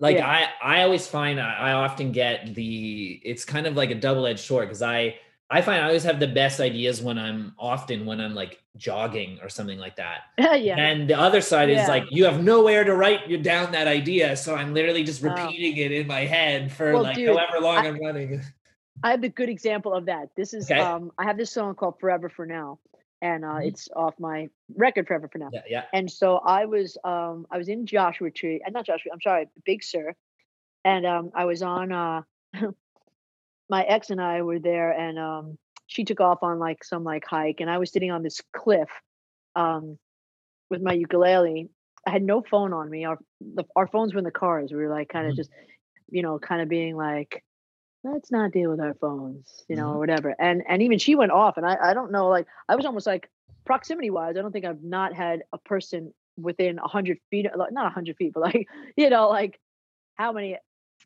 Like 0.00 0.16
Yeah. 0.16 0.28
I 0.62 0.78
I 0.78 0.82
always 0.82 1.06
find 1.06 1.40
I, 1.40 1.54
I 1.54 1.72
often 1.72 2.12
get 2.12 2.54
the 2.54 3.20
it's 3.24 3.44
kind 3.44 3.66
of 3.66 3.76
like 3.76 3.90
a 3.90 3.94
double-edged 3.94 4.40
sword 4.40 4.68
because 4.68 4.82
I 4.82 5.16
I 5.50 5.62
find 5.62 5.82
I 5.82 5.86
always 5.86 6.04
have 6.04 6.20
the 6.20 6.26
best 6.28 6.60
ideas 6.60 7.00
when 7.00 7.18
I'm 7.18 7.54
often 7.58 8.04
when 8.04 8.20
I'm 8.20 8.34
like 8.34 8.62
jogging 8.76 9.38
or 9.42 9.48
something 9.48 9.78
like 9.78 9.96
that. 9.96 10.20
yeah. 10.38 10.76
And 10.78 11.08
the 11.08 11.18
other 11.18 11.40
side 11.40 11.70
is 11.70 11.88
like 11.88 12.04
you 12.10 12.26
have 12.26 12.42
nowhere 12.42 12.84
to 12.84 12.94
write 12.94 13.28
you 13.28 13.38
down 13.38 13.72
that 13.72 13.86
idea. 13.88 14.36
So 14.36 14.54
I'm 14.54 14.74
literally 14.74 15.04
just 15.04 15.24
Oh. 15.24 15.28
repeating 15.30 15.76
it 15.78 15.90
in 15.92 16.06
my 16.06 16.20
head 16.26 16.70
for 16.70 16.92
Well, 16.92 17.02
like 17.02 17.16
dude, 17.16 17.28
however 17.36 17.60
long 17.60 17.78
I- 17.78 17.88
I'm 17.88 17.98
running. 17.98 18.42
I 19.02 19.10
have 19.12 19.20
the 19.22 19.28
good 19.28 19.48
example 19.48 19.94
of 19.94 20.06
that. 20.06 20.30
This 20.36 20.52
is 20.52 20.70
Okay. 20.70 20.80
um 20.80 21.12
I 21.18 21.24
have 21.24 21.36
this 21.38 21.50
song 21.50 21.74
called 21.74 21.98
Forever 21.98 22.28
for 22.28 22.44
Now. 22.46 22.78
And 23.20 23.44
uh, 23.44 23.48
Mhm. 23.58 23.66
it's 23.68 23.88
off 23.96 24.14
my 24.20 24.48
record 24.76 25.06
Forever 25.08 25.28
for 25.28 25.38
Now. 25.38 25.50
Yeah, 25.52 25.62
yeah. 25.68 25.84
And 25.92 26.10
so 26.10 26.36
I 26.36 26.66
was 26.66 26.96
um 27.04 27.46
I 27.50 27.58
was 27.58 27.68
in 27.68 27.86
Joshua 27.86 28.30
Tree, 28.30 28.62
uh, 28.64 28.70
not 28.70 28.86
Joshua, 28.86 29.12
I'm 29.12 29.20
sorry, 29.20 29.48
Big 29.64 29.82
Sur. 29.82 30.14
And 30.84 31.04
um 31.06 31.30
I 31.34 31.44
was 31.46 31.62
on 31.62 31.90
uh 31.92 32.22
my 33.68 33.82
ex 33.84 34.10
and 34.10 34.20
I 34.20 34.42
were 34.42 34.58
there 34.58 34.92
and 34.92 35.18
um 35.18 35.58
she 35.86 36.04
took 36.04 36.20
off 36.20 36.42
on 36.42 36.58
like 36.58 36.84
some 36.84 37.04
like 37.04 37.24
hike 37.26 37.60
and 37.60 37.70
I 37.70 37.78
was 37.78 37.90
sitting 37.90 38.10
on 38.10 38.22
this 38.22 38.40
cliff 38.54 38.88
um 39.56 39.98
with 40.70 40.82
my 40.82 40.92
ukulele. 40.92 41.70
I 42.06 42.10
had 42.10 42.22
no 42.22 42.42
phone 42.42 42.72
on 42.72 42.88
me. 42.88 43.04
Our 43.04 43.18
the, 43.40 43.64
our 43.74 43.86
phones 43.86 44.14
were 44.14 44.18
in 44.18 44.24
the 44.24 44.30
cars. 44.30 44.70
We 44.70 44.78
were 44.78 44.88
like 44.90 45.08
kind 45.08 45.26
of 45.26 45.32
Mhm. 45.32 45.36
just 45.36 45.50
you 46.10 46.22
know 46.22 46.38
kind 46.38 46.62
of 46.62 46.68
being 46.68 46.96
like 46.96 47.42
let's 48.04 48.30
not 48.30 48.52
deal 48.52 48.70
with 48.70 48.80
our 48.80 48.94
phones, 48.94 49.64
you 49.68 49.76
know, 49.76 49.88
Mhm. 49.88 49.92
or 49.92 49.98
whatever. 49.98 50.34
And 50.38 50.62
and 50.68 50.82
even 50.82 50.98
she 50.98 51.14
went 51.14 51.32
off 51.32 51.56
and 51.56 51.66
I 51.66 51.76
I 51.90 51.94
don't 51.94 52.12
know 52.12 52.28
like 52.28 52.46
I 52.68 52.76
was 52.76 52.86
almost 52.86 53.06
like 53.06 53.30
proximity 53.64 54.10
wise, 54.10 54.36
I 54.36 54.42
don't 54.42 54.52
think 54.52 54.64
I've 54.64 54.82
not 54.82 55.14
had 55.14 55.42
a 55.52 55.58
person 55.58 56.12
within 56.36 56.78
a 56.78 56.88
hundred 56.88 57.18
feet, 57.30 57.46
not 57.54 57.86
a 57.86 57.90
hundred 57.90 58.16
feet, 58.16 58.32
but 58.34 58.40
like, 58.42 58.66
you 58.96 59.10
know, 59.10 59.28
like 59.28 59.58
how 60.14 60.32
many, 60.32 60.56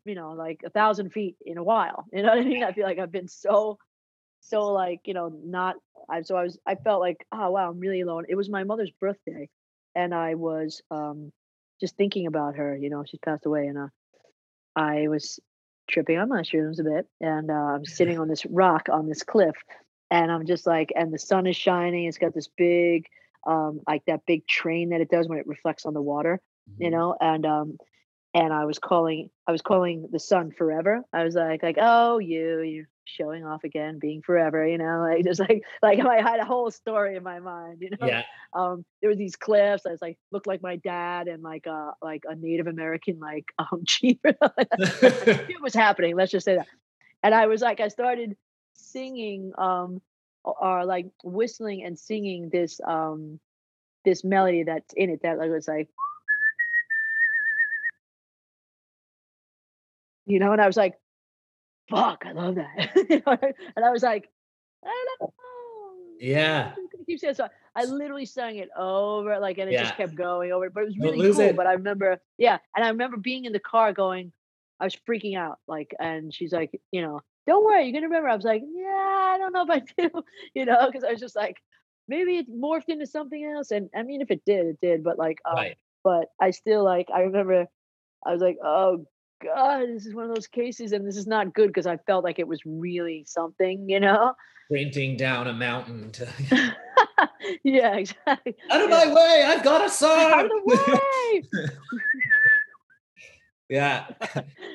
you 0.04 0.14
know, 0.14 0.32
like 0.32 0.60
a 0.64 0.70
thousand 0.70 1.10
feet 1.10 1.36
in 1.44 1.58
a 1.58 1.64
while. 1.64 2.06
You 2.12 2.22
know 2.22 2.28
what 2.30 2.38
I 2.38 2.44
mean? 2.44 2.64
I 2.64 2.72
feel 2.72 2.84
like 2.84 2.98
I've 2.98 3.12
been 3.12 3.28
so, 3.28 3.78
so 4.40 4.66
like, 4.68 5.00
you 5.06 5.14
know, 5.14 5.28
not 5.44 5.76
I 6.08 6.22
so 6.22 6.36
I 6.36 6.42
was 6.44 6.58
I 6.66 6.74
felt 6.76 7.00
like, 7.00 7.26
oh 7.32 7.50
wow, 7.50 7.70
I'm 7.70 7.80
really 7.80 8.00
alone. 8.02 8.24
It 8.28 8.34
was 8.36 8.50
my 8.50 8.64
mother's 8.64 8.90
birthday 9.00 9.48
and 9.94 10.14
I 10.14 10.34
was 10.34 10.82
um 10.90 11.32
just 11.80 11.96
thinking 11.96 12.26
about 12.26 12.56
her, 12.56 12.76
you 12.76 12.90
know, 12.90 13.04
she's 13.06 13.20
passed 13.24 13.46
away 13.46 13.66
and 13.66 13.78
uh 13.78 13.88
I 14.76 15.08
was 15.08 15.40
tripping 15.88 16.18
on 16.18 16.28
mushrooms 16.28 16.78
a 16.80 16.84
bit 16.84 17.06
and 17.20 17.50
uh, 17.50 17.54
I'm 17.54 17.84
sitting 17.86 18.18
on 18.18 18.28
this 18.28 18.44
rock 18.46 18.88
on 18.90 19.08
this 19.08 19.22
cliff 19.22 19.56
and 20.10 20.30
I'm 20.30 20.46
just 20.46 20.66
like, 20.66 20.92
and 20.94 21.12
the 21.12 21.18
sun 21.18 21.46
is 21.46 21.56
shining. 21.56 22.04
It's 22.04 22.18
got 22.18 22.34
this 22.34 22.48
big, 22.56 23.06
um, 23.46 23.80
like 23.86 24.04
that 24.06 24.26
big 24.26 24.46
train 24.46 24.90
that 24.90 25.00
it 25.00 25.10
does 25.10 25.28
when 25.28 25.38
it 25.38 25.46
reflects 25.46 25.86
on 25.86 25.94
the 25.94 26.02
water, 26.02 26.40
you 26.78 26.90
Mm-hmm. 26.90 26.90
know. 26.90 27.16
And 27.20 27.46
um, 27.46 27.78
and 28.34 28.52
I 28.52 28.64
was 28.64 28.78
calling, 28.78 29.30
I 29.46 29.52
was 29.52 29.60
calling 29.60 30.08
the 30.10 30.18
sun 30.18 30.52
forever. 30.52 31.02
I 31.12 31.24
was 31.24 31.34
like, 31.34 31.62
like, 31.62 31.76
oh, 31.78 32.18
you, 32.18 32.60
you're 32.62 32.88
showing 33.04 33.44
off 33.44 33.64
again, 33.64 33.98
being 33.98 34.22
forever, 34.22 34.66
you 34.66 34.78
know, 34.78 35.00
like 35.00 35.24
just 35.24 35.40
like, 35.40 35.62
like 35.82 36.00
I 36.00 36.22
had 36.22 36.40
a 36.40 36.44
whole 36.44 36.70
story 36.70 37.16
in 37.16 37.22
my 37.22 37.40
mind, 37.40 37.78
you 37.80 37.90
know. 37.90 38.06
Yeah. 38.06 38.22
Um, 38.54 38.84
there 39.00 39.10
were 39.10 39.16
these 39.16 39.36
cliffs. 39.36 39.84
I 39.86 39.90
was 39.90 40.00
like, 40.00 40.18
looked 40.30 40.46
like 40.46 40.62
my 40.62 40.76
dad 40.76 41.28
and 41.28 41.42
like 41.42 41.66
uh 41.66 41.92
like 42.00 42.22
a 42.28 42.34
Native 42.34 42.66
American 42.66 43.18
like 43.18 43.46
um 43.58 43.82
chief. 43.86 44.18
it 44.24 45.62
was 45.62 45.74
happening. 45.74 46.16
Let's 46.16 46.32
just 46.32 46.44
say 46.46 46.56
that. 46.56 46.66
And 47.22 47.34
I 47.34 47.46
was 47.46 47.60
like, 47.60 47.80
I 47.80 47.88
started 47.88 48.36
singing, 48.74 49.52
um, 49.58 50.00
or, 50.42 50.64
or 50.64 50.84
like 50.86 51.06
whistling 51.22 51.84
and 51.84 51.98
singing 51.98 52.48
this, 52.50 52.80
um, 52.86 53.38
this 54.04 54.24
melody 54.24 54.64
that's 54.64 54.92
in 54.94 55.10
it 55.10 55.20
that 55.22 55.38
like 55.38 55.50
was 55.50 55.68
like, 55.68 55.88
you 60.26 60.38
know, 60.38 60.52
and 60.52 60.60
I 60.60 60.66
was 60.66 60.76
like, 60.76 60.94
fuck, 61.90 62.24
I 62.26 62.32
love 62.32 62.56
that. 62.56 62.90
You 63.10 63.22
know, 63.26 63.38
and 63.76 63.84
I 63.84 63.90
was 63.90 64.02
like, 64.02 64.28
I 64.84 65.04
don't 65.20 65.30
know. 65.30 66.16
Yeah. 66.18 66.72
I'm 66.76 66.82
just 66.82 66.92
gonna 66.92 67.04
keep 67.04 67.18
saying. 67.20 67.34
So 67.34 67.48
I 67.74 67.84
literally 67.84 68.26
sang 68.26 68.56
it 68.56 68.68
over, 68.76 69.38
like, 69.40 69.58
and 69.58 69.68
it 69.70 69.78
just 69.78 69.96
kept 69.96 70.14
going 70.14 70.52
over. 70.52 70.70
But 70.70 70.84
it 70.84 70.86
was 70.86 70.98
really 70.98 71.32
cool. 71.32 71.40
it. 71.40 71.56
But 71.56 71.66
I 71.66 71.72
remember, 71.72 72.20
yeah, 72.38 72.58
and 72.76 72.84
I 72.84 72.88
remember 72.88 73.16
being 73.16 73.44
in 73.44 73.52
the 73.52 73.58
car 73.60 73.92
going, 73.92 74.32
I 74.80 74.84
was 74.84 74.96
freaking 75.08 75.36
out, 75.36 75.58
like, 75.66 75.94
and 75.98 76.32
she's 76.32 76.52
like, 76.52 76.80
you 76.92 77.02
know, 77.02 77.20
don't 77.46 77.64
worry, 77.64 77.84
you're 77.84 77.92
gonna 77.92 78.06
remember. 78.06 78.28
I 78.28 78.36
was 78.36 78.44
like, 78.44 78.62
yeah, 78.64 79.32
I 79.34 79.36
don't 79.38 79.52
know 79.52 79.64
if 79.68 79.70
I 79.70 79.80
do, 80.08 80.22
you 80.54 80.64
know, 80.64 80.86
because 80.86 81.04
I 81.04 81.10
was 81.12 81.20
just 81.20 81.36
like, 81.36 81.56
maybe 82.08 82.36
it 82.38 82.50
morphed 82.50 82.88
into 82.88 83.06
something 83.06 83.44
else. 83.44 83.70
And 83.72 83.90
I 83.94 84.02
mean, 84.02 84.20
if 84.20 84.30
it 84.30 84.42
did, 84.44 84.66
it 84.66 84.78
did. 84.80 85.02
But 85.04 85.18
like, 85.18 85.38
um, 85.44 85.56
Right. 85.56 85.76
but 86.04 86.28
I 86.40 86.50
still 86.50 86.84
like, 86.84 87.08
I 87.12 87.20
remember, 87.22 87.66
I 88.24 88.32
was 88.32 88.40
like, 88.42 88.58
oh 88.62 89.06
god, 89.42 89.88
this 89.88 90.06
is 90.06 90.14
one 90.14 90.24
of 90.28 90.34
those 90.34 90.46
cases, 90.46 90.92
and 90.92 91.06
this 91.06 91.16
is 91.16 91.26
not 91.26 91.52
good 91.54 91.68
because 91.68 91.86
I 91.86 91.96
felt 91.98 92.24
like 92.24 92.38
it 92.38 92.46
was 92.48 92.60
really 92.64 93.24
something, 93.26 93.88
you 93.88 94.00
know. 94.00 94.34
Sprinting 94.66 95.16
down 95.16 95.46
a 95.48 95.52
mountain 95.52 96.10
to 96.12 96.28
yeah, 97.64 97.96
exactly. 97.96 98.54
out 98.70 98.82
of 98.82 98.90
Yeah. 98.90 99.04
my 99.06 99.14
way, 99.14 99.44
I've 99.46 99.62
got 99.64 99.80
a 99.80 99.84
Out 99.84 99.90
song. 99.90 100.40
of 100.44 100.48
the 100.48 101.00
way. 101.52 101.68
yeah. 103.68 104.06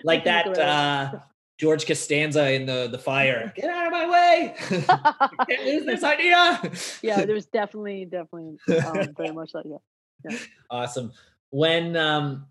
like 0.03 0.23
that 0.25 0.57
uh 0.57 1.19
George 1.59 1.87
Costanza 1.87 2.51
in 2.51 2.65
the 2.67 2.87
the 2.91 2.99
fire. 2.99 3.51
Get 3.55 3.69
out 3.71 3.87
of 3.87 3.91
my 3.91 4.07
way. 4.09 4.55
Can't 4.59 5.65
lose 5.65 5.85
this 5.85 6.03
idea. 6.03 6.61
yeah, 7.01 7.25
there 7.25 7.33
was 7.33 7.47
definitely, 7.47 8.05
definitely, 8.05 8.57
um, 8.85 9.15
very 9.17 9.31
much 9.31 9.55
like 9.55 9.63
that. 9.65 9.79
Yeah. 10.29 10.37
Awesome. 10.69 11.11
When 11.49 11.95
um 11.95 12.45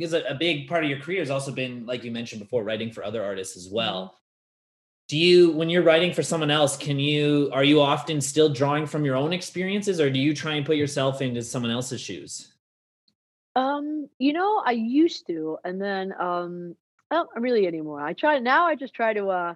because 0.00 0.14
a, 0.14 0.22
a 0.22 0.34
big 0.34 0.66
part 0.66 0.82
of 0.82 0.88
your 0.88 0.98
career 0.98 1.20
has 1.20 1.28
also 1.28 1.52
been, 1.52 1.84
like 1.84 2.04
you 2.04 2.10
mentioned 2.10 2.40
before, 2.40 2.64
writing 2.64 2.90
for 2.90 3.04
other 3.04 3.22
artists 3.22 3.54
as 3.54 3.68
well. 3.68 4.16
Do 5.08 5.18
you, 5.18 5.52
when 5.52 5.68
you're 5.68 5.82
writing 5.82 6.14
for 6.14 6.22
someone 6.22 6.50
else, 6.50 6.74
can 6.74 6.98
you 6.98 7.50
are 7.52 7.64
you 7.64 7.82
often 7.82 8.20
still 8.20 8.48
drawing 8.48 8.86
from 8.86 9.04
your 9.04 9.16
own 9.16 9.34
experiences, 9.34 10.00
or 10.00 10.08
do 10.08 10.18
you 10.18 10.34
try 10.34 10.54
and 10.54 10.64
put 10.64 10.76
yourself 10.76 11.20
into 11.20 11.42
someone 11.42 11.70
else's 11.70 12.00
shoes? 12.00 12.54
Um, 13.54 14.08
you 14.18 14.32
know, 14.32 14.62
I 14.64 14.72
used 14.72 15.26
to, 15.26 15.58
and 15.64 15.82
then 15.82 16.14
um, 16.18 16.76
I 17.10 17.16
don't 17.16 17.28
really 17.36 17.66
anymore. 17.66 18.00
I 18.00 18.14
try 18.14 18.38
now. 18.38 18.66
I 18.66 18.76
just 18.76 18.94
try 18.94 19.12
to. 19.12 19.28
uh 19.28 19.54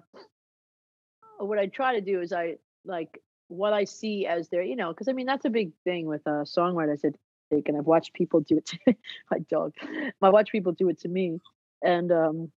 What 1.39 1.57
I 1.57 1.67
try 1.67 1.95
to 1.95 2.01
do 2.01 2.21
is 2.21 2.31
I 2.31 2.57
like 2.83 3.19
what 3.47 3.73
I 3.73 3.85
see 3.85 4.27
as 4.27 4.49
their, 4.49 4.61
you 4.61 4.75
know, 4.75 4.89
because 4.89 5.07
I 5.07 5.13
mean 5.13 5.25
that's 5.25 5.45
a 5.45 5.49
big 5.49 5.71
thing 5.83 6.05
with 6.05 6.21
uh, 6.27 6.43
songwriters. 6.43 7.03
I 7.05 7.11
think, 7.55 7.69
and 7.69 7.77
I've 7.77 7.85
watched 7.85 8.13
people 8.13 8.41
do 8.41 8.57
it. 8.57 8.65
To, 8.67 8.79
my 9.31 9.39
dog. 9.49 9.73
I 10.21 10.29
watch 10.29 10.51
people 10.51 10.73
do 10.73 10.89
it 10.89 10.99
to 11.01 11.07
me, 11.09 11.39
and 11.83 12.11
um, 12.11 12.51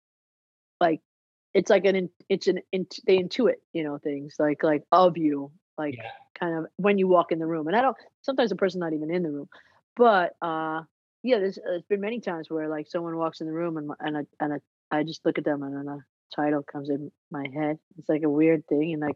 like 0.81 1.01
it's 1.53 1.69
like 1.69 1.85
an 1.85 2.09
it's 2.29 2.47
an 2.47 2.59
in, 2.71 2.87
they 3.07 3.17
intuit, 3.17 3.55
you 3.73 3.83
know, 3.83 3.97
things 3.97 4.35
like 4.39 4.63
like 4.63 4.83
of 4.91 5.17
you, 5.17 5.51
like 5.77 5.95
Yeah. 5.97 6.11
kind 6.39 6.57
of 6.59 6.65
when 6.77 6.97
you 6.97 7.07
walk 7.07 7.31
in 7.31 7.39
the 7.39 7.47
room. 7.47 7.67
And 7.67 7.75
I 7.75 7.81
don't. 7.81 7.97
Sometimes 8.21 8.51
a 8.51 8.55
person's 8.55 8.81
not 8.81 8.93
even 8.93 9.11
in 9.13 9.23
the 9.23 9.31
room, 9.31 9.49
but 9.95 10.33
uh 10.41 10.81
yeah, 11.23 11.39
there's, 11.39 11.59
there's 11.63 11.83
been 11.89 12.01
many 12.01 12.21
times 12.21 12.49
where 12.49 12.69
like 12.69 12.87
someone 12.87 13.17
walks 13.17 13.41
in 13.41 13.47
the 13.47 13.53
room 13.53 13.77
and 13.77 13.91
and 13.99 14.17
I 14.17 14.21
and 14.39 14.53
I, 14.53 14.99
I 14.99 15.03
just 15.03 15.25
look 15.25 15.37
at 15.37 15.45
them 15.45 15.63
and 15.63 15.75
then 15.75 16.03
title 16.35 16.63
comes 16.63 16.89
in 16.89 17.11
my 17.31 17.45
head. 17.53 17.77
It's 17.97 18.09
like 18.09 18.23
a 18.23 18.29
weird 18.29 18.65
thing 18.67 18.93
and 18.93 19.01
like 19.01 19.15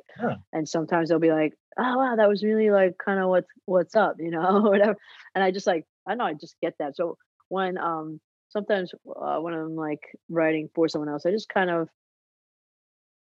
and 0.51 0.67
sometimes 0.67 1.09
they'll 1.09 1.19
be 1.19 1.31
like, 1.31 1.53
oh 1.77 1.97
wow, 1.97 2.15
that 2.15 2.29
was 2.29 2.43
really 2.43 2.69
like 2.71 2.97
kind 3.03 3.19
of 3.19 3.29
what's 3.29 3.49
what's 3.65 3.95
up, 3.95 4.15
you 4.19 4.31
know, 4.31 4.61
whatever. 4.63 4.97
And 5.35 5.43
I 5.43 5.51
just 5.51 5.67
like 5.67 5.85
I 6.07 6.11
don't 6.11 6.17
know 6.19 6.25
I 6.25 6.33
just 6.33 6.55
get 6.61 6.75
that. 6.79 6.95
So 6.95 7.17
when 7.49 7.77
um 7.77 8.19
sometimes 8.49 8.93
uh, 9.15 9.37
when 9.39 9.53
I'm 9.53 9.75
like 9.75 10.01
writing 10.29 10.69
for 10.75 10.87
someone 10.87 11.09
else, 11.09 11.25
I 11.25 11.31
just 11.31 11.49
kind 11.49 11.69
of 11.69 11.89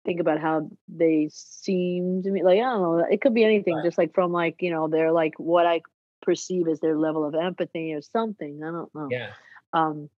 think 0.06 0.20
about 0.20 0.40
how 0.40 0.70
they 0.88 1.30
seem 1.32 2.22
to 2.24 2.32
me. 2.32 2.44
Like 2.44 2.60
I 2.60 2.64
don't 2.64 2.82
know, 2.82 3.06
it 3.10 3.22
could 3.22 3.34
be 3.34 3.44
anything, 3.44 3.76
Right. 3.76 3.86
just 3.86 3.98
like 3.98 4.14
from 4.14 4.32
like 4.32 4.62
you 4.62 4.72
know 4.72 4.88
they're 4.88 5.12
like 5.12 5.34
what 5.38 5.66
I 5.66 5.82
perceive 6.22 6.68
as 6.68 6.80
their 6.80 6.98
level 6.98 7.26
of 7.26 7.36
empathy 7.36 7.94
or 7.94 8.02
something. 8.02 8.62
I 8.64 8.72
don't 8.72 8.94
know. 8.96 9.08
Yeah. 9.10 9.32
Um, 9.74 10.10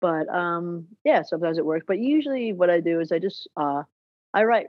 but 0.00 0.28
um, 0.28 0.86
yeah, 1.04 1.22
sometimes 1.22 1.58
it 1.58 1.66
works. 1.66 1.84
But 1.86 1.98
usually, 1.98 2.52
what 2.52 2.70
I 2.70 2.80
do 2.80 3.00
is 3.00 3.12
I 3.12 3.18
just 3.18 3.48
uh, 3.56 3.82
I 4.34 4.44
write 4.44 4.68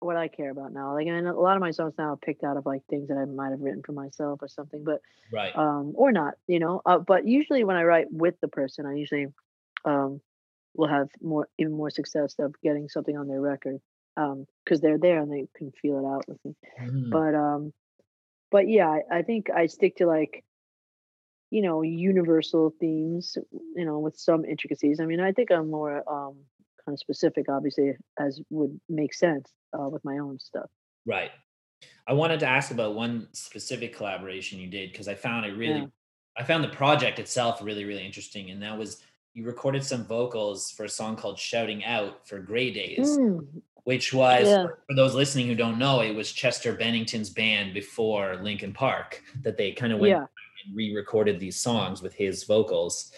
what 0.00 0.16
I 0.16 0.28
care 0.28 0.50
about 0.50 0.72
now. 0.72 0.94
Like, 0.94 1.06
and 1.06 1.26
a 1.26 1.32
lot 1.32 1.56
of 1.56 1.60
my 1.60 1.70
songs 1.70 1.94
now 1.98 2.12
are 2.12 2.16
picked 2.16 2.44
out 2.44 2.56
of 2.56 2.66
like 2.66 2.82
things 2.90 3.08
that 3.08 3.16
I 3.18 3.24
might 3.24 3.50
have 3.50 3.60
written 3.60 3.82
for 3.82 3.92
myself 3.92 4.40
or 4.42 4.48
something, 4.48 4.84
but 4.84 5.00
Right. 5.32 5.54
um, 5.56 5.92
or 5.94 6.12
not, 6.12 6.34
you 6.46 6.58
know. 6.58 6.82
Uh, 6.84 6.98
but 6.98 7.26
usually, 7.26 7.64
when 7.64 7.76
I 7.76 7.84
write 7.84 8.06
with 8.10 8.34
the 8.40 8.48
person, 8.48 8.86
I 8.86 8.94
usually 8.94 9.28
um, 9.84 10.20
will 10.74 10.88
have 10.88 11.08
more, 11.22 11.48
even 11.58 11.72
more 11.72 11.90
success 11.90 12.34
of 12.38 12.54
getting 12.62 12.88
something 12.88 13.16
on 13.16 13.28
their 13.28 13.40
record 13.40 13.80
um, 14.16 14.46
because 14.64 14.80
they're 14.80 14.98
there 14.98 15.20
and 15.20 15.32
they 15.32 15.46
can 15.56 15.72
feel 15.72 15.98
it 15.98 16.06
out 16.08 16.28
with 16.28 16.38
me 16.44 16.54
Mhm. 16.80 17.10
but 17.10 17.34
um 17.34 17.72
but 18.50 18.68
yeah 18.68 18.88
I, 18.88 19.18
I 19.18 19.22
think 19.22 19.50
i 19.50 19.66
stick 19.66 19.96
to 19.96 20.06
like 20.06 20.44
you 21.56 21.62
know 21.66 21.78
universal 21.82 22.64
themes 22.80 23.24
you 23.78 23.84
know 23.88 23.98
with 24.06 24.16
some 24.28 24.44
intricacies 24.44 24.98
i 25.00 25.06
mean 25.10 25.20
i 25.28 25.32
think 25.36 25.48
i'm 25.56 25.70
more 25.70 25.96
um 26.16 26.34
kind 26.84 26.94
of 26.96 26.98
specific 27.06 27.44
obviously 27.56 27.88
as 28.18 28.32
would 28.50 28.74
make 28.88 29.14
sense 29.14 29.46
uh, 29.78 29.88
with 29.94 30.04
my 30.04 30.16
own 30.18 30.38
stuff 30.38 30.70
Right. 31.06 31.32
I 32.06 32.12
wanted 32.14 32.40
to 32.40 32.46
ask 32.46 32.70
about 32.70 32.94
one 32.94 33.28
specific 33.32 33.94
collaboration 33.94 34.58
you 34.58 34.68
did 34.68 34.90
because 34.92 35.08
I 35.08 35.14
found 35.14 35.46
it 35.46 35.54
really, 35.56 35.80
Yeah. 35.80 35.86
I 36.38 36.44
found 36.44 36.64
the 36.64 36.68
project 36.82 37.18
itself 37.18 37.62
really, 37.62 37.84
really 37.84 38.04
interesting, 38.06 38.50
and 38.50 38.62
that 38.62 38.78
was 38.78 39.02
you 39.34 39.44
recorded 39.44 39.84
some 39.84 40.04
vocals 40.06 40.70
for 40.70 40.84
a 40.84 40.88
song 40.88 41.16
called 41.16 41.38
"Shouting 41.38 41.84
Out" 41.84 42.26
for 42.28 42.38
Grey 42.40 42.70
Daze, 42.72 43.18
Mm, 43.18 43.62
which 43.84 44.14
was 44.14 44.46
Yeah. 44.48 44.66
for 44.88 44.94
those 44.96 45.14
listening 45.14 45.46
who 45.48 45.54
don't 45.54 45.78
know, 45.78 46.00
it 46.00 46.14
was 46.14 46.32
Chester 46.32 46.72
Bennington's 46.74 47.30
band 47.30 47.74
before 47.74 48.36
Linkin 48.36 48.72
Park 48.72 49.22
that 49.42 49.56
they 49.58 49.72
kind 49.72 49.92
of 49.92 49.98
went 49.98 50.12
yeah. 50.12 50.26
Re-recorded 50.72 51.40
these 51.40 51.60
songs 51.60 52.02
with 52.02 52.14
his 52.14 52.44
vocals. 52.44 53.12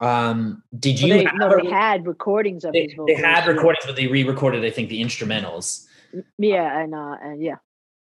Um, 0.00 0.62
did 0.78 1.00
Well, 1.00 1.08
you? 1.08 1.14
they, 1.14 1.24
have 1.24 1.34
no, 1.36 1.62
they 1.62 1.68
had 1.68 2.06
recordings 2.06 2.64
of 2.64 2.72
they, 2.72 2.84
his 2.84 2.94
they 3.06 3.14
had 3.14 3.46
recordings, 3.46 3.84
but 3.86 3.96
they 3.96 4.06
re-recorded, 4.06 4.64
I 4.64 4.70
think, 4.70 4.88
the 4.88 5.02
instrumentals. 5.02 5.86
Yeah, 6.38 6.80
and 6.80 6.94
uh, 6.94 7.16
and 7.22 7.42
yeah, 7.42 7.56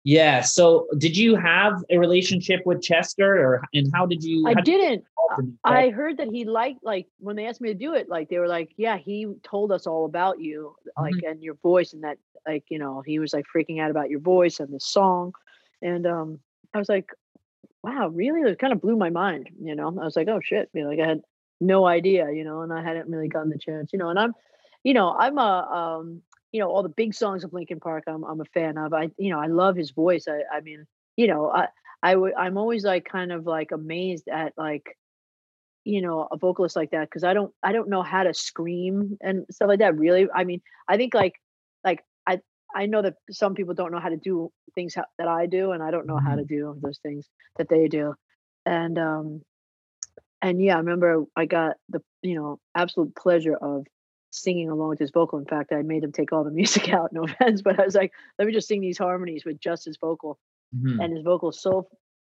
Yeah. 0.03 0.43
So, 0.43 0.89
did 0.99 1.17
you 1.17 1.37
have 1.37 1.83
a 1.91 1.99
relationship 1.99 2.63
with 2.67 2.83
Chester, 2.83 3.39
or 3.39 3.63
and 3.73 3.91
how 3.95 4.07
did 4.07 4.23
you? 4.23 4.47
I 4.47 4.55
did 4.55 4.67
you 4.67 4.79
didn't. 4.79 5.05
involved 5.39 5.59
I 5.65 5.91
heard 5.91 6.19
that 6.19 6.29
he 6.29 6.45
liked 6.45 6.85
like 6.85 7.07
when 7.19 7.37
they 7.37 7.47
asked 7.47 7.61
me 7.61 7.69
to 7.69 7.79
do 7.79 7.95
it, 7.95 8.09
like 8.09 8.29
they 8.29 8.39
were 8.39 8.49
like, 8.49 8.73
"Yeah, 8.77 8.97
he 8.99 9.33
told 9.43 9.73
us 9.73 9.87
all 9.87 10.05
about 10.05 10.41
you, 10.41 10.77
like 10.99 11.15
and 11.27 11.43
your 11.43 11.55
voice, 11.55 11.93
and 11.93 12.05
that 12.05 12.19
like 12.47 12.65
you 12.69 12.79
know 12.79 13.03
he 13.07 13.19
was 13.19 13.33
like 13.33 13.47
freaking 13.55 13.81
out 13.81 13.91
about 13.91 14.11
your 14.11 14.21
voice 14.21 14.61
and 14.61 14.73
the 14.73 14.81
song," 14.81 15.33
and 15.81 16.07
um, 16.07 16.41
I 16.75 16.79
was 16.79 16.89
like, 16.89 17.11
"Wow, 17.85 18.09
really?" 18.09 18.41
It 18.51 18.59
kind 18.59 18.73
of 18.73 18.81
blew 18.81 18.97
my 18.97 19.11
mind, 19.11 19.51
you 19.61 19.75
know. 19.75 19.89
I 19.89 20.05
was 20.05 20.17
like, 20.17 20.29
"Oh 20.29 20.41
shit," 20.43 20.71
you 20.73 20.83
know, 20.83 20.89
like 20.89 21.01
I 21.01 21.07
had 21.07 21.23
no 21.61 21.87
idea, 21.87 22.31
you 22.33 22.45
know, 22.45 22.63
and 22.63 22.73
I 22.73 22.83
hadn't 22.83 23.09
really 23.09 23.29
gotten 23.29 23.51
the 23.51 23.59
chance, 23.59 23.93
you 23.93 23.99
know, 23.99 24.09
and 24.09 24.19
I'm, 24.19 24.33
you 24.83 24.95
know, 24.95 25.15
I'm 25.19 25.39
a 25.39 25.99
um, 26.01 26.23
you 26.53 26.61
know, 26.61 26.71
all 26.71 26.83
the 26.83 26.89
big 26.89 27.15
songs 27.15 27.45
of 27.45 27.53
Linkin 27.53 27.81
Park, 27.81 28.05
I'm 28.07 28.25
I'm 28.25 28.41
a 28.41 28.45
fan 28.47 28.79
of. 28.79 28.95
I 28.95 29.11
you 29.19 29.31
know 29.31 29.41
I 29.41 29.47
love 29.49 29.77
his 29.77 29.91
voice. 29.91 30.27
I 30.29 30.43
I 30.57 30.61
mean, 30.61 30.87
you 31.17 31.27
know, 31.27 31.51
I, 31.51 31.69
I, 32.03 32.17
I'm 32.39 32.59
always 32.59 32.85
like 32.85 33.05
kind 33.05 33.33
of 33.33 33.47
like 33.47 33.73
amazed 33.73 34.29
at 34.29 34.53
like 34.57 34.97
you 35.85 36.01
know 36.01 36.27
a 36.33 36.37
vocalist 36.37 36.77
like 36.77 36.91
that 36.91 37.09
because 37.09 37.25
i 37.25 37.35
don't 37.35 37.53
i 37.63 37.71
don't 37.71 37.89
know 37.91 38.03
how 38.03 38.23
to 38.23 38.33
scream 38.33 39.19
and 39.21 39.45
stuff 39.51 39.69
like 39.69 39.81
that 39.81 39.99
really 39.99 40.27
i 40.35 40.43
mean 40.43 40.63
i 40.89 40.97
think 40.97 41.13
like 41.15 41.35
i 42.75 42.87
know 42.87 43.03
that 43.03 43.15
some 43.31 43.55
people 43.55 43.75
don't 43.75 43.93
know 43.93 44.01
how 44.01 44.09
to 44.09 44.17
do 44.17 44.51
things 44.75 44.95
that 45.19 45.29
i 45.29 45.47
do 45.47 45.73
and 45.73 45.83
i 45.83 45.91
don't 45.91 46.07
know 46.07 46.19
how 46.19 46.35
to 46.35 46.45
do 46.45 46.77
those 46.83 46.99
things 47.03 47.29
that 47.57 47.69
they 47.69 47.89
do. 47.89 48.15
And 48.67 48.99
um 48.99 49.43
and 50.43 50.61
yeah 50.63 50.75
i 50.75 50.79
remember 50.79 51.25
i 51.37 51.45
got 51.47 51.77
the 51.89 52.01
you 52.23 52.35
know 52.35 52.59
absolute 52.75 53.15
pleasure 53.17 53.57
of 53.57 53.87
singing 54.31 54.69
along 54.69 54.89
with 54.89 54.99
his 54.99 55.11
vocal. 55.13 55.39
In 55.39 55.45
fact 55.45 55.73
i 55.73 55.83
made 55.83 56.03
him 56.03 56.13
take 56.13 56.33
all 56.33 56.45
the 56.45 56.51
music 56.61 56.89
out 56.93 57.13
no 57.13 57.25
offense 57.25 57.63
but 57.63 57.79
i 57.79 57.85
was 57.85 57.95
like 57.95 58.13
let 58.39 58.47
me 58.47 58.53
just 58.53 58.69
sing 58.69 58.81
these 58.81 58.99
harmonies 58.99 59.45
with 59.45 59.61
just 59.61 59.85
his 59.85 59.97
vocal. 60.01 60.39
Mhm. 60.75 60.99
and 61.05 61.17
his 61.17 61.23
vocal 61.25 61.53
so 61.53 61.87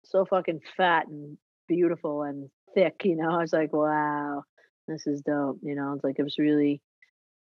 so 0.05 0.25
fucking 0.25 0.61
fat 0.77 1.07
and 1.07 1.39
beautiful 1.69 2.25
and 2.25 2.51
thick 2.75 3.03
you 3.05 3.15
know? 3.17 3.31
I 3.31 3.39
was 3.39 3.53
like 3.53 3.73
wow 3.73 4.43
this 4.89 5.07
is 5.07 5.21
dope 5.23 5.59
you 5.63 5.75
know? 5.77 5.93
It's 5.95 6.03
like 6.05 6.19
it 6.19 6.25
was 6.25 6.39
really 6.39 6.83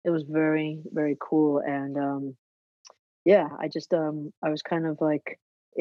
it 0.03 0.09
was 0.09 0.23
very 0.23 0.81
very 0.91 1.15
cool. 1.21 1.59
And 1.59 1.97
um 1.97 2.35
yeah 3.33 3.47
i 3.63 3.67
just 3.77 3.91
um 3.93 4.17
i 4.45 4.49
was 4.53 4.61
kind 4.71 4.85
of 4.91 4.95
like 5.09 5.25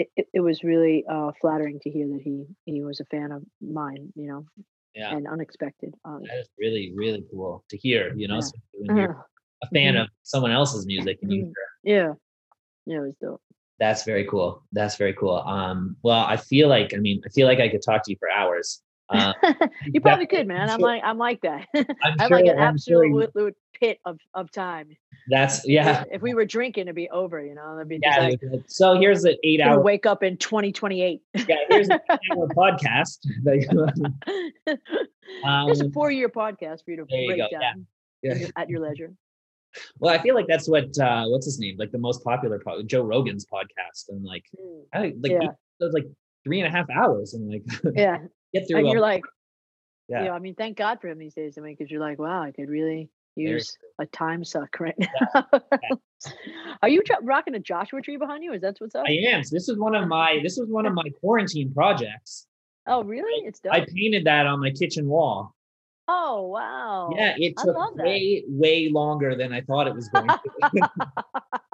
it, 0.01 0.09
it, 0.19 0.27
it 0.39 0.41
was 0.49 0.59
really 0.73 0.97
uh 1.15 1.31
flattering 1.41 1.79
to 1.85 1.89
hear 1.97 2.07
that 2.13 2.21
he 2.29 2.35
he 2.73 2.83
was 2.89 2.99
a 3.01 3.07
fan 3.15 3.31
of 3.37 3.43
mine 3.81 4.05
you 4.21 4.27
know 4.31 4.43
Yeah. 4.95 5.15
and 5.15 5.25
unexpected 5.35 5.93
um, 6.09 6.21
That 6.29 6.39
is 6.45 6.49
really, 6.65 6.87
really 7.03 7.23
cool 7.31 7.53
to 7.71 7.77
hear. 7.85 8.03
You 8.21 8.27
know, 8.31 8.39
Yeah. 8.41 8.47
especially 8.47 8.79
when 8.83 8.91
you're 8.99 9.17
uh, 9.19 9.23
a 9.67 9.69
fan 9.77 9.93
Mhm. 9.95 10.03
of 10.03 10.09
someone 10.33 10.53
else's 10.61 10.85
music, 10.93 11.17
and 11.23 11.31
you 11.35 11.41
Mhm. 11.45 11.53
hear 11.55 11.69
yeah 11.97 12.11
yeah 12.91 12.99
it 13.03 13.07
was 13.09 13.17
dope 13.25 13.43
That's 13.85 14.03
very 14.13 14.25
cool. 14.33 14.49
That's 14.79 14.97
very 15.03 15.15
cool. 15.21 15.39
Um, 15.57 15.79
well, 16.07 16.25
I 16.35 16.37
feel 16.51 16.67
like, 16.77 16.89
I 16.97 17.01
mean, 17.07 17.19
I 17.27 17.29
feel 17.37 17.47
like 17.51 17.61
I 17.67 17.69
could 17.73 17.85
talk 17.89 18.01
to 18.05 18.11
you 18.13 18.19
for 18.23 18.31
hours. 18.41 18.69
Uh, 19.17 19.33
you 19.95 20.01
probably 20.07 20.27
could 20.33 20.47
man 20.53 20.65
I'm 20.69 20.69
i'm 20.75 20.81
sure- 20.81 20.89
like 20.93 21.03
i'm 21.11 21.21
like 21.29 21.41
that 21.49 21.63
I'm 22.05 22.15
i'm 22.21 22.29
sure, 22.29 22.37
like 22.39 22.49
an 22.55 22.59
I'm 22.67 22.77
sure 22.89 23.03
you- 23.07 23.23
absolute 23.25 23.57
pit 23.81 23.97
of 24.11 24.17
of 24.41 24.47
time 24.53 24.89
that's 25.29 25.67
yeah. 25.69 26.05
If 26.11 26.23
we 26.23 26.35
were 26.35 26.45
drinking, 26.45 26.83
it'd 26.83 26.95
be 26.95 27.09
over, 27.11 27.45
you 27.45 27.55
know. 27.55 27.77
It'd 27.77 27.89
be 27.89 27.99
Yeah. 28.03 28.19
like 28.29 28.41
so 28.67 28.99
here's 28.99 29.25
an 29.25 29.37
eight 29.45 29.61
hour. 29.61 29.81
wake 29.81 30.07
up 30.07 30.23
in 30.23 30.37
2028. 30.37 31.23
Yeah, 31.35 31.57
here's 31.69 31.89
an 31.89 32.01
hour 32.11 32.49
podcast. 32.57 33.19
It's 33.45 33.73
a 34.67 34.79
Um, 35.47 35.93
four 35.93 36.11
year 36.11 36.29
podcast 36.29 36.85
for 36.85 36.91
you 36.93 36.97
to 36.99 37.07
there 37.09 37.21
you 37.21 37.27
break 37.29 37.39
go, 37.39 37.47
yeah. 37.51 37.59
down 37.61 37.87
Yeah. 38.23 38.31
at 38.33 38.39
your- 38.41 38.49
at 38.57 38.69
your 38.71 38.81
leisure. 38.81 39.13
Well, 39.99 40.15
I 40.15 40.19
feel 40.23 40.35
like 40.35 40.47
that's 40.47 40.69
what 40.69 40.99
uh 40.99 41.27
what's 41.27 41.45
his 41.45 41.59
name? 41.61 41.77
Like 41.79 41.93
the 41.93 41.99
most 41.99 42.25
popular 42.25 42.59
pod, 42.59 42.89
Joe 42.89 43.03
Rogan's 43.03 43.45
podcast, 43.47 44.09
and 44.09 44.25
like 44.25 44.45
Mm, 44.59 44.83
I 44.93 44.99
like 45.21 45.33
Yeah. 45.33 45.49
episode's 45.81 45.95
like 45.95 46.07
three 46.45 46.61
and 46.61 46.67
a 46.67 46.71
half 46.77 46.89
hours, 46.91 47.35
and 47.35 47.51
like 47.51 47.63
Yeah. 47.97 48.19
get 48.55 48.67
through. 48.67 48.79
And 48.79 48.89
you're 48.89 49.01
like, 49.01 49.23
Yeah. 50.09 50.21
you 50.21 50.25
know, 50.29 50.33
I 50.35 50.39
mean, 50.39 50.55
thank 50.55 50.79
God 50.79 51.01
for 51.01 51.09
him 51.09 51.19
these 51.19 51.35
days. 51.35 51.59
I 51.59 51.61
mean, 51.61 51.75
because 51.77 51.91
you're 51.91 52.01
like, 52.01 52.19
wow, 52.19 52.43
I 52.43 52.51
could 52.53 52.71
really 52.71 53.11
use 53.39 53.77
a 53.99 54.07
time 54.07 54.45
suck 54.45 54.79
right 54.81 54.97
now. 54.99 55.47
Are 56.83 56.89
you 56.89 57.03
rocking 57.23 57.55
a 57.55 57.59
Joshua 57.59 58.01
tree 58.03 58.17
behind 58.17 58.45
you? 58.45 58.53
Is 58.53 58.63
that 58.63 58.77
what's 58.79 58.95
up? 58.95 59.05
I 59.09 59.13
am. 59.33 59.43
So 59.45 59.55
this 59.55 59.69
is 59.69 59.79
one 59.79 59.95
of 59.95 60.09
my 60.09 60.41
this 60.43 60.57
was 60.59 60.69
one 60.69 60.87
of 60.87 60.95
my 60.95 61.05
quarantine 61.21 61.73
projects. 61.73 62.47
oh, 62.87 63.05
really? 63.05 63.47
It's 63.47 63.61
dope. 63.61 63.73
I 63.73 63.87
painted 63.87 64.25
that 64.25 64.47
on 64.47 64.61
my 64.61 64.71
kitchen 64.71 65.09
wall. 65.09 65.55
oh, 66.09 66.49
wow. 66.49 67.11
Yeah, 67.17 67.35
it 67.37 67.55
took 67.59 67.77
way 67.97 68.45
way 68.49 68.89
longer 68.91 69.37
than 69.37 69.53
I 69.53 69.61
thought 69.63 69.87
it 69.87 69.95
was 69.95 70.09
going 70.09 70.29
to. 70.29 70.91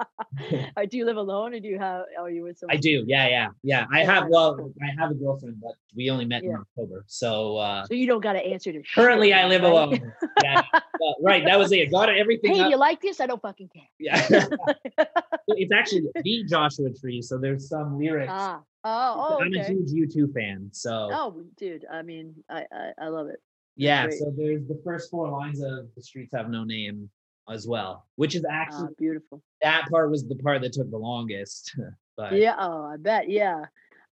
Uh, 0.77 0.85
do 0.85 0.97
you 0.97 1.05
live 1.05 1.17
alone 1.17 1.53
or 1.53 1.59
do 1.59 1.67
you 1.67 1.79
have, 1.79 2.03
are 2.19 2.29
you 2.29 2.43
with 2.43 2.57
someone 2.57 2.75
I 2.75 2.79
do. 2.79 3.03
Yeah, 3.07 3.27
yeah, 3.27 3.47
yeah. 3.63 3.85
I 3.91 4.03
have 4.03 4.27
well. 4.27 4.71
I 4.81 4.87
have 4.99 5.11
a 5.11 5.13
girlfriend, 5.13 5.61
but 5.61 5.73
we 5.95 6.09
only 6.09 6.25
met 6.25 6.43
in 6.43 6.53
October. 6.53 7.05
So 7.07 7.57
uh 7.57 7.85
So 7.85 7.93
you 7.93 8.07
don't 8.07 8.21
got 8.21 8.33
to 8.33 8.39
answer 8.39 8.71
to 8.71 8.79
shit, 8.83 8.93
currently 8.93 9.33
I 9.33 9.47
live 9.47 9.61
right? 9.61 9.71
alone. 9.71 10.11
Yeah, 10.43 10.61
right. 11.21 11.45
That 11.45 11.57
was 11.57 11.71
it. 11.71 11.91
Got 11.91 12.09
everything. 12.09 12.53
Hey, 12.53 12.61
up. 12.61 12.65
do 12.67 12.71
you 12.71 12.77
like 12.77 13.01
this? 13.01 13.19
I 13.21 13.27
don't 13.27 13.41
fucking 13.41 13.69
care. 13.69 13.87
Yeah. 13.99 14.27
it's 15.47 15.71
actually 15.71 16.03
the 16.23 16.43
Joshua 16.49 16.89
Tree, 16.99 17.21
so 17.21 17.37
there's 17.37 17.69
some 17.69 17.97
lyrics. 17.97 18.31
ah, 18.33 18.59
oh, 18.83 19.37
oh, 19.39 19.43
I'm 19.43 19.53
a 19.53 19.63
huge 19.63 19.91
U2 19.91 20.33
fan, 20.33 20.69
so 20.71 21.09
Oh, 21.11 21.43
dude. 21.57 21.85
I 21.91 22.01
mean, 22.01 22.35
I, 22.49 22.65
I, 22.71 22.91
I 23.03 23.07
love 23.07 23.27
it. 23.27 23.39
yeah. 23.75 24.05
great. 24.07 24.19
So 24.19 24.33
there's 24.35 24.67
the 24.67 24.79
first 24.83 25.09
four 25.09 25.29
lines 25.29 25.61
of 25.61 25.87
"The 25.95 26.01
Streets 26.01 26.33
Have 26.35 26.49
No 26.49 26.63
Name" 26.63 27.09
as 27.49 27.67
well, 27.67 28.05
which 28.15 28.35
is 28.35 28.45
actually 28.49 28.93
beautiful. 28.97 29.41
that 29.61 29.87
part 29.89 30.09
was 30.09 30.27
the 30.27 30.35
part 30.35 30.61
that 30.61 30.73
took 30.73 30.89
the 30.89 30.97
longest. 30.97 31.77
but 32.17 32.33
Yeah. 32.33 32.55
Oh, 32.57 32.85
I 32.85 32.97
bet. 32.97 33.29
Yeah. 33.29 33.65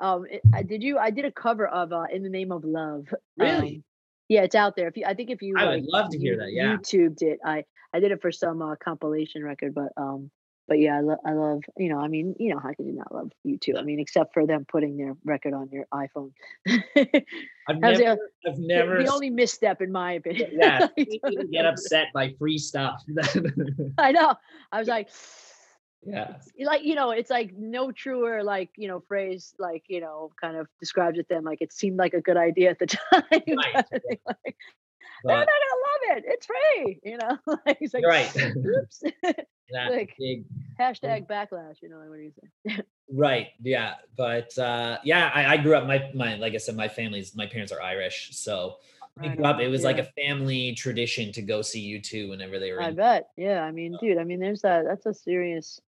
Um, 0.00 0.24
it, 0.30 0.40
I, 0.54 0.62
did 0.62 0.82
you? 0.82 0.98
I 0.98 1.10
did 1.10 1.26
a 1.26 1.32
cover 1.32 1.66
of 1.66 1.92
uh, 1.92 2.04
"In 2.12 2.22
the 2.22 2.30
Name 2.30 2.52
of 2.52 2.64
Love." 2.64 3.06
Really? 3.36 3.76
Um, 3.76 3.84
yeah, 4.28 4.42
it's 4.42 4.54
out 4.54 4.76
there. 4.76 4.88
If 4.88 4.96
you, 4.96 5.04
I 5.06 5.14
think 5.14 5.28
if 5.30 5.42
you, 5.42 5.54
I 5.58 5.66
would 5.66 5.74
like, 5.74 5.84
love 5.86 6.10
to 6.10 6.18
hear 6.18 6.34
you- 6.34 6.38
that, 6.38 6.52
yeah. 6.52 6.76
YouTubed 6.76 7.22
it. 7.22 7.40
I, 7.44 7.64
I 7.92 8.00
did 8.00 8.12
it 8.12 8.22
for 8.22 8.30
some 8.32 8.62
uh, 8.62 8.76
compilation 8.76 9.42
record, 9.42 9.74
but 9.74 9.92
um, 9.96 10.30
but 10.70 10.78
yeah, 10.78 10.98
I, 10.98 11.00
lo- 11.00 11.20
I 11.26 11.32
love. 11.32 11.64
You 11.76 11.88
know, 11.88 11.98
I 11.98 12.06
mean, 12.06 12.36
you 12.38 12.54
know, 12.54 12.60
how 12.60 12.72
can 12.72 12.86
you 12.86 12.92
not 12.92 13.12
love 13.12 13.32
U2? 13.44 13.76
I 13.76 13.82
mean, 13.82 13.98
except 13.98 14.32
for 14.32 14.46
them 14.46 14.64
putting 14.70 14.96
their 14.96 15.16
record 15.24 15.52
on 15.52 15.68
your 15.70 15.84
iPhone. 15.92 16.30
I've 16.68 16.78
was 17.82 17.98
the- 17.98 18.04
never, 18.04 18.30
I've 18.46 18.56
the- 18.56 18.66
never, 18.66 19.02
the 19.02 19.12
only 19.12 19.30
misstep, 19.30 19.82
in 19.82 19.90
my 19.90 20.12
opinion. 20.12 20.52
yeah, 20.52 20.86
people 20.96 21.32
get 21.52 21.66
upset 21.66 22.06
by 22.14 22.32
free 22.38 22.56
stuff. 22.56 23.02
I 23.98 24.12
know. 24.12 24.36
I 24.70 24.78
was 24.78 24.86
like, 24.86 25.08
yeah, 26.06 26.36
like 26.60 26.84
you 26.84 26.94
know, 26.94 27.10
it's 27.10 27.30
like 27.30 27.52
no 27.58 27.90
truer 27.90 28.44
like 28.44 28.70
you 28.76 28.86
know 28.86 29.00
phrase 29.08 29.52
like 29.58 29.82
you 29.88 30.00
know 30.00 30.30
kind 30.40 30.56
of 30.56 30.68
describes 30.78 31.18
it 31.18 31.26
Then, 31.28 31.42
like 31.42 31.60
it 31.60 31.72
seemed 31.72 31.96
like 31.98 32.14
a 32.14 32.20
good 32.20 32.36
idea 32.36 32.70
at 32.70 32.78
the 32.78 32.86
time. 32.86 33.24
Right, 33.32 33.44
kind 33.74 33.84
of 33.92 34.02
thing, 34.08 34.18
like, 34.24 34.56
But 35.24 35.34
not 35.34 35.46
gonna 35.46 36.14
love 36.16 36.18
it. 36.18 36.24
It's 36.26 36.46
free, 36.46 37.00
you 37.04 37.18
know. 37.18 37.74
he's 37.78 37.94
like, 37.94 38.06
right. 38.06 38.34
Oops. 38.56 39.02
like- 39.72 40.14
big 40.18 40.44
Hashtag 40.78 41.28
backlash. 41.28 41.82
You 41.82 41.90
know, 41.90 41.98
what 41.98 42.16
do 42.16 42.22
you 42.22 42.32
say? 42.32 42.82
Right. 43.12 43.48
Yeah. 43.62 43.94
But 44.16 44.56
uh 44.58 44.98
yeah, 45.04 45.30
I, 45.34 45.54
I 45.54 45.56
grew 45.56 45.74
up 45.74 45.86
my 45.86 46.10
my 46.14 46.36
like 46.36 46.54
I 46.54 46.58
said, 46.58 46.76
my 46.76 46.88
family's 46.88 47.34
my 47.34 47.46
parents 47.46 47.72
are 47.72 47.82
Irish. 47.82 48.30
So 48.32 48.76
Right 49.16 49.36
grew 49.36 49.44
up, 49.44 49.60
it 49.60 49.68
was 49.68 49.82
like 49.84 49.98
a 49.98 50.08
family 50.24 50.72
tradition 50.74 51.32
to 51.32 51.42
go 51.42 51.60
see 51.62 52.00
U2 52.00 52.30
whenever 52.30 52.58
they 52.58 52.72
were 52.72 52.80
I 52.80 52.88
in. 52.88 52.94
bet. 52.96 53.28
Yeah. 53.36 53.62
I 53.62 53.72
mean, 53.72 53.98
dude. 54.00 54.18
I 54.18 54.24
mean, 54.24 54.40
there's 54.40 54.62
that. 54.62 54.84
That's 54.86 55.04
a 55.06 55.12
serious, 55.12 55.80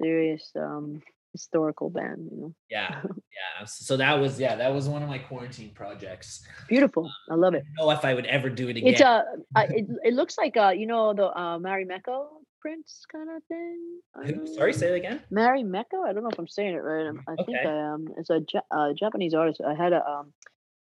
serious 0.00 0.50
um 0.56 1.02
historical 1.32 1.90
band. 1.90 2.28
You 2.30 2.36
know, 2.40 2.54
Yeah. 2.70 3.00
Yeah. 3.32 3.64
So 3.66 3.96
that 3.96 4.14
was 4.20 4.38
yeah, 4.38 4.54
that 4.56 4.72
was 4.72 4.88
one 4.88 5.02
of 5.02 5.08
my 5.08 5.18
quarantine 5.18 5.70
projects. 5.74 6.46
beautiful. 6.68 7.10
I 7.30 7.34
love 7.34 7.54
it. 7.54 7.64
don't 7.76 7.86
know 7.86 7.90
if 7.92 8.04
I 8.04 8.14
would 8.14 8.26
ever 8.26 8.48
do 8.50 8.68
it 8.68 8.76
again. 8.76 8.92
It's 8.92 9.00
a. 9.00 9.24
I- 9.56 9.66
It, 9.78 9.86
it 10.04 10.14
looks 10.14 10.36
like 10.38 10.56
uh, 10.56 10.70
you 10.76 10.86
know, 10.86 11.12
the 11.14 11.26
uh, 11.26 11.58
Marimekko 11.58 12.26
prince 12.60 13.04
kind 13.10 13.28
of 13.30 13.42
thing. 13.44 13.78
Who- 14.26 14.46
Sorry, 14.54 14.72
say 14.72 14.88
it 14.92 14.96
again. 14.96 15.20
Marimekko. 15.32 16.06
I 16.06 16.12
don't 16.12 16.22
know 16.22 16.30
if 16.30 16.38
I'm 16.38 16.46
saying 16.48 16.74
it 16.74 16.78
right. 16.78 17.12
I 17.28 17.34
think 17.44 17.58
Okay. 17.58 17.68
I 17.68 17.92
um, 17.94 18.08
it's 18.18 18.30
a 18.30 18.40
uh, 18.70 18.92
Japanese 18.92 19.34
artist. 19.34 19.60
I 19.66 19.74
had 19.74 19.92
a 19.92 20.06
um, 20.06 20.32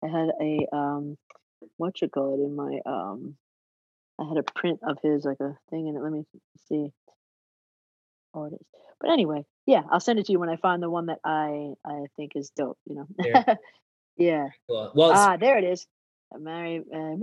I 0.04 0.08
had 0.08 0.28
a 0.40 0.66
um, 0.74 1.18
what 1.78 2.00
you 2.00 2.08
call 2.08 2.34
it 2.40 2.44
in 2.46 2.54
my 2.56 2.80
um, 2.86 3.36
I 4.20 4.24
had 4.28 4.38
a 4.38 4.42
print 4.44 4.80
of 4.82 4.98
his 5.02 5.24
like 5.24 5.40
a 5.40 5.56
thing 5.70 5.88
in 5.88 5.96
it. 5.96 6.02
Let 6.02 6.12
me 6.12 6.24
see. 6.68 6.92
But 9.00 9.10
anyway, 9.10 9.44
yeah, 9.66 9.82
I'll 9.90 10.00
send 10.00 10.18
it 10.18 10.26
to 10.26 10.32
you 10.32 10.38
when 10.38 10.48
I 10.48 10.56
find 10.56 10.82
the 10.82 10.90
one 10.90 11.06
that 11.06 11.18
I 11.24 11.72
I 11.84 12.06
think 12.16 12.32
is 12.34 12.50
dope. 12.50 12.78
You 12.86 12.96
know. 12.96 13.06
There. 13.18 13.58
yeah. 14.16 14.48
Well, 14.68 14.92
well 14.94 15.12
Ah, 15.14 15.36
there 15.36 15.58
it 15.58 15.64
is. 15.64 15.86
Mary. 16.38 16.82
Uh. 16.94 17.16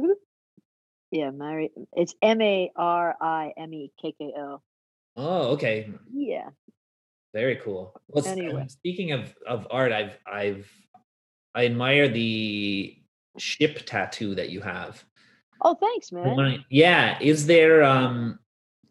Yeah, 1.11 1.31
Mary. 1.31 1.71
It's 1.93 2.15
M 2.21 2.41
A 2.41 2.71
R 2.75 3.15
I 3.21 3.53
M 3.57 3.73
E 3.73 3.91
K 4.01 4.13
K 4.17 4.33
O. 4.37 4.61
Oh, 5.15 5.41
okay. 5.53 5.91
Yeah. 6.11 6.49
Very 7.33 7.57
cool. 7.57 7.99
Well, 8.07 8.27
Anyway. 8.27 8.67
speaking 8.67 9.11
of 9.11 9.33
of 9.47 9.67
art, 9.71 9.91
I've 9.91 10.17
I've 10.25 10.71
I 11.55 11.65
admire 11.65 12.07
the 12.07 12.97
ship 13.37 13.85
tattoo 13.85 14.35
that 14.35 14.49
you 14.49 14.61
have. 14.61 15.03
Oh, 15.61 15.75
thanks, 15.75 16.11
man. 16.11 16.63
Yeah, 16.69 17.17
is 17.21 17.45
there 17.45 17.83
um 17.83 18.39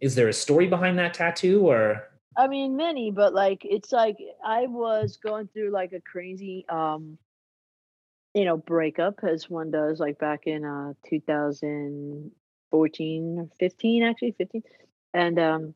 is 0.00 0.14
there 0.14 0.28
a 0.28 0.32
story 0.32 0.66
behind 0.66 0.98
that 0.98 1.14
tattoo 1.14 1.68
or 1.68 2.08
I 2.36 2.48
mean, 2.48 2.76
many, 2.76 3.10
but 3.10 3.32
like 3.34 3.64
it's 3.64 3.92
like 3.92 4.16
I 4.44 4.66
was 4.66 5.18
going 5.18 5.48
through 5.48 5.70
like 5.70 5.92
a 5.92 6.00
crazy, 6.00 6.64
um, 6.68 7.18
you 8.34 8.44
know, 8.44 8.56
breakup 8.56 9.20
as 9.22 9.50
one 9.50 9.70
does, 9.70 10.00
like 10.00 10.18
back 10.18 10.46
in 10.46 10.64
uh 10.64 10.94
2014 11.08 13.38
or 13.38 13.48
15, 13.58 14.02
actually 14.02 14.32
15, 14.32 14.62
and 15.14 15.38
um, 15.38 15.74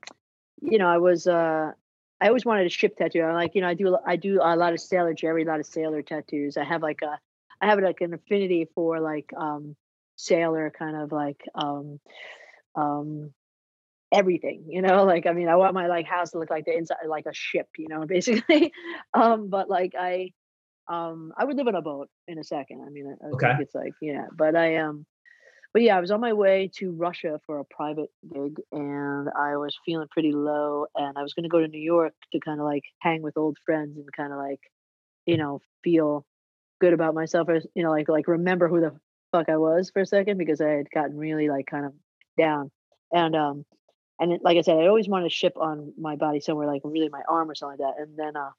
you 0.63 0.79
know, 0.79 0.89
I 0.89 0.99
was 0.99 1.27
uh, 1.27 1.73
I 2.21 2.29
always 2.29 2.47
wanted 2.47 2.67
a 2.67 2.71
ship 2.71 2.97
tattoo. 2.97 3.21
I 3.21 3.33
like, 3.33 3.55
you 3.55 3.61
know, 3.61 3.69
I 3.69 3.75
do 3.75 3.97
I 4.05 4.17
do 4.17 4.41
a 4.43 4.57
lot 4.57 4.73
of 4.73 4.81
Sailor 4.81 5.15
Jerry, 5.15 5.43
a 5.43 5.47
lot 5.47 5.61
of 5.61 5.67
sailor 5.67 6.03
tattoos. 6.03 6.57
I 6.57 6.65
have 6.65 6.83
like 6.83 7.03
a, 7.03 7.19
I 7.61 7.67
have 7.67 7.79
like 7.81 8.01
an 8.01 8.15
affinity 8.15 8.69
for 8.75 9.01
like 9.01 9.31
um 9.37 9.77
sailor 10.17 10.73
kind 10.77 10.97
of 10.97 11.13
like 11.13 11.45
um 11.55 12.01
um 12.75 13.33
everything 14.13 14.65
you 14.69 14.83
know 14.83 15.05
like 15.05 15.27
i 15.27 15.33
mean 15.33 15.49
i 15.49 15.57
want 15.57 15.75
my 15.75 15.87
like 15.89 16.07
house 16.07 16.31
to 16.31 16.39
look 16.39 16.51
like 16.51 16.65
the 16.65 16.77
inside 16.77 16.97
like 17.09 17.27
a 17.27 17.35
ship 17.35 17.69
you 17.77 17.89
know 17.89 18.07
basically 18.09 18.73
um 19.15 19.49
but 19.51 19.69
like 19.69 19.93
i 19.99 20.31
um 20.89 21.33
i 21.39 21.45
would 21.45 21.57
live 21.57 21.69
on 21.69 21.75
a 21.75 21.83
boat 21.83 22.09
in 22.29 22.39
a 22.39 22.45
second 22.45 22.83
i 22.87 22.91
mean 22.91 23.07
i, 23.23 23.27
I 23.29 23.31
Okay. 23.35 23.47
think 23.47 23.61
it's 23.61 23.75
like 23.75 23.95
yeah 24.01 24.27
but 24.37 24.57
i 24.57 24.77
um 24.77 25.07
but 25.73 25.83
yeah 25.83 25.97
i 25.97 26.01
was 26.01 26.11
on 26.11 26.21
my 26.21 26.33
way 26.33 26.71
to 26.77 26.93
russia 26.93 27.41
for 27.47 27.59
a 27.59 27.65
private 27.65 28.11
gig 28.33 28.57
and 28.73 29.29
i 29.39 29.57
was 29.57 29.77
feeling 29.85 30.09
pretty 30.11 30.33
low 30.33 30.87
and 30.95 31.19
i 31.19 31.23
was 31.23 31.35
going 31.35 31.45
to 31.45 31.49
go 31.51 31.61
to 31.61 31.69
new 31.69 31.81
york 31.81 32.15
to 32.33 32.41
kind 32.41 32.61
of 32.61 32.67
like 32.67 32.85
hang 33.01 33.23
with 33.23 33.37
old 33.37 33.59
friends 33.67 33.97
and 33.97 34.09
kind 34.17 34.33
of 34.33 34.39
like 34.39 34.61
you 35.27 35.37
know 35.37 35.61
feel 35.85 36.25
good 36.81 36.93
about 36.93 37.15
myself 37.15 37.49
or 37.49 37.61
you 37.75 37.83
know 37.83 37.91
like 37.91 38.09
like 38.09 38.29
remember 38.29 38.69
who 38.69 38.81
the 38.81 38.93
fuck 39.33 39.49
i 39.49 39.57
was 39.57 39.91
for 39.91 40.03
a 40.03 40.07
second 40.07 40.39
because 40.39 40.61
i 40.61 40.69
had 40.71 40.91
gotten 40.91 41.17
really 41.17 41.49
like 41.49 41.67
kind 41.67 41.87
of 41.87 41.95
down 42.39 42.71
and 43.13 43.35
um 43.37 43.65
and 44.19 44.33
it, 44.33 44.41
like 44.43 44.57
I 44.57 44.62
said, 44.62 44.79
I 44.79 44.87
always 44.87 45.09
wanted 45.09 45.25
to 45.25 45.35
ship 45.35 45.55
on 45.57 45.93
my 45.99 46.17
body 46.17 46.41
somewhere, 46.41 46.67
like 46.67 46.83
really 46.85 47.09
my 47.09 47.23
arm 47.29 47.51
or 47.51 47.55
something 47.55 47.79
like 47.79 47.97
that. 47.97 48.03
And 48.03 48.17
then 48.17 48.37
uh, 48.37 48.51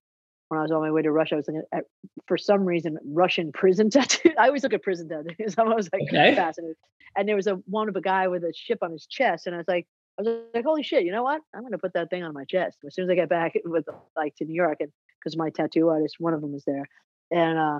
when 0.49 0.60
I 0.60 0.62
was 0.64 0.72
on 0.72 0.82
my 0.82 0.91
way 0.91 1.01
to 1.01 1.12
Russia, 1.12 1.36
I 1.36 1.38
was 1.38 1.47
looking 1.47 1.64
at, 1.74 1.86
for 2.28 2.38
some 2.38 2.66
reason, 2.66 2.97
Russian 3.05 3.51
prison 3.51 3.89
tattoo. 3.91 4.32
I 4.38 4.47
always 4.47 4.64
look 4.64 4.74
at 4.74 4.84
prison 4.84 5.10
tattoos. 5.10 5.55
I'm 5.58 5.68
always 5.68 5.89
like 5.91 6.03
Okay. 6.03 6.36
fascinated. 6.36 6.78
And 7.16 7.28
there 7.28 7.36
was 7.36 7.47
a 7.47 7.55
one 7.66 7.89
of 7.89 7.95
a 7.95 8.01
guy 8.01 8.28
with 8.28 8.43
a 8.43 8.53
ship 8.53 8.80
on 8.82 8.91
his 8.91 9.08
chest, 9.08 9.47
and 9.47 9.55
I 9.55 9.60
was 9.60 9.68
like, 9.68 9.88
I 10.20 10.24
was 10.24 10.36
like, 10.53 10.66
holy 10.66 10.84
shit, 10.84 11.03
you 11.03 11.12
know 11.12 11.24
what? 11.24 11.41
I'm 11.55 11.64
gonna 11.64 11.78
put 11.78 11.93
that 11.93 12.10
thing 12.10 12.24
on 12.24 12.34
my 12.34 12.45
chest 12.45 12.78
as 12.86 12.93
soon 12.93 13.05
as 13.05 13.10
I 13.10 13.16
get 13.16 13.30
back 13.30 13.53
with 13.66 13.86
like 14.16 14.36
to 14.36 14.45
New 14.45 14.53
York, 14.53 14.78
and 14.82 14.91
because 15.20 15.36
my 15.36 15.49
tattoo 15.49 15.89
artist, 15.89 16.18
one 16.20 16.34
of 16.34 16.41
them 16.41 16.53
was 16.53 16.64
there, 16.66 16.88
and 17.32 17.58
uh, 17.58 17.80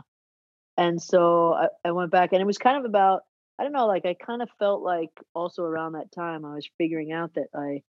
and 0.78 1.02
so 1.02 1.54
I, 1.54 1.68
I 1.86 1.92
went 1.92 2.10
back, 2.10 2.34
and 2.34 2.42
it 2.42 2.46
was 2.46 2.58
kind 2.58 2.78
of 2.78 2.86
about 2.86 3.22
I 3.60 3.64
don't 3.64 3.72
know, 3.74 3.88
like 3.88 4.06
I 4.06 4.14
kind 4.16 4.42
of 4.42 4.50
felt 4.60 4.82
like 4.84 5.12
also 5.34 5.64
around 5.64 5.94
that 5.94 6.12
time 6.12 6.46
I 6.46 6.56
was 6.56 6.70
figuring 6.78 7.12
out 7.12 7.34
that 7.36 7.48
I 7.56 7.84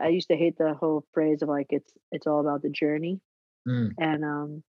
I 0.00 0.08
used 0.08 0.28
to 0.28 0.36
hate 0.36 0.56
the 0.56 0.74
whole 0.74 1.04
phrase 1.12 1.42
of 1.42 1.48
like 1.48 1.66
it's 1.70 1.92
it's 2.10 2.26
all 2.26 2.40
about 2.40 2.62
the 2.62 2.70
journey 2.70 3.20
Mm, 3.66 3.96
and 3.98 4.24
um 4.24 4.64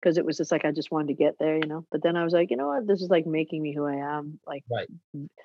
because 0.00 0.18
it 0.18 0.26
was 0.26 0.38
just 0.38 0.52
like 0.52 0.64
I 0.64 0.72
just 0.72 0.90
wanted 0.92 1.08
to 1.08 1.14
get 1.14 1.38
there, 1.38 1.56
you 1.58 1.66
know. 1.66 1.86
But 1.90 2.02
then 2.02 2.16
I 2.16 2.24
was 2.24 2.34
like, 2.34 2.50
you 2.50 2.56
know 2.58 2.68
what, 2.68 2.86
this 2.86 3.02
is 3.02 3.10
like 3.10 3.26
making 3.26 3.62
me 3.62 3.74
who 3.74 3.86
I 3.86 3.96
am. 4.18 4.40
Like 4.46 4.64
Right. 4.70 4.88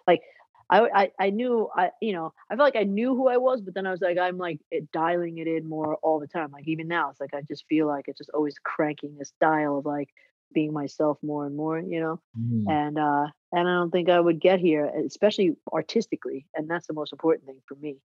like 0.07 0.21
I, 0.69 0.81
I 0.89 1.11
I 1.19 1.29
knew 1.31 1.69
I 1.75 1.91
you 2.01 2.13
know 2.13 2.33
I 2.49 2.55
felt 2.55 2.67
like 2.73 2.81
I 2.81 2.85
knew 2.85 3.15
who 3.15 3.27
I 3.29 3.37
was, 3.37 3.61
but 3.61 3.73
then 3.73 3.87
I 3.87 3.91
was 3.91 4.01
like 4.01 4.17
I'm 4.17 4.37
like 4.37 4.59
it, 4.71 4.91
dialing 4.91 5.37
it 5.39 5.47
in 5.47 5.67
more 5.69 5.97
all 5.97 6.19
the 6.19 6.27
time. 6.27 6.51
Like 6.51 6.67
even 6.67 6.87
now, 6.87 7.09
it's 7.11 7.19
like 7.21 7.33
I 7.33 7.41
just 7.43 7.65
feel 7.67 7.87
like 7.87 8.05
it's 8.07 8.19
just 8.19 8.31
always 8.31 8.57
cranking 8.63 9.17
this 9.17 9.33
dial 9.41 9.79
of 9.79 9.85
like 9.85 10.09
being 10.53 10.73
myself 10.73 11.17
more 11.23 11.45
and 11.45 11.55
more, 11.55 11.79
you 11.79 11.99
know 12.01 12.21
mm, 12.35 12.75
and 12.75 12.97
uh 12.99 13.27
and 13.51 13.67
i 13.67 13.73
don't 13.73 13.91
think 13.91 14.09
i 14.09 14.19
would 14.19 14.39
get 14.39 14.59
here 14.59 14.85
especially 15.05 15.55
artistically 15.71 16.45
and 16.55 16.69
that's 16.69 16.87
the 16.87 16.93
most 16.93 17.13
important 17.13 17.45
thing 17.45 17.61
for 17.67 17.75
me. 17.75 17.97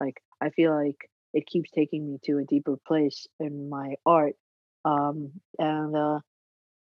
Like 0.00 0.22
i 0.40 0.50
feel 0.50 0.74
like 0.74 1.08
it 1.34 1.46
keeps 1.46 1.70
taking 1.70 2.06
me 2.06 2.18
to 2.24 2.38
a 2.38 2.44
deeper 2.44 2.76
place 2.86 3.26
in 3.40 3.68
my 3.68 3.94
art 4.04 4.34
um 4.84 5.32
and 5.58 5.96
uh 5.96 6.18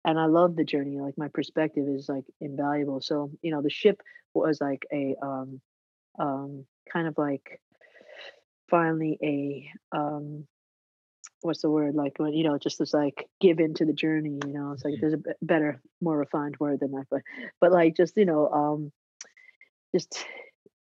and 0.06 0.20
i 0.20 0.26
love 0.26 0.56
the 0.56 0.64
journey 0.64 1.00
like 1.00 1.18
my 1.18 1.28
perspective 1.28 1.88
is 1.88 2.10
like 2.10 2.26
invaluable. 2.40 3.02
So 3.02 3.32
you 3.42 3.52
know 3.52 3.62
the 3.62 3.70
ship 3.70 4.02
was 4.34 4.60
like 4.62 4.86
a 4.92 5.16
um 5.22 5.62
um 6.20 6.66
kind 6.92 7.08
of 7.08 7.18
like 7.18 7.62
finally 8.70 9.18
a 9.22 9.98
um 9.98 10.48
what's 11.42 11.62
the 11.62 11.70
word 11.70 11.96
like 11.96 12.14
when 12.18 12.34
you 12.34 12.44
know 12.44 12.58
just 12.58 12.80
this 12.80 12.94
like 12.94 13.28
give 13.40 13.60
into 13.60 13.86
the 13.86 13.94
journey 13.94 14.40
you 14.46 14.54
know 14.54 14.72
it's 14.72 14.84
like 14.86 14.94
Mhm. 14.96 15.02
there's 15.02 15.14
a 15.14 15.18
b- 15.18 15.32
better 15.42 15.82
more 16.02 16.18
refined 16.18 16.58
word 16.60 16.80
than 16.80 16.92
that 16.92 17.06
but 17.10 17.22
but 17.60 17.72
like 17.72 17.96
just 17.96 18.16
you 18.18 18.26
know 18.26 18.48
um 18.50 18.92
just 19.96 20.24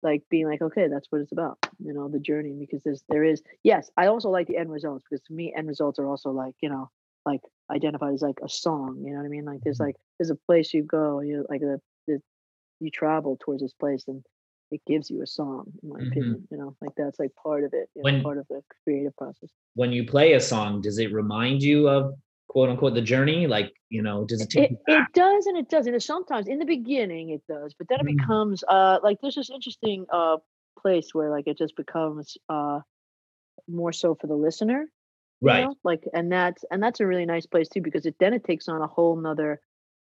like 0.02 0.22
being 0.30 0.46
like 0.46 0.62
okay 0.62 0.88
that's 0.88 1.06
what 1.10 1.20
it's 1.20 1.32
about 1.32 1.58
you 1.78 1.92
know 1.92 2.08
the 2.08 2.18
journey 2.18 2.56
because 2.58 2.82
there's 2.82 3.02
there 3.08 3.24
is 3.24 3.42
yes 3.62 3.90
i 3.96 4.06
also 4.06 4.30
like 4.30 4.46
the 4.46 4.56
end 4.56 4.70
results 4.70 5.04
because 5.08 5.22
to 5.26 5.32
me 5.32 5.52
end 5.56 5.68
results 5.68 5.98
are 5.98 6.06
also 6.06 6.30
like 6.30 6.54
you 6.62 6.68
know 6.70 6.90
like 7.26 7.40
identified 7.70 8.14
as 8.14 8.22
like 8.22 8.38
a 8.42 8.48
song 8.48 9.02
you 9.04 9.12
know 9.12 9.18
what 9.18 9.26
i 9.26 9.28
mean 9.28 9.44
like 9.44 9.60
there's 9.62 9.78
Mhm. 9.78 9.86
like 9.86 9.96
there's 10.18 10.30
a 10.30 10.36
place 10.46 10.72
you 10.72 10.82
go 10.82 11.20
you 11.20 11.44
like 11.48 11.60
the, 11.60 11.80
the 12.06 12.20
you 12.80 12.90
travel 12.90 13.36
towards 13.40 13.62
this 13.62 13.74
place 13.74 14.04
and 14.08 14.24
it 14.70 14.80
gives 14.86 15.10
you 15.10 15.22
a 15.22 15.26
song 15.26 15.64
in 15.82 15.88
my 15.88 16.00
Mhm. 16.00 16.10
opinion 16.10 16.48
you 16.50 16.56
know 16.58 16.76
like 16.80 16.92
that's 16.96 17.18
like 17.18 17.34
part 17.42 17.64
of 17.64 17.72
it 17.74 17.88
you 17.94 18.02
know, 18.02 18.22
part 18.22 18.38
of 18.38 18.46
the 18.48 18.62
creative 18.84 19.16
process 19.16 19.50
when 19.74 19.92
you 19.92 20.04
play 20.06 20.32
a 20.34 20.40
song, 20.40 20.80
does 20.80 20.98
it 20.98 21.12
remind 21.12 21.62
you 21.62 21.88
of 21.88 22.14
quote 22.48 22.68
unquote 22.68 22.94
the 22.94 23.02
journey? 23.02 23.46
Like, 23.46 23.72
you 23.88 24.02
know, 24.02 24.24
does 24.24 24.40
it 24.40 24.50
take 24.50 24.72
it, 24.72 24.78
it 24.86 25.04
does 25.14 25.46
and 25.46 25.56
it 25.56 25.68
doesn't 25.68 25.92
and 25.92 26.02
sometimes 26.02 26.48
in 26.48 26.58
the 26.58 26.64
beginning 26.64 27.30
it 27.30 27.42
does 27.48 27.74
but 27.78 27.88
then 27.88 28.00
it 28.00 28.06
Mm. 28.06 28.18
becomes 28.18 28.64
uh 28.68 28.98
like 29.02 29.18
there's 29.20 29.34
this 29.34 29.50
interesting 29.50 30.06
uh 30.12 30.36
place 30.78 31.10
where 31.12 31.30
like 31.30 31.46
it 31.46 31.58
just 31.58 31.76
becomes 31.76 32.36
uh 32.48 32.80
more 33.68 33.92
so 33.92 34.14
for 34.14 34.26
the 34.26 34.34
listener 34.34 34.86
Right. 35.40 35.64
know? 35.64 35.74
like 35.84 36.04
and 36.12 36.30
that's 36.30 36.64
and 36.70 36.82
that's 36.82 37.00
a 37.00 37.06
really 37.06 37.26
nice 37.26 37.46
place 37.46 37.68
too 37.68 37.80
because 37.80 38.06
it 38.06 38.16
then 38.20 38.34
it 38.34 38.44
takes 38.44 38.68
on 38.68 38.82
a 38.82 38.86
whole 38.86 39.16
nother 39.16 39.60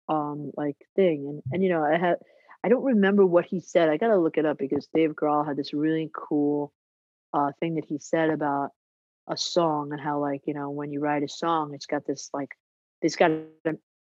um 0.08 0.50
like 0.56 0.76
thing 0.96 1.26
and 1.28 1.42
and 1.52 1.62
you 1.62 1.68
know 1.68 1.82
i 1.82 1.96
had 1.96 2.16
i 2.64 2.68
don't 2.68 2.84
remember 2.84 3.24
what 3.24 3.44
he 3.44 3.60
said 3.60 3.88
i 3.88 3.96
gotta 3.96 4.18
look 4.18 4.38
it 4.38 4.46
up 4.46 4.58
because 4.58 4.88
dave 4.94 5.10
grohl 5.10 5.46
had 5.46 5.56
this 5.56 5.72
really 5.72 6.10
cool 6.14 6.72
uh 7.32 7.50
thing 7.60 7.74
that 7.74 7.84
he 7.84 7.98
said 7.98 8.30
about 8.30 8.70
a 9.28 9.36
song 9.36 9.92
and 9.92 10.00
how 10.00 10.18
like 10.18 10.42
you 10.46 10.54
know 10.54 10.70
when 10.70 10.90
you 10.92 11.00
write 11.00 11.22
a 11.22 11.28
song 11.28 11.72
it's 11.74 11.86
got 11.86 12.04
this 12.06 12.30
like 12.32 12.50
it's 13.00 13.16
got 13.16 13.30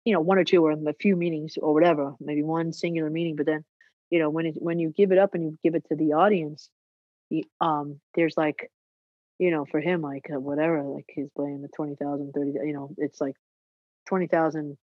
you 0.04 0.14
know 0.14 0.20
one 0.20 0.38
or 0.38 0.44
two 0.44 0.66
or 0.66 0.72
a 0.72 0.94
few 1.00 1.16
meanings 1.16 1.58
or 1.62 1.74
whatever 1.74 2.14
maybe 2.20 2.44
one 2.44 2.74
singular 2.74 3.10
meaning 3.10 3.36
but 3.36 3.46
then 3.46 3.64
you 4.10 4.20
know 4.20 4.30
when 4.30 4.48
it 4.48 4.56
when 4.58 4.80
you 4.80 4.90
give 4.90 5.12
it 5.12 5.18
up 5.18 5.36
and 5.36 5.44
you 5.44 5.58
give 5.64 5.76
it 5.76 5.86
to 5.88 5.96
the 5.96 6.14
audience 6.14 6.70
um 7.60 8.00
there's 8.16 8.36
like 8.36 8.72
you 9.38 9.52
know 9.52 9.66
for 9.66 9.80
him 9.80 10.02
like 10.02 10.28
uh, 10.34 10.40
whatever 10.40 10.84
like 10.84 11.06
he's 11.08 11.30
playing 11.36 11.62
the 11.62 11.70
20,000 11.76 12.32
30 12.34 12.52
you 12.66 12.74
know 12.74 12.90
it's 12.98 13.22
like 13.22 13.36
20,000 14.08 14.78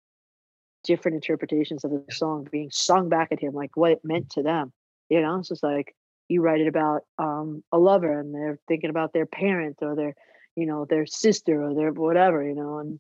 different 0.86 1.16
interpretations 1.16 1.84
of 1.84 1.92
the 1.92 2.04
song 2.12 2.48
being 2.52 2.70
sung 2.72 3.10
back 3.10 3.32
at 3.32 3.40
him 3.40 3.54
like 3.54 3.76
what 3.76 3.92
it 3.92 4.00
meant 4.04 4.30
to 4.30 4.44
them 4.44 4.72
you 5.10 5.22
know 5.22 5.40
it's 5.40 5.50
just 5.50 5.64
like 5.64 5.96
you 6.28 6.42
write 6.42 6.62
it 6.62 6.68
about 6.68 7.02
um 7.18 7.64
a 7.72 7.78
lover 7.78 8.20
and 8.20 8.34
they're 8.34 8.60
thinking 8.68 8.90
about 8.90 9.14
their 9.14 9.26
parent 9.26 9.78
or 9.82 9.96
their 9.96 10.16
you 10.56 10.66
know 10.66 10.86
their 10.86 11.06
sister 11.06 11.64
or 11.64 11.74
their 11.74 11.92
whatever 11.92 12.44
you 12.44 12.56
know 12.56 12.80
and 12.80 13.00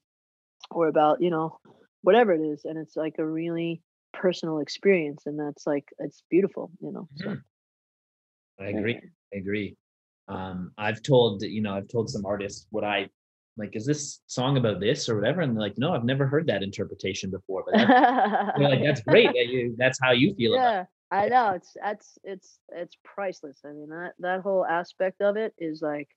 or 0.71 0.87
about 0.87 1.21
you 1.21 1.29
know 1.29 1.59
whatever 2.01 2.33
it 2.33 2.41
is 2.41 2.65
and 2.65 2.77
it's 2.77 2.95
like 2.95 3.15
a 3.17 3.25
really 3.25 3.81
personal 4.13 4.59
experience 4.59 5.23
and 5.25 5.39
that's 5.39 5.67
like 5.67 5.85
it's 5.99 6.23
beautiful 6.29 6.71
you 6.81 6.91
know 6.91 7.07
so 7.17 7.29
Mhm. 7.29 7.41
I 8.59 8.67
agree. 8.67 9.01
I 9.33 9.37
agree. 9.37 9.75
Um, 10.27 10.71
I've 10.77 11.01
told 11.01 11.41
you 11.43 11.61
know 11.61 11.73
I've 11.73 11.87
told 11.87 12.09
some 12.09 12.25
artists 12.25 12.67
what 12.71 12.83
I 12.83 13.09
like. 13.57 13.75
Is 13.75 13.85
this 13.85 14.21
song 14.27 14.57
about 14.57 14.79
this 14.79 15.07
or 15.09 15.15
whatever? 15.15 15.41
And 15.41 15.53
they're 15.55 15.61
like, 15.61 15.77
no, 15.77 15.93
I've 15.93 16.03
never 16.03 16.27
heard 16.27 16.47
that 16.47 16.63
interpretation 16.63 17.29
before. 17.31 17.63
But 17.65 17.77
that's, 17.77 18.59
like, 18.59 18.83
that's 18.83 19.01
great. 19.01 19.33
That 19.33 19.47
you, 19.47 19.75
that's 19.77 19.99
how 20.01 20.11
you 20.11 20.33
feel 20.35 20.53
about. 20.55 20.67
it. 20.67 20.71
yeah 20.71 20.85
i 21.11 21.27
know 21.29 21.51
it's 21.51 21.77
that's 21.81 22.17
it's 22.23 22.59
it's 22.73 22.97
priceless 23.03 23.59
i 23.63 23.69
mean 23.69 23.89
that 23.89 24.13
that 24.19 24.41
whole 24.41 24.65
aspect 24.65 25.21
of 25.21 25.37
it 25.37 25.53
is 25.59 25.79
like 25.81 26.09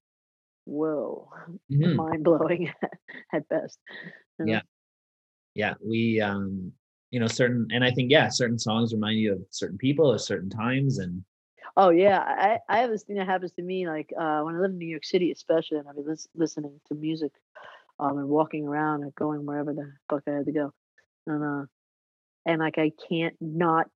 whoa 0.64 1.28
Mhm. 1.70 1.95
mind 1.95 2.24
blowing 2.24 2.72
at 3.34 3.47
best 3.49 3.78
you 4.39 4.47
know? 4.47 4.53
Yeah. 4.53 4.61
Yeah, 5.55 5.74
we 5.84 6.20
um, 6.20 6.72
you 7.11 7.18
know, 7.18 7.26
certain, 7.26 7.66
and 7.72 7.82
I 7.82 7.91
think 7.91 8.12
yeah, 8.12 8.28
certain 8.28 8.59
songs 8.59 8.93
remind 8.95 9.18
you 9.18 9.32
of 9.32 9.41
certain 9.51 9.78
people 9.78 10.14
at 10.14 10.20
certain 10.20 10.51
times, 10.51 10.99
and 10.99 11.24
Oh 11.81 11.91
yeah, 11.91 12.18
I 12.18 12.59
I 12.68 12.81
have 12.81 12.91
this 12.91 13.05
thing 13.05 13.16
that 13.16 13.29
happens 13.29 13.53
to 13.53 13.62
me 13.62 13.87
like 13.87 14.12
uh, 14.18 14.41
when 14.41 14.57
I 14.57 14.59
live 14.59 14.72
in 14.72 14.79
New 14.79 14.89
York 14.89 15.05
City, 15.05 15.31
especially, 15.31 15.79
and 15.79 15.87
been 15.87 16.05
lis- 16.05 16.26
listening 16.35 16.81
to 16.89 16.95
music, 16.97 17.31
um, 18.01 18.18
and 18.18 18.29
walking 18.29 18.66
around 18.66 19.05
and 19.05 19.14
going 19.14 19.47
wherever 19.47 19.72
the 19.72 19.93
fuck 20.11 20.24
I 20.26 20.33
had 20.33 20.47
to 20.47 20.53
go, 20.53 20.72
and 21.29 21.45
uh, 21.45 21.66
and 22.45 22.59
like 22.59 22.79
I 22.79 22.91
can't 23.09 23.37
not 23.41 23.89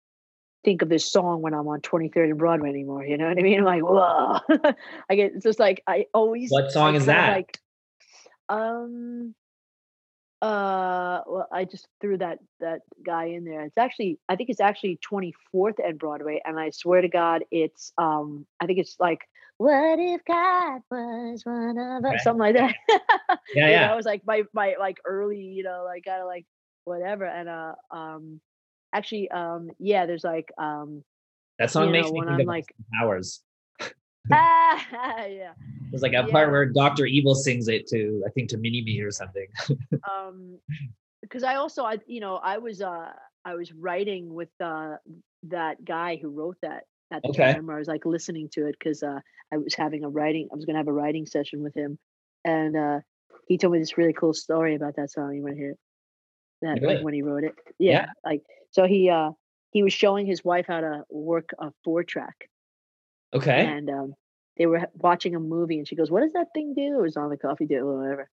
think 0.62 0.82
of 0.82 0.90
this 0.90 1.10
song 1.10 1.42
when 1.42 1.54
I'm 1.54 1.66
on 1.66 1.80
23rd 1.80 2.30
and 2.30 2.38
Broadway 2.38 2.68
anymore. 2.68 3.04
You 3.04 3.18
know 3.18 3.26
what 3.26 3.36
I 3.36 3.42
mean? 3.42 3.58
I'm 3.58 3.64
like, 3.64 3.82
whoa. 3.82 4.38
I 5.10 5.16
get 5.16 5.32
it's 5.34 5.42
just 5.42 5.58
like 5.58 5.82
I 5.84 6.06
always. 6.14 6.52
What 6.52 6.70
song 6.70 6.94
is 6.94 7.06
that? 7.06 7.32
Like, 7.32 7.58
um. 8.48 9.34
Uh. 10.42 11.22
Well, 11.26 11.48
I 11.52 11.64
just 11.64 11.86
threw 12.00 12.18
that 12.18 12.38
that 12.60 12.80
guy 13.06 13.26
in 13.26 13.44
there. 13.44 13.62
It's 13.62 13.78
actually 13.78 14.18
I 14.28 14.36
think 14.36 14.50
it's 14.50 14.60
actually 14.60 14.98
24th 15.08 15.78
and 15.82 15.98
Broadway, 15.98 16.42
and 16.44 16.58
I 16.58 16.70
swear 16.70 17.00
to 17.00 17.08
God, 17.08 17.44
it's 17.50 17.92
um. 17.98 18.46
I 18.60 18.66
think 18.66 18.78
it's 18.78 18.96
like. 19.00 19.20
What 19.58 20.00
if 20.00 20.24
God 20.24 20.80
was 20.90 21.44
one 21.44 21.78
of 21.78 22.04
us? 22.04 22.24
Something 22.24 22.40
like 22.40 22.56
that. 22.56 22.74
Yeah, 23.54 23.68
yeah. 23.68 23.88
That 23.88 23.96
was 23.96 24.06
like 24.06 24.22
my 24.26 24.42
my 24.52 24.74
like 24.80 24.96
early, 25.04 25.40
you 25.40 25.62
know, 25.62 25.84
like 25.84 26.04
kind 26.04 26.20
of 26.20 26.26
like 26.26 26.46
whatever. 26.84 27.26
And 27.26 27.48
uh 27.48 27.74
um 27.92 28.40
actually 28.92 29.30
um 29.30 29.70
yeah, 29.78 30.06
there's 30.06 30.24
like 30.24 30.50
um 30.58 31.04
That 31.60 31.70
song 31.70 31.92
makes 31.92 32.08
know, 32.08 32.12
me 32.14 32.20
when 32.24 32.36
think 32.38 32.48
like- 32.48 32.74
Powers. 32.98 33.40
Ah, 34.30 35.24
yeah. 35.26 35.54
There's 35.90 36.02
like 36.02 36.14
a 36.14 36.24
Yeah. 36.24 36.30
part 36.30 36.50
where 36.50 36.66
Doctor 36.66 37.06
Evil 37.06 37.34
sings 37.34 37.68
it 37.68 37.86
to 37.88 38.22
I 38.26 38.30
think 38.30 38.48
to 38.50 38.56
Mini 38.58 38.82
Me 38.82 39.00
or 39.00 39.10
something. 39.10 39.46
Um 40.10 40.58
because 41.22 41.42
I 41.44 41.56
also 41.56 41.84
I 41.84 41.98
you 42.06 42.20
know, 42.20 42.36
I 42.36 42.58
was 42.58 42.80
uh 42.82 43.12
I 43.44 43.54
was 43.54 43.72
writing 43.72 44.32
with 44.34 44.50
uh 44.60 44.96
that 45.44 45.84
guy 45.84 46.16
who 46.20 46.30
wrote 46.30 46.56
that 46.62 46.84
at 47.12 47.24
the 47.24 47.30
Okay. 47.30 47.52
time. 47.52 47.68
I 47.70 47.78
was 47.78 47.88
like 47.88 48.04
listening 48.06 48.48
to 48.52 48.66
it 48.66 48.76
because 48.78 49.02
uh 49.02 49.20
I 49.52 49.58
was 49.58 49.74
having 49.74 50.04
a 50.04 50.08
writing 50.08 50.48
I 50.52 50.56
was 50.56 50.64
gonna 50.64 50.78
have 50.78 50.88
a 50.88 50.92
writing 50.92 51.26
session 51.26 51.62
with 51.62 51.74
him. 51.74 51.98
And 52.44 52.76
uh 52.76 53.00
he 53.48 53.58
told 53.58 53.72
me 53.72 53.78
this 53.78 53.98
really 53.98 54.12
cool 54.12 54.34
story 54.34 54.74
about 54.74 54.96
that 54.96 55.10
song. 55.10 55.34
You 55.34 55.42
wanna 55.42 55.56
hear 55.56 55.72
it? 55.72 55.78
That 56.62 56.80
Really? 56.80 56.94
like 56.94 57.00
when 57.00 57.14
he 57.14 57.22
wrote 57.22 57.44
it. 57.44 57.54
Yeah. 57.78 57.92
Yeah. 57.92 58.06
Like 58.24 58.42
so 58.70 58.86
he 58.86 59.08
uh 59.10 59.30
he 59.72 59.82
was 59.82 59.92
showing 59.92 60.26
his 60.26 60.44
wife 60.44 60.66
how 60.68 60.80
to 60.80 61.04
work 61.10 61.50
a 61.58 61.72
four 61.84 62.02
track 62.04 62.48
Okay. 63.32 63.74
and 63.74 63.90
um 63.90 64.14
they 64.58 64.66
were 64.66 64.88
watching 64.94 65.34
a 65.34 65.40
movie 65.40 65.78
and 65.78 65.88
she 65.88 65.96
goes, 65.96 66.10
What 66.10 66.22
does 66.22 66.32
that 66.34 66.48
thing 66.54 66.74
do? 66.74 66.98
It 66.98 67.02
was 67.02 67.16
on 67.16 67.30
the 67.30 67.38
coffee 67.38 67.66
table 67.66 67.88
or 67.90 68.02
whatever. 68.02 68.30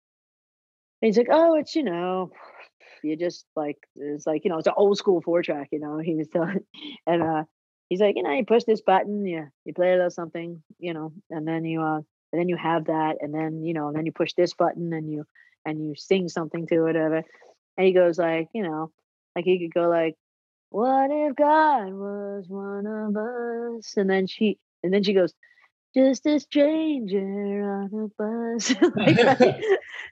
And 1.02 1.08
he's 1.08 1.18
like, 1.18 1.28
Oh, 1.32 1.56
it's 1.56 1.76
you 1.76 1.84
know, 1.84 2.32
you 3.04 3.16
just 3.16 3.46
like 3.56 3.78
it's 3.96 4.28
like, 4.28 4.44
you 4.44 4.50
know, 4.52 4.58
it's 4.58 4.68
an 4.68 4.74
old 4.78 4.98
school 4.98 5.22
four 5.22 5.42
track, 5.44 5.70
you 5.72 5.80
know. 5.80 6.00
He 6.04 6.16
was 6.16 6.28
telling 6.30 6.66
and 7.08 7.24
uh 7.24 7.44
he's 7.90 8.02
like, 8.02 8.16
you 8.16 8.24
know, 8.24 8.32
you 8.32 8.46
push 8.46 8.64
this 8.66 8.82
button, 8.82 9.26
you 9.26 9.48
you 9.66 9.74
play 9.74 9.94
a 9.94 9.96
little 9.96 10.10
something, 10.12 10.64
you 10.80 10.94
know, 10.94 11.14
and 11.30 11.48
then 11.48 11.66
you 11.66 11.82
uh 11.82 12.02
and 12.34 12.42
then 12.42 12.50
you 12.50 12.58
have 12.58 12.86
that, 12.86 13.18
and 13.22 13.34
then 13.34 13.64
you 13.64 13.74
know, 13.74 13.88
and 13.88 13.98
then 13.98 14.06
you 14.06 14.12
push 14.12 14.34
this 14.34 14.54
button 14.54 14.94
and 14.94 15.10
you 15.12 15.26
and 15.66 15.84
you 15.86 15.96
sing 15.96 16.28
something 16.30 16.68
to 16.68 16.76
it, 16.76 16.82
whatever. 16.84 17.24
And 17.78 17.88
he 17.88 17.94
goes 17.94 18.18
like, 18.18 18.50
you 18.54 18.64
know, 18.64 18.92
like 19.36 19.46
he 19.46 19.60
could 19.60 19.74
go 19.74 19.90
like, 19.90 20.16
What 20.72 21.12
if 21.12 21.36
God 21.36 21.94
was 21.94 22.46
one 22.50 22.86
of 22.88 23.16
us? 23.18 23.94
And 23.98 24.10
then 24.10 24.28
she 24.28 24.60
and 24.86 24.94
then 24.94 25.04
she 25.04 25.14
goes, 25.14 25.34
just 25.96 26.26
a 26.26 26.40
stranger 26.40 27.72
on 27.72 27.90
a 27.94 28.08
bus. 28.22 28.70
like, 28.96 29.18
right? 29.40 29.64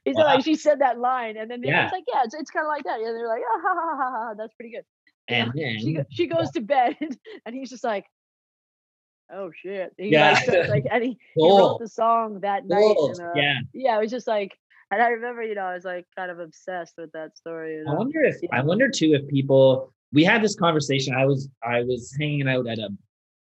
It's 0.06 0.18
Wow. 0.18 0.24
like 0.26 0.44
she 0.44 0.56
said 0.56 0.80
that 0.80 0.98
line, 1.00 1.38
and 1.38 1.50
then 1.50 1.62
they're 1.62 1.72
Yeah. 1.72 1.84
just 1.84 1.94
like, 1.94 2.04
yeah, 2.08 2.22
it's, 2.26 2.34
it's 2.34 2.52
kind 2.52 2.66
of 2.66 2.70
like 2.70 2.84
that. 2.86 3.00
Yeah, 3.02 3.12
they're 3.12 3.28
like, 3.28 3.42
ah, 3.48 3.60
ha, 3.62 3.74
ha, 3.76 3.98
ha, 3.98 4.12
ha, 4.12 4.34
that's 4.38 4.54
pretty 4.56 4.72
good. 4.76 4.86
you 5.30 5.36
know? 5.38 5.44
and 5.44 5.54
then 5.56 5.80
She 5.80 6.00
she 6.10 6.28
goes 6.28 6.52
to 6.52 6.62
bed, 6.62 6.98
and 7.46 7.56
he's 7.56 7.70
just 7.70 7.84
like, 7.84 8.06
oh 9.34 9.52
shit. 9.56 9.94
He 9.98 10.10
Yeah. 10.10 10.40
like, 10.48 10.70
like 10.70 10.86
and 10.92 11.04
he, 11.04 11.18
he 11.36 11.50
wrote 11.50 11.80
the 11.80 11.88
song 11.88 12.40
that 12.42 12.66
night. 12.68 12.96
Cool. 12.96 13.12
And, 13.12 13.20
uh, 13.22 13.32
yeah. 13.36 13.60
yeah, 13.74 13.98
it 13.98 14.02
was 14.02 14.12
just 14.12 14.28
like, 14.28 14.58
and 14.92 15.02
I 15.02 15.08
remember, 15.10 15.42
you 15.44 15.56
know, 15.56 15.66
I 15.66 15.74
was 15.74 15.86
like 15.86 16.06
kind 16.16 16.30
of 16.32 16.40
obsessed 16.40 16.94
with 16.98 17.12
that 17.14 17.36
story. 17.38 17.78
You 17.78 17.86
I 17.90 17.94
wonder 17.94 18.22
if 18.24 18.38
I 18.52 18.62
wonder 18.62 18.90
too 18.90 19.14
if 19.16 19.28
people 19.28 19.92
we 20.12 20.24
had 20.24 20.44
this 20.44 20.56
conversation. 20.56 21.14
I 21.16 21.26
was 21.26 21.50
I 21.64 21.82
was 21.84 22.16
hanging 22.20 22.48
out 22.48 22.68
at 22.68 22.78
a 22.80 22.90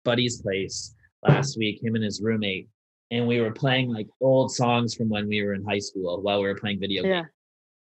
buddy's 0.04 0.40
place 0.42 0.94
last 1.28 1.58
week, 1.58 1.82
him 1.82 1.94
and 1.94 2.04
his 2.04 2.20
roommate, 2.20 2.68
and 3.10 3.26
we 3.26 3.40
were 3.40 3.52
playing 3.52 3.92
like 3.92 4.08
old 4.20 4.52
songs 4.52 4.94
from 4.94 5.08
when 5.08 5.28
we 5.28 5.42
were 5.42 5.54
in 5.54 5.64
high 5.64 5.78
school 5.78 6.20
while 6.22 6.40
we 6.40 6.46
were 6.46 6.56
playing 6.56 6.80
video 6.80 7.02
games. 7.02 7.12
Yeah. 7.14 7.24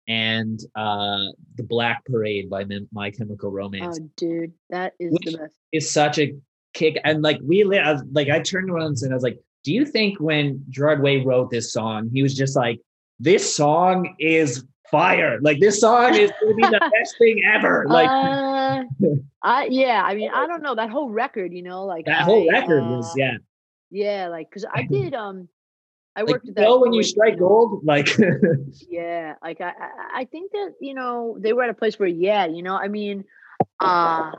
And 0.09 0.61
uh 0.74 1.26
the 1.57 1.62
Black 1.62 2.05
Parade 2.05 2.51
by 2.51 2.64
My 2.93 3.11
Chemical 3.11 3.51
Romance 3.51 3.99
Oh, 4.01 4.11
dude, 4.16 4.53
that 4.70 4.95
is 4.99 5.12
the 5.12 5.39
best. 5.39 5.55
is 5.72 5.93
such 5.93 6.18
a 6.18 6.35
kick. 6.74 6.99
And 7.05 7.22
like 7.22 7.39
we 7.45 7.62
I 7.78 7.93
was, 7.93 8.03
like 8.12 8.28
I 8.28 8.41
turned 8.41 8.70
around 8.70 8.99
and 9.03 9.12
I 9.12 9.14
was 9.14 9.22
like, 9.22 9.39
do 9.62 9.72
you 9.72 9.85
think 9.85 10.18
when 10.18 10.64
Gerard 10.70 11.03
Way 11.03 11.18
wrote 11.24 11.51
this 11.51 11.72
song, 11.72 12.11
he 12.12 12.22
was 12.22 12.35
just 12.37 12.57
like, 12.57 12.81
this 13.20 13.54
song 13.54 14.14
is 14.18 14.64
fire. 14.90 15.38
Like 15.42 15.60
this 15.60 15.80
song 15.80 16.14
is 16.14 16.32
gonna 16.40 16.54
be 16.54 16.62
the 16.62 16.90
best 16.98 17.18
thing 17.18 17.40
ever. 17.54 17.84
Like 17.86 18.08
uh, 18.08 18.84
I 19.42 19.66
yeah, 19.70 20.02
I 20.04 20.14
mean, 20.14 20.30
I 20.34 20.46
don't 20.46 20.62
know 20.62 20.74
that 20.74 20.90
whole 20.90 21.10
record, 21.10 21.52
you 21.52 21.62
know, 21.62 21.84
like 21.84 22.06
that 22.06 22.22
whole 22.22 22.50
record 22.50 22.82
uh, 22.82 22.86
was 22.96 23.12
yeah. 23.16 23.36
yeah, 23.90 24.28
like 24.28 24.48
because 24.50 24.64
I 24.72 24.82
did 24.90 25.14
um, 25.14 25.48
I 26.16 26.22
Like 26.22 26.30
worked 26.32 26.46
you 26.46 26.50
at 26.52 26.56
that. 26.56 26.62
know 26.62 26.78
when 26.80 26.92
you 26.92 27.02
strike 27.02 27.38
know, 27.38 27.48
gold, 27.48 27.84
like 27.84 28.08
Yeah, 28.88 29.34
like 29.42 29.60
I, 29.60 29.68
I, 29.68 30.20
I 30.20 30.24
think 30.24 30.52
that 30.52 30.74
you 30.80 30.94
know 30.94 31.36
they 31.38 31.52
were 31.52 31.62
at 31.62 31.70
a 31.70 31.74
place 31.74 31.98
where 31.98 32.08
yeah, 32.08 32.46
you 32.46 32.62
know, 32.62 32.76
I 32.76 32.88
mean, 32.88 33.24
uh, 33.80 34.32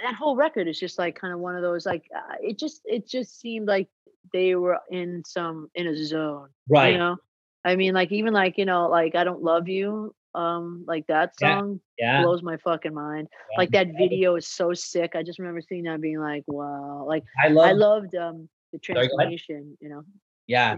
that 0.00 0.14
whole 0.14 0.36
record 0.36 0.68
is 0.68 0.78
just 0.78 0.98
like 0.98 1.18
kind 1.18 1.32
of 1.32 1.40
one 1.40 1.56
of 1.56 1.62
those 1.62 1.86
like 1.86 2.04
uh, 2.14 2.34
it 2.40 2.58
just 2.58 2.82
it 2.84 3.08
just 3.08 3.40
seemed 3.40 3.66
like 3.66 3.88
they 4.32 4.54
were 4.54 4.78
in 4.90 5.22
some 5.24 5.70
in 5.74 5.86
a 5.86 5.96
zone, 6.04 6.48
right. 6.68 6.92
you 6.92 6.98
know. 6.98 7.16
I 7.64 7.76
mean, 7.76 7.94
like 7.94 8.10
even 8.12 8.32
like 8.32 8.58
you 8.58 8.64
know, 8.64 8.88
like 8.88 9.14
I 9.14 9.24
don't 9.24 9.42
love 9.42 9.68
you, 9.68 10.14
um, 10.34 10.84
like 10.86 11.06
that 11.08 11.38
song 11.38 11.80
yeah. 11.98 12.22
blows 12.22 12.42
my 12.42 12.56
fucking 12.58 12.94
mind. 12.94 13.28
yeah. 13.52 13.58
Like 13.58 13.70
that 13.72 13.88
video 13.98 14.36
is 14.36 14.46
so 14.46 14.72
sick. 14.72 15.14
I 15.14 15.22
just 15.22 15.38
remember 15.38 15.60
seeing 15.60 15.84
that 15.84 16.00
being 16.00 16.20
like, 16.20 16.44
wow. 16.46 17.04
Like 17.06 17.24
I 17.42 17.48
love 17.48 17.68
I 17.68 17.72
loved 17.72 18.14
um 18.14 18.48
the 18.72 18.78
transformation, 18.78 19.76
you 19.80 19.88
know. 19.88 20.04
Yeah. 20.46 20.76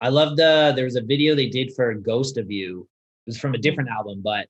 I 0.00 0.08
love 0.10 0.36
the 0.36 0.72
there 0.76 0.84
was 0.84 0.96
a 0.96 1.02
video 1.02 1.34
they 1.34 1.48
did 1.48 1.72
for 1.74 1.92
Ghost 1.94 2.36
of 2.38 2.50
You. 2.50 2.88
It 3.26 3.30
was 3.30 3.38
from 3.38 3.54
a 3.54 3.58
different 3.58 3.90
album, 3.90 4.20
but 4.22 4.48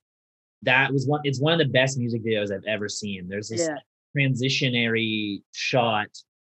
that 0.62 0.93
was 0.93 1.07
one 1.07 1.20
it's 1.24 1.41
one 1.41 1.53
of 1.53 1.59
the 1.59 1.72
best 1.72 1.99
music 1.99 2.24
videos 2.24 2.53
I've 2.53 2.64
ever 2.66 2.89
seen. 2.89 3.28
There's 3.28 3.49
this 3.49 3.68
Yeah. 3.68 3.76
transitionary 4.16 5.43
shot 5.53 6.09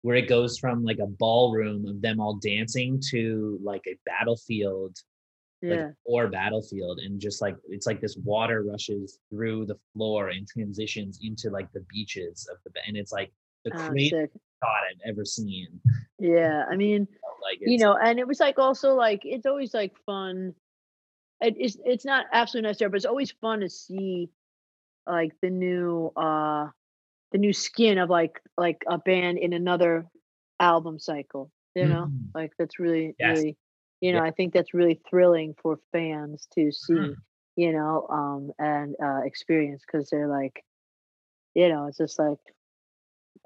where 0.03 0.15
it 0.15 0.29
goes 0.29 0.59
from 0.59 0.83
like 0.83 0.99
a 0.99 1.07
ballroom 1.07 1.87
of 1.87 2.01
them 2.01 2.19
all 2.19 2.35
dancing 2.35 3.01
to 3.09 3.57
like 3.63 3.83
a 3.87 3.97
battlefield, 4.05 4.95
like 5.63 5.79
Yeah. 5.79 5.87
a 5.87 5.93
war 6.05 6.27
battlefield, 6.27 6.99
and 6.99 7.19
just 7.19 7.41
like 7.41 7.55
it's 7.69 7.87
like 7.87 7.99
this 8.01 8.17
water 8.17 8.63
rushes 8.63 9.19
through 9.29 9.65
the 9.65 9.77
floor 9.93 10.29
and 10.29 10.47
transitions 10.47 11.19
into 11.23 11.49
like 11.49 11.71
the 11.73 11.85
beaches 11.89 12.47
of 12.51 12.57
the 12.65 12.79
and 12.85 12.95
it's 12.95 13.11
like 13.11 13.31
the 13.65 13.71
Oh, 13.71 13.87
craziest 13.87 14.33
shot 14.61 14.83
I've 14.91 15.09
ever 15.09 15.25
seen. 15.25 15.79
Yeah. 16.19 16.65
I 16.69 16.75
mean, 16.75 17.07
Like 17.41 17.59
you 17.59 17.77
know 17.77 17.97
and 17.97 18.19
it 18.19 18.27
was 18.27 18.39
like 18.39 18.57
also 18.57 18.93
like 18.95 19.21
it's 19.25 19.45
always 19.45 19.73
like 19.73 19.93
fun 20.05 20.53
it, 21.41 21.55
it's 21.57 21.77
it's 21.85 22.05
not 22.05 22.25
absolutely 22.31 22.69
necessary 22.69 22.89
but 22.89 22.95
it's 22.95 23.05
always 23.05 23.31
fun 23.31 23.59
to 23.59 23.69
see 23.69 24.29
like 25.05 25.33
the 25.41 25.49
new 25.49 26.09
uh 26.15 26.67
the 27.33 27.39
new 27.39 27.53
skin 27.53 27.99
of 27.99 28.09
like 28.09 28.41
like 28.57 28.83
a 28.89 28.99
band 28.99 29.39
in 29.39 29.53
another 29.53 30.05
album 30.59 30.99
cycle 30.99 31.51
you 31.75 31.87
know 31.87 32.11
Mhm. 32.11 32.33
like 32.35 32.51
that's 32.59 32.79
really 32.79 33.15
Yes. 33.19 33.45
really 33.45 33.57
you 34.01 34.13
know 34.13 34.19
Yeah. 34.19 34.23
i 34.23 34.31
think 34.31 34.53
that's 34.53 34.73
really 34.73 35.01
thrilling 35.09 35.55
for 35.61 35.79
fans 35.91 36.47
to 36.53 36.71
see 36.71 37.17
Mhm. 37.17 37.21
you 37.55 37.73
know 37.73 38.07
um 38.11 38.51
and 38.59 38.95
uh 39.03 39.21
experience 39.25 39.83
because 39.85 40.09
they're 40.09 40.27
like 40.29 40.63
you 41.55 41.69
know 41.69 41.87
it's 41.87 41.97
just 41.97 42.19
like 42.19 42.39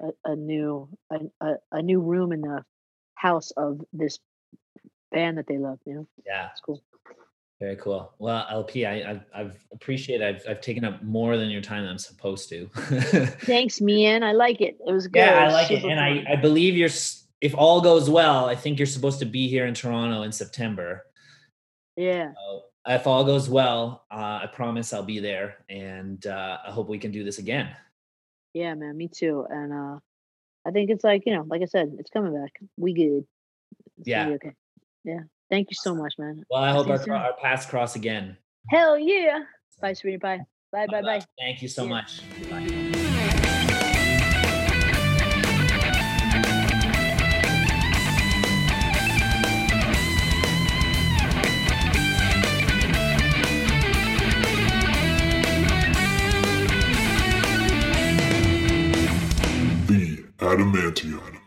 a, 0.02 0.32
a 0.32 0.36
new 0.36 0.90
a, 1.12 1.20
a, 1.42 1.54
a 1.72 1.82
new 1.82 2.02
room 2.02 2.32
in 2.32 2.42
the 2.42 2.64
house 3.16 3.52
of 3.58 3.80
this 3.94 4.20
band 5.12 5.38
that 5.38 5.48
they 5.48 5.58
love 5.58 5.80
you 5.86 5.94
know 5.96 6.08
yeah. 6.26 6.50
it's 6.52 6.62
cool 6.62 6.82
Very 7.60 7.76
cool. 7.78 8.14
Well, 8.20 8.46
LP, 8.52 8.86
I, 8.86 9.10
I've, 9.12 9.26
I've 9.34 9.66
appreciate. 9.74 10.22
I've, 10.22 10.44
I've 10.48 10.62
taken 10.62 10.84
up 10.86 11.02
more 11.02 11.38
than 11.38 11.50
your 11.50 11.62
time 11.62 11.82
than 11.84 11.92
I'm 11.92 11.98
supposed 11.98 12.50
to. 12.50 12.68
thanks 13.46 13.82
mian 13.82 14.22
i 14.24 14.32
like 14.32 14.62
it 14.62 14.78
it 14.86 14.92
was 14.92 15.08
good 15.08 15.20
yeah, 15.22 15.40
I 15.48 15.52
like 15.52 15.72
it, 15.72 15.84
and 15.84 16.00
I. 16.00 16.24
I 16.30 16.36
believe 16.36 16.76
you're. 16.76 16.90
If 17.42 17.56
all 17.56 17.82
goes 17.82 18.10
well, 18.10 18.46
I 18.46 18.56
think 18.56 18.78
you're 18.80 18.86
supposed 18.88 19.20
to 19.20 19.26
be 19.26 19.48
here 19.48 19.66
in 19.68 19.74
Toronto 19.74 20.22
in 20.24 20.32
September. 20.32 21.06
yeah 21.96 22.32
So 22.34 22.64
if 22.88 23.06
all 23.08 23.24
goes 23.26 23.50
well, 23.50 24.06
uh, 24.12 24.42
I 24.44 24.50
promise 24.54 24.94
I'll 24.94 25.04
be 25.04 25.20
there, 25.20 25.58
and 25.70 26.26
uh, 26.28 26.58
I 26.68 26.72
hope 26.72 26.88
we 26.90 26.98
can 27.00 27.12
do 27.12 27.24
this 27.24 27.38
again. 27.40 27.70
yeah 28.54 28.74
man 28.76 28.96
me 28.98 29.08
too 29.08 29.46
and 29.50 29.72
uh 29.74 29.98
i 30.68 30.72
think 30.72 30.90
it's 30.90 31.04
like 31.04 31.24
you 31.28 31.34
know 31.36 31.46
like 31.48 31.62
i 31.62 31.66
said 31.66 31.88
it's 32.00 32.10
coming 32.10 32.34
back 32.34 32.54
we 32.78 32.94
good 32.94 33.24
It's 34.00 34.08
Yeah. 34.08 34.30
okay 34.38 34.54
yeah 35.04 35.24
thank 35.50 35.70
you 35.70 35.76
so 35.76 35.96
much 35.96 36.14
man 36.18 36.44
Well, 36.50 36.64
I 36.64 36.72
hope 36.72 36.88
our, 36.88 37.14
our 37.14 37.34
paths 37.42 37.66
cross 37.66 37.96
again. 37.96 38.38
hell 38.70 38.98
yeah 38.98 39.44
bye 39.82 39.94
sweetie 39.94 40.18
bye 40.18 40.40
bye 40.72 40.88
bye 40.88 41.02
bye 41.02 41.22
Thank 41.40 41.62
you 41.62 41.68
so 41.68 41.84
Yeah. 41.84 41.90
much. 41.90 42.22
Bye. 42.50 42.98
Adamantium. 60.40 61.47